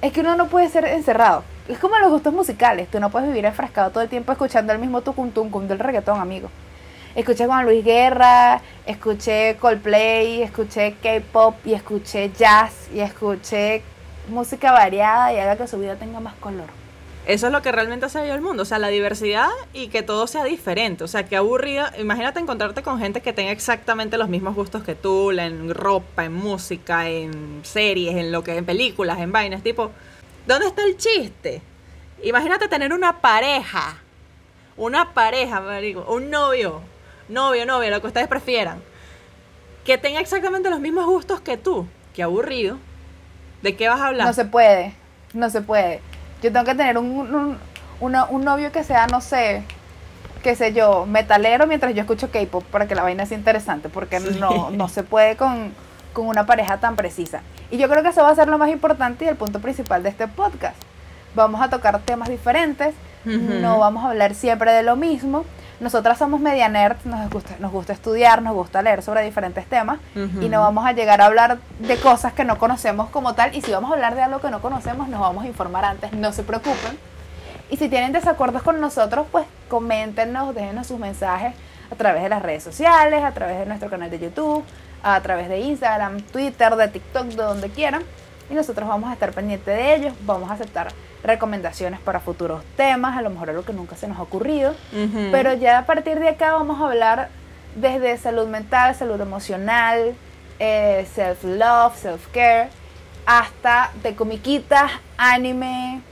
Es 0.00 0.10
que 0.14 0.20
uno 0.20 0.36
no 0.36 0.46
puede 0.46 0.70
ser 0.70 0.86
encerrado. 0.86 1.44
Es 1.68 1.78
como 1.78 1.98
los 1.98 2.10
gustos 2.10 2.32
musicales. 2.32 2.90
Tú 2.90 2.98
no 2.98 3.10
puedes 3.10 3.28
vivir 3.28 3.44
enfrascado 3.44 3.90
todo 3.90 4.02
el 4.02 4.08
tiempo 4.08 4.32
escuchando 4.32 4.72
el 4.72 4.78
mismo 4.78 5.02
tucum 5.02 5.32
tucum 5.32 5.68
del 5.68 5.80
reggaetón, 5.80 6.18
amigo. 6.18 6.48
Escuché 7.14 7.44
Juan 7.44 7.66
Luis 7.66 7.84
Guerra, 7.84 8.62
escuché 8.86 9.56
Coldplay, 9.60 10.40
escuché 10.40 10.94
K-pop 11.02 11.56
y 11.66 11.74
escuché 11.74 12.30
jazz 12.32 12.88
y 12.94 13.00
escuché 13.00 13.82
música 14.28 14.72
variada 14.72 15.32
y 15.32 15.38
haga 15.38 15.56
que 15.56 15.66
su 15.66 15.78
vida 15.78 15.96
tenga 15.96 16.20
más 16.20 16.34
color. 16.34 16.66
Eso 17.26 17.46
es 17.46 17.52
lo 17.52 17.62
que 17.62 17.72
realmente 17.72 18.04
hace 18.04 18.28
el 18.28 18.42
mundo, 18.42 18.64
o 18.64 18.66
sea, 18.66 18.78
la 18.78 18.88
diversidad 18.88 19.48
y 19.72 19.88
que 19.88 20.02
todo 20.02 20.26
sea 20.26 20.44
diferente. 20.44 21.04
O 21.04 21.08
sea, 21.08 21.24
que 21.24 21.36
aburrido. 21.36 21.86
Imagínate 21.98 22.38
encontrarte 22.38 22.82
con 22.82 22.98
gente 22.98 23.22
que 23.22 23.32
tenga 23.32 23.50
exactamente 23.50 24.18
los 24.18 24.28
mismos 24.28 24.54
gustos 24.54 24.82
que 24.82 24.94
tú, 24.94 25.30
en 25.30 25.74
ropa, 25.74 26.26
en 26.26 26.34
música, 26.34 27.08
en 27.08 27.60
series, 27.62 28.16
en 28.16 28.30
lo 28.30 28.44
que, 28.44 28.58
en 28.58 28.66
películas, 28.66 29.18
en 29.20 29.32
vainas. 29.32 29.62
Tipo, 29.62 29.90
¿dónde 30.46 30.66
está 30.66 30.84
el 30.84 30.98
chiste? 30.98 31.62
Imagínate 32.22 32.68
tener 32.68 32.92
una 32.92 33.20
pareja, 33.22 33.96
una 34.76 35.14
pareja, 35.14 35.62
un 36.06 36.28
novio, 36.28 36.82
novio, 37.30 37.64
novia, 37.64 37.90
lo 37.90 38.02
que 38.02 38.08
ustedes 38.08 38.28
prefieran, 38.28 38.82
que 39.84 39.96
tenga 39.96 40.20
exactamente 40.20 40.68
los 40.68 40.80
mismos 40.80 41.06
gustos 41.06 41.40
que 41.40 41.56
tú. 41.56 41.86
Qué 42.14 42.22
aburrido. 42.22 42.78
¿De 43.64 43.76
qué 43.76 43.88
vas 43.88 43.98
a 43.98 44.08
hablar? 44.08 44.26
No 44.26 44.34
se 44.34 44.44
puede, 44.44 44.92
no 45.32 45.48
se 45.48 45.62
puede. 45.62 46.02
Yo 46.42 46.52
tengo 46.52 46.66
que 46.66 46.74
tener 46.74 46.98
un, 46.98 47.56
un, 47.98 48.44
novio 48.44 48.70
que 48.70 48.84
sea, 48.84 49.06
no 49.06 49.22
sé, 49.22 49.62
qué 50.42 50.54
sé 50.54 50.74
yo, 50.74 51.06
metalero 51.06 51.66
mientras 51.66 51.94
yo 51.94 52.02
escucho 52.02 52.30
K-pop 52.30 52.62
para 52.64 52.86
que 52.86 52.94
la 52.94 53.02
vaina 53.02 53.24
sea 53.24 53.38
interesante, 53.38 53.88
porque 53.88 54.20
no, 54.20 54.68
no 54.70 54.88
se 54.88 55.02
puede 55.02 55.36
con, 55.36 55.72
con 56.12 56.26
una 56.26 56.44
pareja 56.44 56.76
tan 56.76 56.94
precisa. 56.94 57.40
Y 57.70 57.78
yo 57.78 57.88
creo 57.88 58.02
que 58.02 58.10
eso 58.10 58.22
va 58.22 58.28
a 58.28 58.34
ser 58.34 58.48
lo 58.48 58.58
más 58.58 58.68
importante 58.68 59.24
y 59.24 59.28
el 59.28 59.36
punto 59.36 59.60
principal 59.60 60.02
de 60.02 60.10
este 60.10 60.28
podcast. 60.28 60.76
Vamos 61.34 61.62
a 61.62 61.70
tocar 61.70 61.98
temas 62.00 62.28
diferentes, 62.28 62.94
no 63.24 63.78
vamos 63.78 64.04
a 64.04 64.10
hablar 64.10 64.34
siempre 64.34 64.72
de 64.72 64.82
lo 64.82 64.94
mismo. 64.94 65.46
Nosotras 65.80 66.18
somos 66.18 66.40
media 66.40 66.68
nerds, 66.68 67.04
nos 67.04 67.28
gusta, 67.30 67.56
nos 67.58 67.72
gusta 67.72 67.92
estudiar, 67.92 68.42
nos 68.42 68.54
gusta 68.54 68.80
leer 68.80 69.02
sobre 69.02 69.22
diferentes 69.22 69.66
temas 69.66 69.98
y 70.14 70.48
no 70.48 70.60
vamos 70.60 70.86
a 70.86 70.92
llegar 70.92 71.20
a 71.20 71.26
hablar 71.26 71.58
de 71.80 71.96
cosas 71.96 72.32
que 72.32 72.44
no 72.44 72.58
conocemos 72.58 73.10
como 73.10 73.34
tal. 73.34 73.54
Y 73.54 73.60
si 73.60 73.72
vamos 73.72 73.90
a 73.90 73.94
hablar 73.94 74.14
de 74.14 74.22
algo 74.22 74.40
que 74.40 74.50
no 74.50 74.60
conocemos, 74.60 75.08
nos 75.08 75.20
vamos 75.20 75.44
a 75.44 75.48
informar 75.48 75.84
antes, 75.84 76.12
no 76.12 76.32
se 76.32 76.42
preocupen. 76.44 76.98
Y 77.70 77.76
si 77.76 77.88
tienen 77.88 78.12
desacuerdos 78.12 78.62
con 78.62 78.80
nosotros, 78.80 79.26
pues 79.32 79.46
coméntenos, 79.68 80.54
déjenos 80.54 80.86
sus 80.86 80.98
mensajes 80.98 81.54
a 81.90 81.96
través 81.96 82.22
de 82.22 82.28
las 82.28 82.42
redes 82.42 82.62
sociales, 82.62 83.24
a 83.24 83.32
través 83.32 83.58
de 83.58 83.66
nuestro 83.66 83.90
canal 83.90 84.10
de 84.10 84.18
YouTube, 84.18 84.64
a 85.02 85.20
través 85.20 85.48
de 85.48 85.60
Instagram, 85.60 86.20
Twitter, 86.20 86.76
de 86.76 86.88
TikTok, 86.88 87.26
de 87.26 87.42
donde 87.42 87.70
quieran. 87.70 88.02
Y 88.50 88.54
nosotros 88.54 88.88
vamos 88.88 89.10
a 89.10 89.14
estar 89.14 89.32
pendientes 89.32 89.74
de 89.74 89.94
ellos, 89.94 90.14
vamos 90.26 90.50
a 90.50 90.54
aceptar 90.54 90.88
recomendaciones 91.22 92.00
para 92.00 92.20
futuros 92.20 92.62
temas, 92.76 93.16
a 93.16 93.22
lo 93.22 93.30
mejor 93.30 93.50
algo 93.50 93.64
que 93.64 93.72
nunca 93.72 93.96
se 93.96 94.06
nos 94.06 94.18
ha 94.18 94.22
ocurrido, 94.22 94.74
pero 95.32 95.54
ya 95.54 95.78
a 95.78 95.86
partir 95.86 96.18
de 96.20 96.28
acá 96.28 96.52
vamos 96.52 96.80
a 96.80 96.88
hablar 96.88 97.30
desde 97.74 98.18
salud 98.18 98.46
mental, 98.46 98.94
salud 98.94 99.18
emocional, 99.20 100.14
eh, 100.58 101.06
self-love, 101.14 101.96
self-care, 101.96 102.68
hasta 103.24 103.90
de 104.02 104.14
comiquitas, 104.14 104.92
anime 105.16 106.02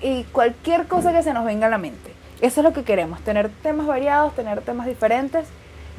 y 0.00 0.24
cualquier 0.24 0.86
cosa 0.86 1.12
que 1.12 1.22
se 1.22 1.34
nos 1.34 1.44
venga 1.44 1.66
a 1.66 1.70
la 1.70 1.78
mente. 1.78 2.14
Eso 2.40 2.60
es 2.60 2.64
lo 2.64 2.72
que 2.72 2.84
queremos, 2.84 3.20
tener 3.20 3.50
temas 3.62 3.86
variados, 3.86 4.34
tener 4.34 4.62
temas 4.62 4.86
diferentes 4.86 5.46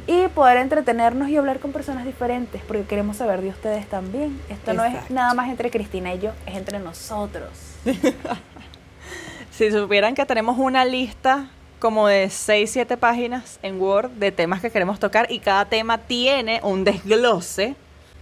y 0.10 0.28
poder 0.30 0.58
entretenernos 0.58 1.30
y 1.30 1.38
hablar 1.38 1.60
con 1.60 1.72
personas 1.72 2.04
diferentes, 2.04 2.64
porque 2.64 2.84
queremos 2.84 3.18
saber 3.18 3.42
de 3.42 3.50
ustedes 3.50 3.88
también. 3.88 4.42
Esto 4.50 4.74
no 4.74 4.84
es 4.84 5.12
nada 5.12 5.36
más 5.36 5.50
entre 5.50 5.70
Cristina 5.70 6.16
y 6.16 6.20
yo, 6.20 6.32
es 6.48 6.56
entre 6.56 6.80
nosotros. 6.80 7.52
si 9.52 9.72
supieran 9.72 10.16
que 10.16 10.26
tenemos 10.26 10.58
una 10.58 10.84
lista 10.84 11.52
como 11.78 12.08
de 12.08 12.32
6, 12.32 12.72
7 12.72 12.98
páginas 12.98 13.60
en 13.62 13.80
Word 13.80 14.10
de 14.10 14.32
temas 14.32 14.62
que 14.62 14.72
queremos 14.72 14.98
tocar 14.98 15.32
y 15.32 15.42
cada 15.42 15.66
tema 15.66 16.00
tiene 16.00 16.60
un 16.64 16.84
desglose 16.84 17.76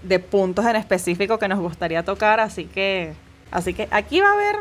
de 0.04 0.19
puntos 0.19 0.65
en 0.65 0.76
específico 0.76 1.39
que 1.39 1.47
nos 1.47 1.60
gustaría 1.60 2.04
tocar, 2.04 2.41
así 2.41 2.65
que 2.65 3.13
así 3.50 3.73
que 3.73 3.88
aquí 3.91 4.19
va 4.19 4.32
a 4.32 4.34
haber 4.34 4.56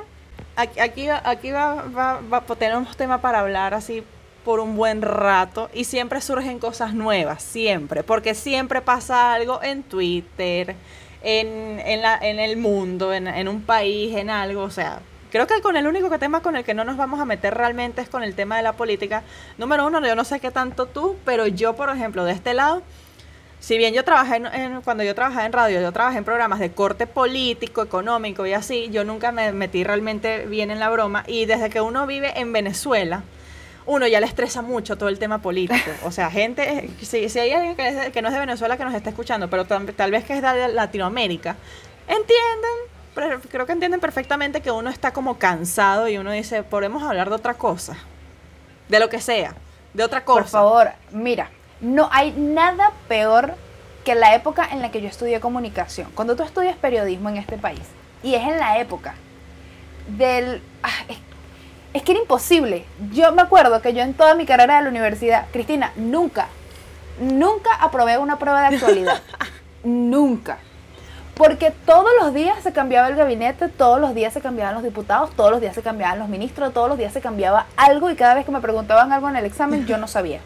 aquí 0.54 0.78
aquí, 0.80 1.08
aquí 1.08 1.50
va, 1.50 1.82
va, 1.86 2.20
va, 2.20 2.40
tenemos 2.56 2.96
tema 2.96 3.20
para 3.20 3.40
hablar 3.40 3.74
así 3.74 4.04
por 4.46 4.60
un 4.60 4.76
buen 4.76 5.02
rato 5.02 5.68
y 5.74 5.82
siempre 5.82 6.20
surgen 6.20 6.60
cosas 6.60 6.94
nuevas, 6.94 7.42
siempre, 7.42 8.04
porque 8.04 8.32
siempre 8.36 8.80
pasa 8.80 9.34
algo 9.34 9.60
en 9.60 9.82
Twitter, 9.82 10.76
en, 11.20 11.80
en, 11.80 12.00
la, 12.00 12.16
en 12.16 12.38
el 12.38 12.56
mundo, 12.56 13.12
en, 13.12 13.26
en, 13.26 13.48
un 13.48 13.62
país, 13.62 14.14
en 14.14 14.30
algo, 14.30 14.62
o 14.62 14.70
sea, 14.70 15.00
creo 15.32 15.48
que 15.48 15.60
con 15.62 15.76
el 15.76 15.88
único 15.88 16.16
tema 16.20 16.42
con 16.42 16.54
el 16.54 16.62
que 16.62 16.74
no 16.74 16.84
nos 16.84 16.96
vamos 16.96 17.18
a 17.18 17.24
meter 17.24 17.54
realmente 17.54 18.02
es 18.02 18.08
con 18.08 18.22
el 18.22 18.36
tema 18.36 18.56
de 18.56 18.62
la 18.62 18.74
política. 18.74 19.24
Número 19.58 19.84
uno, 19.84 20.00
yo 20.06 20.14
no 20.14 20.22
sé 20.22 20.38
qué 20.38 20.52
tanto 20.52 20.86
tú, 20.86 21.16
pero 21.24 21.48
yo, 21.48 21.74
por 21.74 21.90
ejemplo, 21.90 22.24
de 22.24 22.30
este 22.30 22.54
lado, 22.54 22.84
si 23.58 23.76
bien 23.78 23.94
yo 23.94 24.04
trabajé 24.04 24.36
en, 24.36 24.80
cuando 24.82 25.02
yo 25.02 25.16
trabajé 25.16 25.44
en 25.44 25.52
radio, 25.52 25.80
yo 25.80 25.90
trabajé 25.90 26.18
en 26.18 26.24
programas 26.24 26.60
de 26.60 26.70
corte 26.70 27.08
político, 27.08 27.82
económico 27.82 28.46
y 28.46 28.52
así, 28.52 28.90
yo 28.92 29.02
nunca 29.02 29.32
me 29.32 29.50
metí 29.50 29.82
realmente 29.82 30.46
bien 30.46 30.70
en 30.70 30.78
la 30.78 30.88
broma 30.88 31.24
y 31.26 31.46
desde 31.46 31.68
que 31.68 31.80
uno 31.80 32.06
vive 32.06 32.38
en 32.38 32.52
Venezuela, 32.52 33.24
uno 33.86 34.06
ya 34.06 34.20
le 34.20 34.26
estresa 34.26 34.62
mucho 34.62 34.98
todo 34.98 35.08
el 35.08 35.18
tema 35.18 35.40
político. 35.40 35.90
O 36.04 36.10
sea, 36.10 36.30
gente, 36.30 36.90
si, 37.00 37.28
si 37.28 37.38
hay 37.38 37.52
alguien 37.52 37.76
que, 37.76 38.10
que, 38.12 38.22
no 38.22 38.28
es 38.28 38.34
de 38.34 38.40
Venezuela 38.40 38.76
que 38.76 38.84
nos 38.84 38.94
está 38.94 39.10
escuchando, 39.10 39.48
pero 39.48 39.64
tal, 39.64 40.10
vez 40.10 40.24
que 40.24 40.34
es 40.34 40.42
de 40.42 40.68
Latinoamérica, 40.68 41.56
entienden, 42.08 43.40
creo 43.50 43.66
que 43.66 43.72
entienden 43.72 44.00
perfectamente 44.00 44.60
que 44.60 44.70
uno 44.70 44.90
está 44.90 45.12
como 45.12 45.38
cansado 45.38 46.08
y 46.08 46.18
uno 46.18 46.32
dice, 46.32 46.62
podemos 46.62 47.02
hablar 47.02 47.28
de 47.28 47.36
otra 47.36 47.54
cosa, 47.54 47.96
de 48.88 49.00
lo 49.00 49.08
que 49.08 49.20
sea, 49.20 49.54
de 49.94 50.02
otra 50.02 50.24
cosa. 50.24 50.40
Por 50.40 50.50
favor, 50.50 50.88
mira, 51.12 51.50
no 51.80 52.08
hay 52.12 52.32
nada 52.32 52.92
peor 53.08 53.54
que 54.04 54.14
la 54.14 54.34
época 54.34 54.68
en 54.70 54.82
la 54.82 54.90
que 54.90 55.00
yo 55.00 55.08
estudié 55.08 55.40
comunicación. 55.40 56.10
Cuando 56.14 56.36
tú 56.36 56.42
estudias 56.42 56.76
periodismo 56.76 57.28
en 57.28 57.36
este 57.36 57.56
país, 57.56 57.82
y 58.22 58.34
es 58.34 58.42
en 58.42 58.58
la 58.58 58.78
época 58.78 59.14
del... 60.08 60.62
Ah, 60.82 61.04
es 61.08 61.18
que 62.02 62.12
era 62.12 62.20
imposible. 62.20 62.84
Yo 63.12 63.32
me 63.32 63.42
acuerdo 63.42 63.80
que 63.80 63.94
yo 63.94 64.02
en 64.02 64.14
toda 64.14 64.34
mi 64.34 64.46
carrera 64.46 64.76
de 64.76 64.82
la 64.82 64.88
universidad, 64.88 65.46
Cristina, 65.52 65.92
nunca, 65.96 66.48
nunca 67.20 67.70
aprobé 67.80 68.18
una 68.18 68.38
prueba 68.38 68.60
de 68.68 68.76
actualidad. 68.76 69.22
nunca. 69.84 70.58
Porque 71.34 71.70
todos 71.84 72.10
los 72.20 72.32
días 72.32 72.62
se 72.62 72.72
cambiaba 72.72 73.08
el 73.08 73.14
gabinete, 73.14 73.68
todos 73.68 74.00
los 74.00 74.14
días 74.14 74.32
se 74.32 74.40
cambiaban 74.40 74.74
los 74.74 74.82
diputados, 74.82 75.30
todos 75.36 75.50
los 75.50 75.60
días 75.60 75.74
se 75.74 75.82
cambiaban 75.82 76.18
los 76.18 76.28
ministros, 76.28 76.72
todos 76.72 76.88
los 76.88 76.96
días 76.96 77.12
se 77.12 77.20
cambiaba 77.20 77.66
algo 77.76 78.10
y 78.10 78.16
cada 78.16 78.34
vez 78.34 78.46
que 78.46 78.52
me 78.52 78.60
preguntaban 78.60 79.12
algo 79.12 79.28
en 79.28 79.36
el 79.36 79.44
examen 79.44 79.86
yo 79.86 79.98
no 79.98 80.08
sabía. 80.08 80.40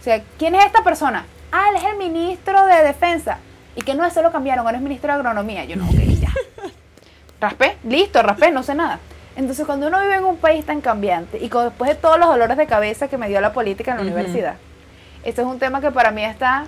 O 0.00 0.02
sea, 0.02 0.20
¿quién 0.36 0.56
es 0.56 0.64
esta 0.64 0.82
persona? 0.82 1.24
Ah, 1.52 1.68
él 1.70 1.76
es 1.76 1.84
el 1.84 1.96
ministro 1.96 2.66
de 2.66 2.82
defensa. 2.82 3.38
Y 3.76 3.82
que 3.82 3.94
no 3.94 4.04
es 4.04 4.12
solo 4.12 4.32
cambiaron, 4.32 4.66
ahora 4.66 4.78
es 4.78 4.82
ministro 4.82 5.12
de 5.12 5.18
agronomía. 5.18 5.64
Yo 5.64 5.76
no, 5.76 5.84
ok, 5.84 5.94
ya. 6.20 6.32
Raspé, 7.40 7.76
listo, 7.84 8.20
raspé, 8.20 8.50
no 8.50 8.64
sé 8.64 8.74
nada. 8.74 8.98
Entonces, 9.38 9.64
cuando 9.66 9.86
uno 9.86 10.00
vive 10.00 10.16
en 10.16 10.24
un 10.24 10.36
país 10.36 10.66
tan 10.66 10.80
cambiante 10.80 11.38
y 11.38 11.48
con, 11.48 11.64
después 11.64 11.88
de 11.88 11.94
todos 11.94 12.18
los 12.18 12.28
dolores 12.28 12.56
de 12.56 12.66
cabeza 12.66 13.06
que 13.06 13.16
me 13.16 13.28
dio 13.28 13.40
la 13.40 13.52
política 13.52 13.92
en 13.92 13.98
la 13.98 14.02
universidad, 14.02 14.56
esto 15.22 15.42
es 15.42 15.46
un 15.46 15.60
tema 15.60 15.80
que 15.80 15.92
para 15.92 16.10
mí 16.10 16.24
está 16.24 16.64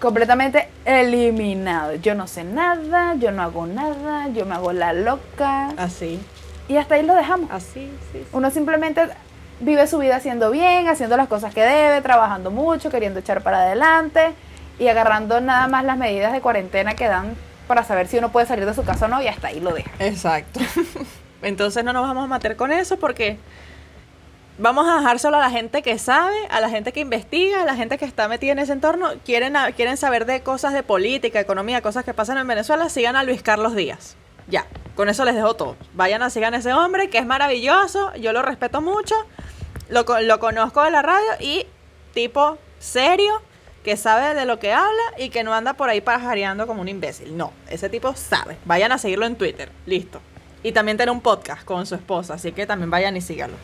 completamente 0.00 0.68
eliminado. 0.84 1.94
Yo 1.94 2.16
no 2.16 2.26
sé 2.26 2.42
nada, 2.42 3.14
yo 3.14 3.30
no 3.30 3.42
hago 3.42 3.68
nada, 3.68 4.26
yo 4.30 4.46
me 4.46 4.56
hago 4.56 4.72
la 4.72 4.92
loca. 4.92 5.68
Así. 5.76 6.18
Y 6.66 6.76
hasta 6.76 6.96
ahí 6.96 7.06
lo 7.06 7.14
dejamos. 7.14 7.52
Así, 7.52 7.88
sí. 8.10 8.26
Uno 8.32 8.50
simplemente 8.50 9.08
vive 9.60 9.86
su 9.86 9.98
vida 9.98 10.16
haciendo 10.16 10.50
bien, 10.50 10.88
haciendo 10.88 11.16
las 11.16 11.28
cosas 11.28 11.54
que 11.54 11.62
debe, 11.62 12.00
trabajando 12.00 12.50
mucho, 12.50 12.90
queriendo 12.90 13.20
echar 13.20 13.44
para 13.44 13.58
adelante 13.58 14.32
y 14.80 14.88
agarrando 14.88 15.40
nada 15.40 15.68
más 15.68 15.84
las 15.84 15.96
medidas 15.96 16.32
de 16.32 16.40
cuarentena 16.40 16.94
que 16.94 17.06
dan 17.06 17.36
para 17.68 17.84
saber 17.84 18.08
si 18.08 18.18
uno 18.18 18.32
puede 18.32 18.46
salir 18.46 18.66
de 18.66 18.74
su 18.74 18.82
casa 18.82 19.06
o 19.06 19.08
no 19.08 19.22
y 19.22 19.28
hasta 19.28 19.46
ahí 19.46 19.60
lo 19.60 19.72
deja. 19.72 19.92
Exacto. 20.00 20.58
Entonces 21.42 21.84
no 21.84 21.92
nos 21.92 22.02
vamos 22.02 22.24
a 22.24 22.34
meter 22.34 22.56
con 22.56 22.72
eso 22.72 22.98
porque 22.98 23.38
vamos 24.58 24.88
a 24.88 24.96
dejárselo 24.98 25.36
a 25.36 25.40
la 25.40 25.50
gente 25.50 25.82
que 25.82 25.98
sabe, 25.98 26.34
a 26.50 26.60
la 26.60 26.68
gente 26.68 26.92
que 26.92 27.00
investiga, 27.00 27.62
a 27.62 27.64
la 27.64 27.76
gente 27.76 27.96
que 27.96 28.04
está 28.04 28.28
metida 28.28 28.52
en 28.52 28.58
ese 28.58 28.72
entorno. 28.72 29.10
Quieren, 29.24 29.54
quieren 29.76 29.96
saber 29.96 30.26
de 30.26 30.42
cosas 30.42 30.72
de 30.72 30.82
política, 30.82 31.40
economía, 31.40 31.80
cosas 31.80 32.04
que 32.04 32.14
pasan 32.14 32.38
en 32.38 32.46
Venezuela, 32.46 32.88
sigan 32.88 33.16
a 33.16 33.22
Luis 33.22 33.42
Carlos 33.42 33.74
Díaz. 33.74 34.16
Ya, 34.48 34.66
con 34.96 35.08
eso 35.08 35.24
les 35.24 35.34
dejo 35.34 35.54
todo. 35.54 35.76
Vayan 35.94 36.22
a 36.22 36.30
sigan 36.30 36.54
a 36.54 36.58
ese 36.58 36.72
hombre 36.72 37.10
que 37.10 37.18
es 37.18 37.26
maravilloso, 37.26 38.14
yo 38.16 38.32
lo 38.32 38.42
respeto 38.42 38.80
mucho, 38.80 39.14
lo, 39.88 40.04
lo 40.22 40.40
conozco 40.40 40.82
de 40.82 40.90
la 40.90 41.02
radio 41.02 41.28
y 41.40 41.66
tipo 42.14 42.58
serio, 42.78 43.42
que 43.84 43.96
sabe 43.96 44.34
de 44.34 44.44
lo 44.44 44.58
que 44.58 44.72
habla 44.72 45.02
y 45.18 45.30
que 45.30 45.44
no 45.44 45.54
anda 45.54 45.74
por 45.74 45.88
ahí 45.88 46.00
pajareando 46.00 46.66
como 46.66 46.82
un 46.82 46.88
imbécil. 46.88 47.36
No, 47.36 47.52
ese 47.70 47.88
tipo 47.88 48.14
sabe. 48.14 48.56
Vayan 48.64 48.92
a 48.92 48.98
seguirlo 48.98 49.24
en 49.24 49.36
Twitter. 49.36 49.70
Listo. 49.86 50.20
Y 50.62 50.72
también 50.72 50.96
tiene 50.96 51.12
un 51.12 51.20
podcast 51.20 51.64
con 51.64 51.86
su 51.86 51.94
esposa, 51.94 52.34
así 52.34 52.52
que 52.52 52.66
también 52.66 52.90
vayan 52.90 53.16
y 53.16 53.20
síganlo. 53.20 53.56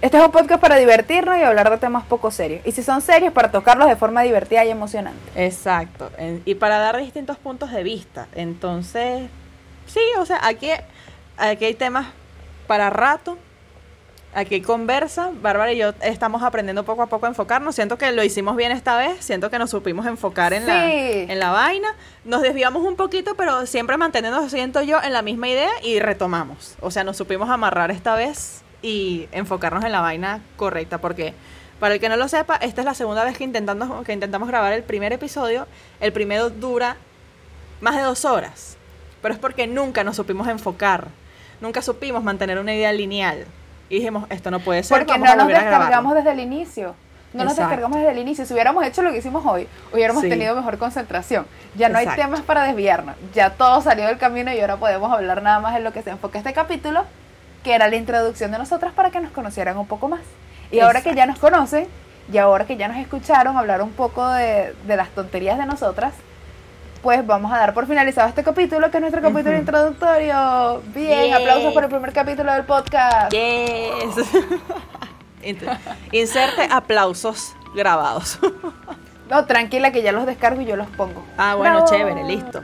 Este 0.00 0.18
es 0.18 0.24
un 0.24 0.30
podcast 0.30 0.60
para 0.60 0.76
divertirnos 0.76 1.38
y 1.38 1.42
hablar 1.42 1.70
de 1.70 1.78
temas 1.78 2.04
poco 2.04 2.30
serios. 2.30 2.60
Y 2.66 2.72
si 2.72 2.82
son 2.82 3.00
serios, 3.00 3.32
para 3.32 3.50
tocarlos 3.50 3.88
de 3.88 3.96
forma 3.96 4.22
divertida 4.22 4.64
y 4.64 4.70
emocionante. 4.70 5.18
Exacto. 5.34 6.10
Y 6.44 6.54
para 6.56 6.78
dar 6.78 6.98
distintos 6.98 7.38
puntos 7.38 7.72
de 7.72 7.82
vista. 7.82 8.28
Entonces, 8.34 9.28
sí, 9.86 10.00
o 10.18 10.26
sea, 10.26 10.40
aquí 10.46 10.68
aquí 11.38 11.64
hay 11.64 11.74
temas 11.74 12.08
para 12.66 12.90
rato. 12.90 13.38
Aquí 14.36 14.60
conversa. 14.60 15.30
Bárbara 15.40 15.72
y 15.72 15.78
yo 15.78 15.94
estamos 16.02 16.42
aprendiendo 16.42 16.84
poco 16.84 17.00
a 17.00 17.06
poco 17.06 17.24
a 17.24 17.30
enfocarnos. 17.30 17.74
Siento 17.74 17.96
que 17.96 18.12
lo 18.12 18.22
hicimos 18.22 18.54
bien 18.54 18.70
esta 18.70 18.98
vez. 18.98 19.24
Siento 19.24 19.48
que 19.48 19.58
nos 19.58 19.70
supimos 19.70 20.04
enfocar 20.04 20.52
en, 20.52 20.66
la, 20.66 20.92
en 20.92 21.38
la 21.38 21.52
vaina. 21.52 21.88
Nos 22.26 22.42
desviamos 22.42 22.82
un 22.82 22.96
poquito, 22.96 23.34
pero 23.34 23.64
siempre 23.64 23.96
manteniéndonos, 23.96 24.50
siento 24.50 24.82
yo, 24.82 25.02
en 25.02 25.14
la 25.14 25.22
misma 25.22 25.48
idea 25.48 25.70
y 25.82 26.00
retomamos. 26.00 26.76
O 26.82 26.90
sea, 26.90 27.02
nos 27.02 27.16
supimos 27.16 27.48
amarrar 27.48 27.90
esta 27.90 28.14
vez 28.14 28.60
y 28.82 29.26
enfocarnos 29.32 29.82
en 29.86 29.92
la 29.92 30.02
vaina 30.02 30.42
correcta. 30.58 30.98
Porque, 30.98 31.32
para 31.80 31.94
el 31.94 32.00
que 32.00 32.10
no 32.10 32.18
lo 32.18 32.28
sepa, 32.28 32.56
esta 32.56 32.82
es 32.82 32.84
la 32.84 32.92
segunda 32.92 33.24
vez 33.24 33.38
que 33.38 33.44
intentamos, 33.44 34.04
que 34.04 34.12
intentamos 34.12 34.48
grabar 34.48 34.74
el 34.74 34.82
primer 34.82 35.14
episodio. 35.14 35.66
El 35.98 36.12
primero 36.12 36.50
dura 36.50 36.98
más 37.80 37.96
de 37.96 38.02
dos 38.02 38.26
horas. 38.26 38.76
Pero 39.22 39.32
es 39.32 39.40
porque 39.40 39.66
nunca 39.66 40.04
nos 40.04 40.14
supimos 40.14 40.46
enfocar. 40.46 41.08
Nunca 41.62 41.80
supimos 41.80 42.22
mantener 42.22 42.58
una 42.58 42.74
idea 42.74 42.92
lineal. 42.92 43.46
Y 43.88 43.96
dijimos, 43.96 44.24
esto 44.30 44.50
no 44.50 44.60
puede 44.60 44.82
ser. 44.82 44.98
Porque 44.98 45.12
vamos 45.12 45.26
no 45.28 45.32
a 45.32 45.36
nos 45.36 45.48
descargamos 45.48 46.14
desde 46.14 46.32
el 46.32 46.40
inicio. 46.40 46.94
No 47.32 47.44
nos 47.44 47.52
Exacto. 47.52 47.68
descargamos 47.70 47.98
desde 47.98 48.12
el 48.12 48.18
inicio. 48.18 48.46
Si 48.46 48.52
hubiéramos 48.54 48.84
hecho 48.84 49.02
lo 49.02 49.10
que 49.12 49.18
hicimos 49.18 49.44
hoy, 49.44 49.68
hubiéramos 49.92 50.22
Sí. 50.22 50.28
tenido 50.28 50.54
mejor 50.56 50.78
concentración. 50.78 51.46
Ya 51.76 51.88
no 51.88 51.98
hay 51.98 52.04
Exacto. 52.04 52.22
temas 52.22 52.40
para 52.40 52.62
desviarnos. 52.64 53.14
Ya 53.34 53.50
todo 53.50 53.80
salió 53.82 54.06
del 54.06 54.18
camino 54.18 54.52
y 54.52 54.60
ahora 54.60 54.76
podemos 54.76 55.12
hablar 55.12 55.42
nada 55.42 55.60
más 55.60 55.76
en 55.76 55.84
lo 55.84 55.92
que 55.92 56.02
se 56.02 56.10
enfoca 56.10 56.38
este 56.38 56.52
capítulo, 56.52 57.04
que 57.62 57.74
era 57.74 57.88
la 57.88 57.96
introducción 57.96 58.52
de 58.52 58.58
nosotras 58.58 58.92
para 58.94 59.10
que 59.10 59.20
nos 59.20 59.32
conocieran 59.32 59.76
un 59.76 59.86
poco 59.86 60.08
más. 60.08 60.20
Y 60.70 60.80
ahora 60.80 61.02
que 61.02 61.14
ya 61.14 61.26
nos 61.26 61.38
conocen, 61.38 61.86
y 62.32 62.38
ahora 62.38 62.64
que 62.66 62.76
ya 62.76 62.88
nos 62.88 62.96
escucharon 62.96 63.56
hablar 63.56 63.82
un 63.82 63.92
poco 63.92 64.26
de, 64.30 64.74
de 64.86 64.96
las 64.96 65.10
tonterías 65.10 65.58
de 65.58 65.66
nosotras, 65.66 66.12
pues 67.02 67.26
vamos 67.26 67.52
a 67.52 67.58
dar 67.58 67.74
por 67.74 67.86
finalizado 67.86 68.28
este 68.28 68.42
capítulo, 68.42 68.90
que 68.90 68.96
es 68.98 69.00
nuestro 69.00 69.22
capítulo 69.22 69.56
introductorio. 69.56 70.82
Bien, 70.94 71.34
aplausos 71.34 71.72
por 71.72 71.84
el 71.84 71.90
primer 71.90 72.12
capítulo 72.12 72.52
del 72.52 72.64
podcast. 72.64 73.32
Yes. 73.32 74.26
Inserte 76.12 76.68
aplausos 76.70 77.54
grabados. 77.74 78.38
No, 79.28 79.44
tranquila 79.44 79.90
que 79.90 80.02
ya 80.02 80.12
los 80.12 80.24
descargo 80.24 80.60
y 80.60 80.66
yo 80.66 80.76
los 80.76 80.86
pongo. 80.86 81.20
Ah, 81.36 81.56
bueno, 81.56 81.78
Bravo. 81.82 81.90
chévere, 81.90 82.22
listo. 82.22 82.62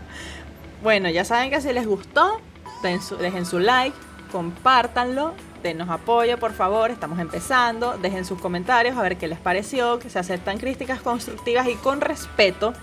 bueno, 0.82 1.08
ya 1.08 1.24
saben 1.24 1.48
que 1.48 1.58
si 1.62 1.72
les 1.72 1.86
gustó, 1.86 2.38
den 2.82 3.00
su- 3.00 3.16
dejen 3.16 3.46
su 3.46 3.58
like, 3.58 3.96
compártanlo, 4.30 5.32
denos 5.62 5.88
apoyo, 5.88 6.38
por 6.38 6.52
favor, 6.52 6.90
estamos 6.90 7.18
empezando, 7.18 7.96
dejen 7.96 8.26
sus 8.26 8.38
comentarios 8.42 8.98
a 8.98 9.00
ver 9.00 9.16
qué 9.16 9.26
les 9.26 9.38
pareció, 9.38 9.98
que 9.98 10.10
se 10.10 10.18
aceptan 10.18 10.58
críticas 10.58 11.00
constructivas 11.00 11.66
y 11.66 11.76
con 11.76 12.02
respeto. 12.02 12.74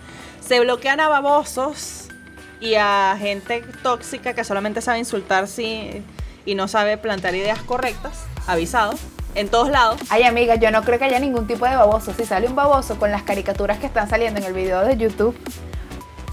Se 0.41 0.59
bloquean 0.59 0.99
a 0.99 1.09
babosos 1.09 2.05
y 2.59 2.75
a 2.75 3.15
gente 3.19 3.61
tóxica 3.83 4.33
que 4.33 4.43
solamente 4.43 4.81
sabe 4.81 4.99
insultar 4.99 5.47
sí, 5.47 6.03
y 6.45 6.55
no 6.55 6.67
sabe 6.67 6.97
plantear 6.97 7.35
ideas 7.35 7.61
correctas, 7.61 8.23
avisado, 8.47 8.93
en 9.35 9.49
todos 9.49 9.69
lados. 9.69 9.99
Ay, 10.09 10.23
amiga, 10.23 10.55
yo 10.55 10.71
no 10.71 10.83
creo 10.83 10.97
que 10.97 11.05
haya 11.05 11.19
ningún 11.19 11.45
tipo 11.45 11.65
de 11.65 11.75
baboso. 11.75 12.13
Si 12.17 12.25
sale 12.25 12.47
un 12.47 12.55
baboso 12.55 12.97
con 12.97 13.11
las 13.11 13.23
caricaturas 13.23 13.77
que 13.77 13.85
están 13.85 14.09
saliendo 14.09 14.39
en 14.39 14.45
el 14.45 14.53
video 14.53 14.81
de 14.81 14.97
YouTube, 14.97 15.37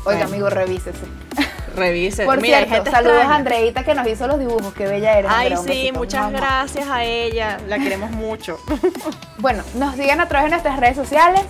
oiga, 0.05 0.21
Bueno. 0.21 0.25
amigo, 0.25 0.51
revísese. 0.51 1.05
Revisen. 1.75 2.25
Por 2.27 2.41
Mira, 2.41 2.59
cierto, 2.59 2.75
gente 2.77 2.91
saludos 2.93 3.17
extraña. 3.17 3.35
a 3.35 3.39
Andreita 3.39 3.83
que 3.85 3.95
nos 3.95 4.07
hizo 4.07 4.29
los 4.29 4.39
dibujos. 4.39 4.73
Qué 4.75 4.87
bella 4.87 5.19
eres. 5.19 5.29
Ay, 5.35 5.53
Andrea, 5.53 5.75
sí, 5.75 5.91
muchas 5.93 6.31
gracias 6.31 6.89
a 6.89 7.03
ella. 7.03 7.59
La 7.67 7.79
queremos 7.81 8.11
mucho. 8.13 8.59
Bueno, 9.39 9.65
nos 9.75 9.97
siguen 9.97 10.21
a 10.21 10.29
través 10.29 10.45
de 10.47 10.51
nuestras 10.53 10.79
redes 10.79 10.97
sociales. 10.97 11.43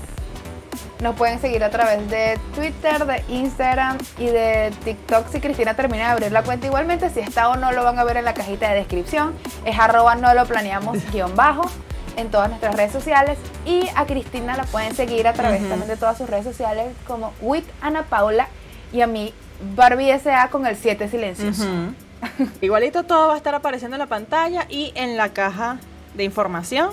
Nos 1.04 1.16
pueden 1.16 1.38
seguir 1.38 1.62
a 1.62 1.68
través 1.68 2.08
de 2.08 2.38
Twitter, 2.54 3.04
de 3.04 3.22
Instagram 3.28 3.98
y 4.16 4.24
de 4.24 4.72
TikTok. 4.84 5.28
Si 5.28 5.38
Cristina 5.38 5.76
termina 5.76 6.04
de 6.06 6.10
abrir 6.12 6.32
la 6.32 6.42
cuenta 6.42 6.66
igualmente, 6.66 7.10
si 7.10 7.20
está 7.20 7.50
o 7.50 7.56
no 7.56 7.72
lo 7.72 7.84
van 7.84 7.98
a 7.98 8.04
ver 8.04 8.16
en 8.16 8.24
la 8.24 8.32
cajita 8.32 8.70
de 8.70 8.76
descripción. 8.76 9.34
Es 9.66 9.78
arroba 9.78 10.14
no 10.14 10.32
lo 10.32 10.46
planeamos 10.46 10.96
guion 11.12 11.36
bajo 11.36 11.70
en 12.16 12.30
todas 12.30 12.48
nuestras 12.48 12.74
redes 12.74 12.90
sociales. 12.90 13.36
Y 13.66 13.86
a 13.96 14.06
Cristina 14.06 14.56
la 14.56 14.64
pueden 14.64 14.94
seguir 14.94 15.28
a 15.28 15.34
través 15.34 15.68
también 15.68 15.88
de 15.88 15.98
todas 15.98 16.16
sus 16.16 16.26
redes 16.26 16.44
sociales 16.44 16.86
como 17.06 17.34
with 17.42 17.64
Ana 17.82 18.04
Paula 18.04 18.48
y 18.90 19.02
a 19.02 19.06
mí 19.06 19.34
Barbie 19.76 20.10
S.A. 20.10 20.48
con 20.48 20.64
el 20.64 20.74
7 20.74 21.10
silencioso. 21.10 21.64
Ujú. 21.64 22.48
Igualito 22.62 23.02
todo 23.02 23.28
va 23.28 23.34
a 23.34 23.36
estar 23.36 23.54
apareciendo 23.54 23.96
en 23.96 24.00
la 24.00 24.06
pantalla 24.06 24.64
y 24.70 24.90
en 24.94 25.18
la 25.18 25.34
caja 25.34 25.76
de 26.14 26.24
información. 26.24 26.92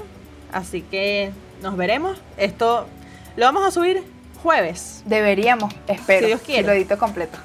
Así 0.52 0.82
que 0.82 1.32
nos 1.62 1.78
veremos. 1.78 2.22
Esto 2.36 2.88
lo 3.36 3.46
vamos 3.46 3.66
a 3.66 3.72
subir 3.72 4.04
jueves. 4.42 5.04
Deberíamos, 5.06 5.74
espero, 5.88 6.22
Si 6.22 6.26
Dios 6.28 6.42
quiere. 6.42 6.64
lo 6.68 6.74
edito 6.74 6.98
completo. 6.98 7.38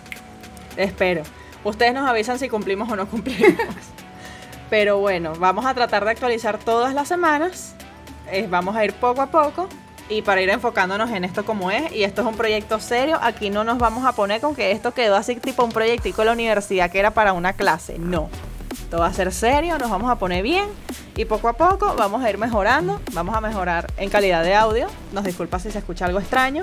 Espero. 0.77 1.23
Ustedes 1.65 1.95
nos 1.95 2.09
avisan 2.09 2.39
si 2.39 2.49
cumplimos 2.49 2.91
o 2.91 2.97
no 2.97 3.07
cumplimos. 3.09 3.55
Pero 4.71 4.99
bueno, 4.99 5.33
vamos 5.39 5.65
a 5.67 5.75
tratar 5.75 6.05
de 6.05 6.11
actualizar 6.11 6.59
todas 6.59 6.95
las 6.95 7.09
semanas. 7.09 7.75
Eh, 8.31 8.47
vamos 8.49 8.77
a 8.77 8.85
ir 8.85 8.93
poco 8.95 9.23
a 9.23 9.27
poco 9.27 9.69
y 10.09 10.23
para 10.23 10.41
ir 10.43 10.51
enfocándonos 10.51 11.11
en 11.11 11.25
esto 11.25 11.45
como 11.45 11.71
es. 11.71 11.93
Y 11.93 12.05
esto 12.05 12.23
es 12.23 12.27
un 12.27 12.37
proyecto 12.37 12.81
serio. 12.81 13.19
Aquí 13.23 13.51
no 13.51 13.65
nos 13.65 13.79
vamos 13.79 14.05
a 14.05 14.13
poner 14.13 14.41
con 14.41 14.55
que 14.55 14.73
esto 14.73 14.93
quedó 14.93 15.17
así 15.17 15.37
tipo 15.37 15.65
un 15.65 15.71
proyectico 15.73 16.23
en 16.23 16.27
la 16.27 16.33
universidad 16.33 16.91
que 16.91 16.99
era 16.99 17.13
para 17.13 17.33
una 17.33 17.53
clase. 17.53 17.99
No. 17.99 18.29
Esto 18.87 18.99
va 18.99 19.07
a 19.07 19.13
ser 19.13 19.33
serio, 19.33 19.79
nos 19.79 19.91
vamos 19.91 20.09
a 20.13 20.15
poner 20.15 20.45
bien 20.45 20.69
y 21.17 21.25
poco 21.25 21.49
a 21.49 21.55
poco 21.55 21.97
vamos 21.99 22.23
a 22.23 22.31
ir 22.31 22.39
mejorando. 22.39 23.01
Vamos 23.15 23.35
a 23.35 23.41
mejorar 23.41 23.93
en 23.97 24.09
calidad 24.09 24.45
de 24.45 24.55
audio. 24.55 24.87
Nos 25.13 25.25
disculpa 25.25 25.59
si 25.59 25.73
se 25.73 25.79
escucha 25.79 26.05
algo 26.05 26.21
extraño, 26.21 26.63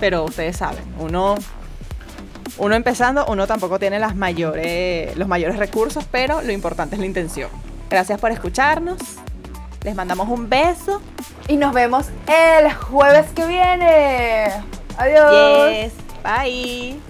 pero 0.00 0.24
ustedes 0.24 0.56
saben, 0.56 0.82
uno 0.98 1.36
uno 2.58 2.74
empezando, 2.74 3.24
uno 3.26 3.46
tampoco 3.46 3.78
tiene 3.78 4.00
las 4.00 4.16
mayores, 4.16 5.16
los 5.16 5.28
mayores 5.28 5.58
recursos, 5.58 6.04
pero 6.10 6.42
lo 6.42 6.50
importante 6.50 6.96
es 6.96 7.00
la 7.00 7.06
intención. 7.06 7.50
Gracias 7.88 8.18
por 8.20 8.32
escucharnos. 8.32 8.98
Les 9.84 9.94
mandamos 9.94 10.28
un 10.28 10.48
beso. 10.48 11.00
Y 11.46 11.56
nos 11.56 11.72
vemos 11.72 12.06
el 12.26 12.72
jueves 12.72 13.26
que 13.32 13.46
viene. 13.46 14.48
Adiós. 14.98 15.92
Bye. 16.24 17.00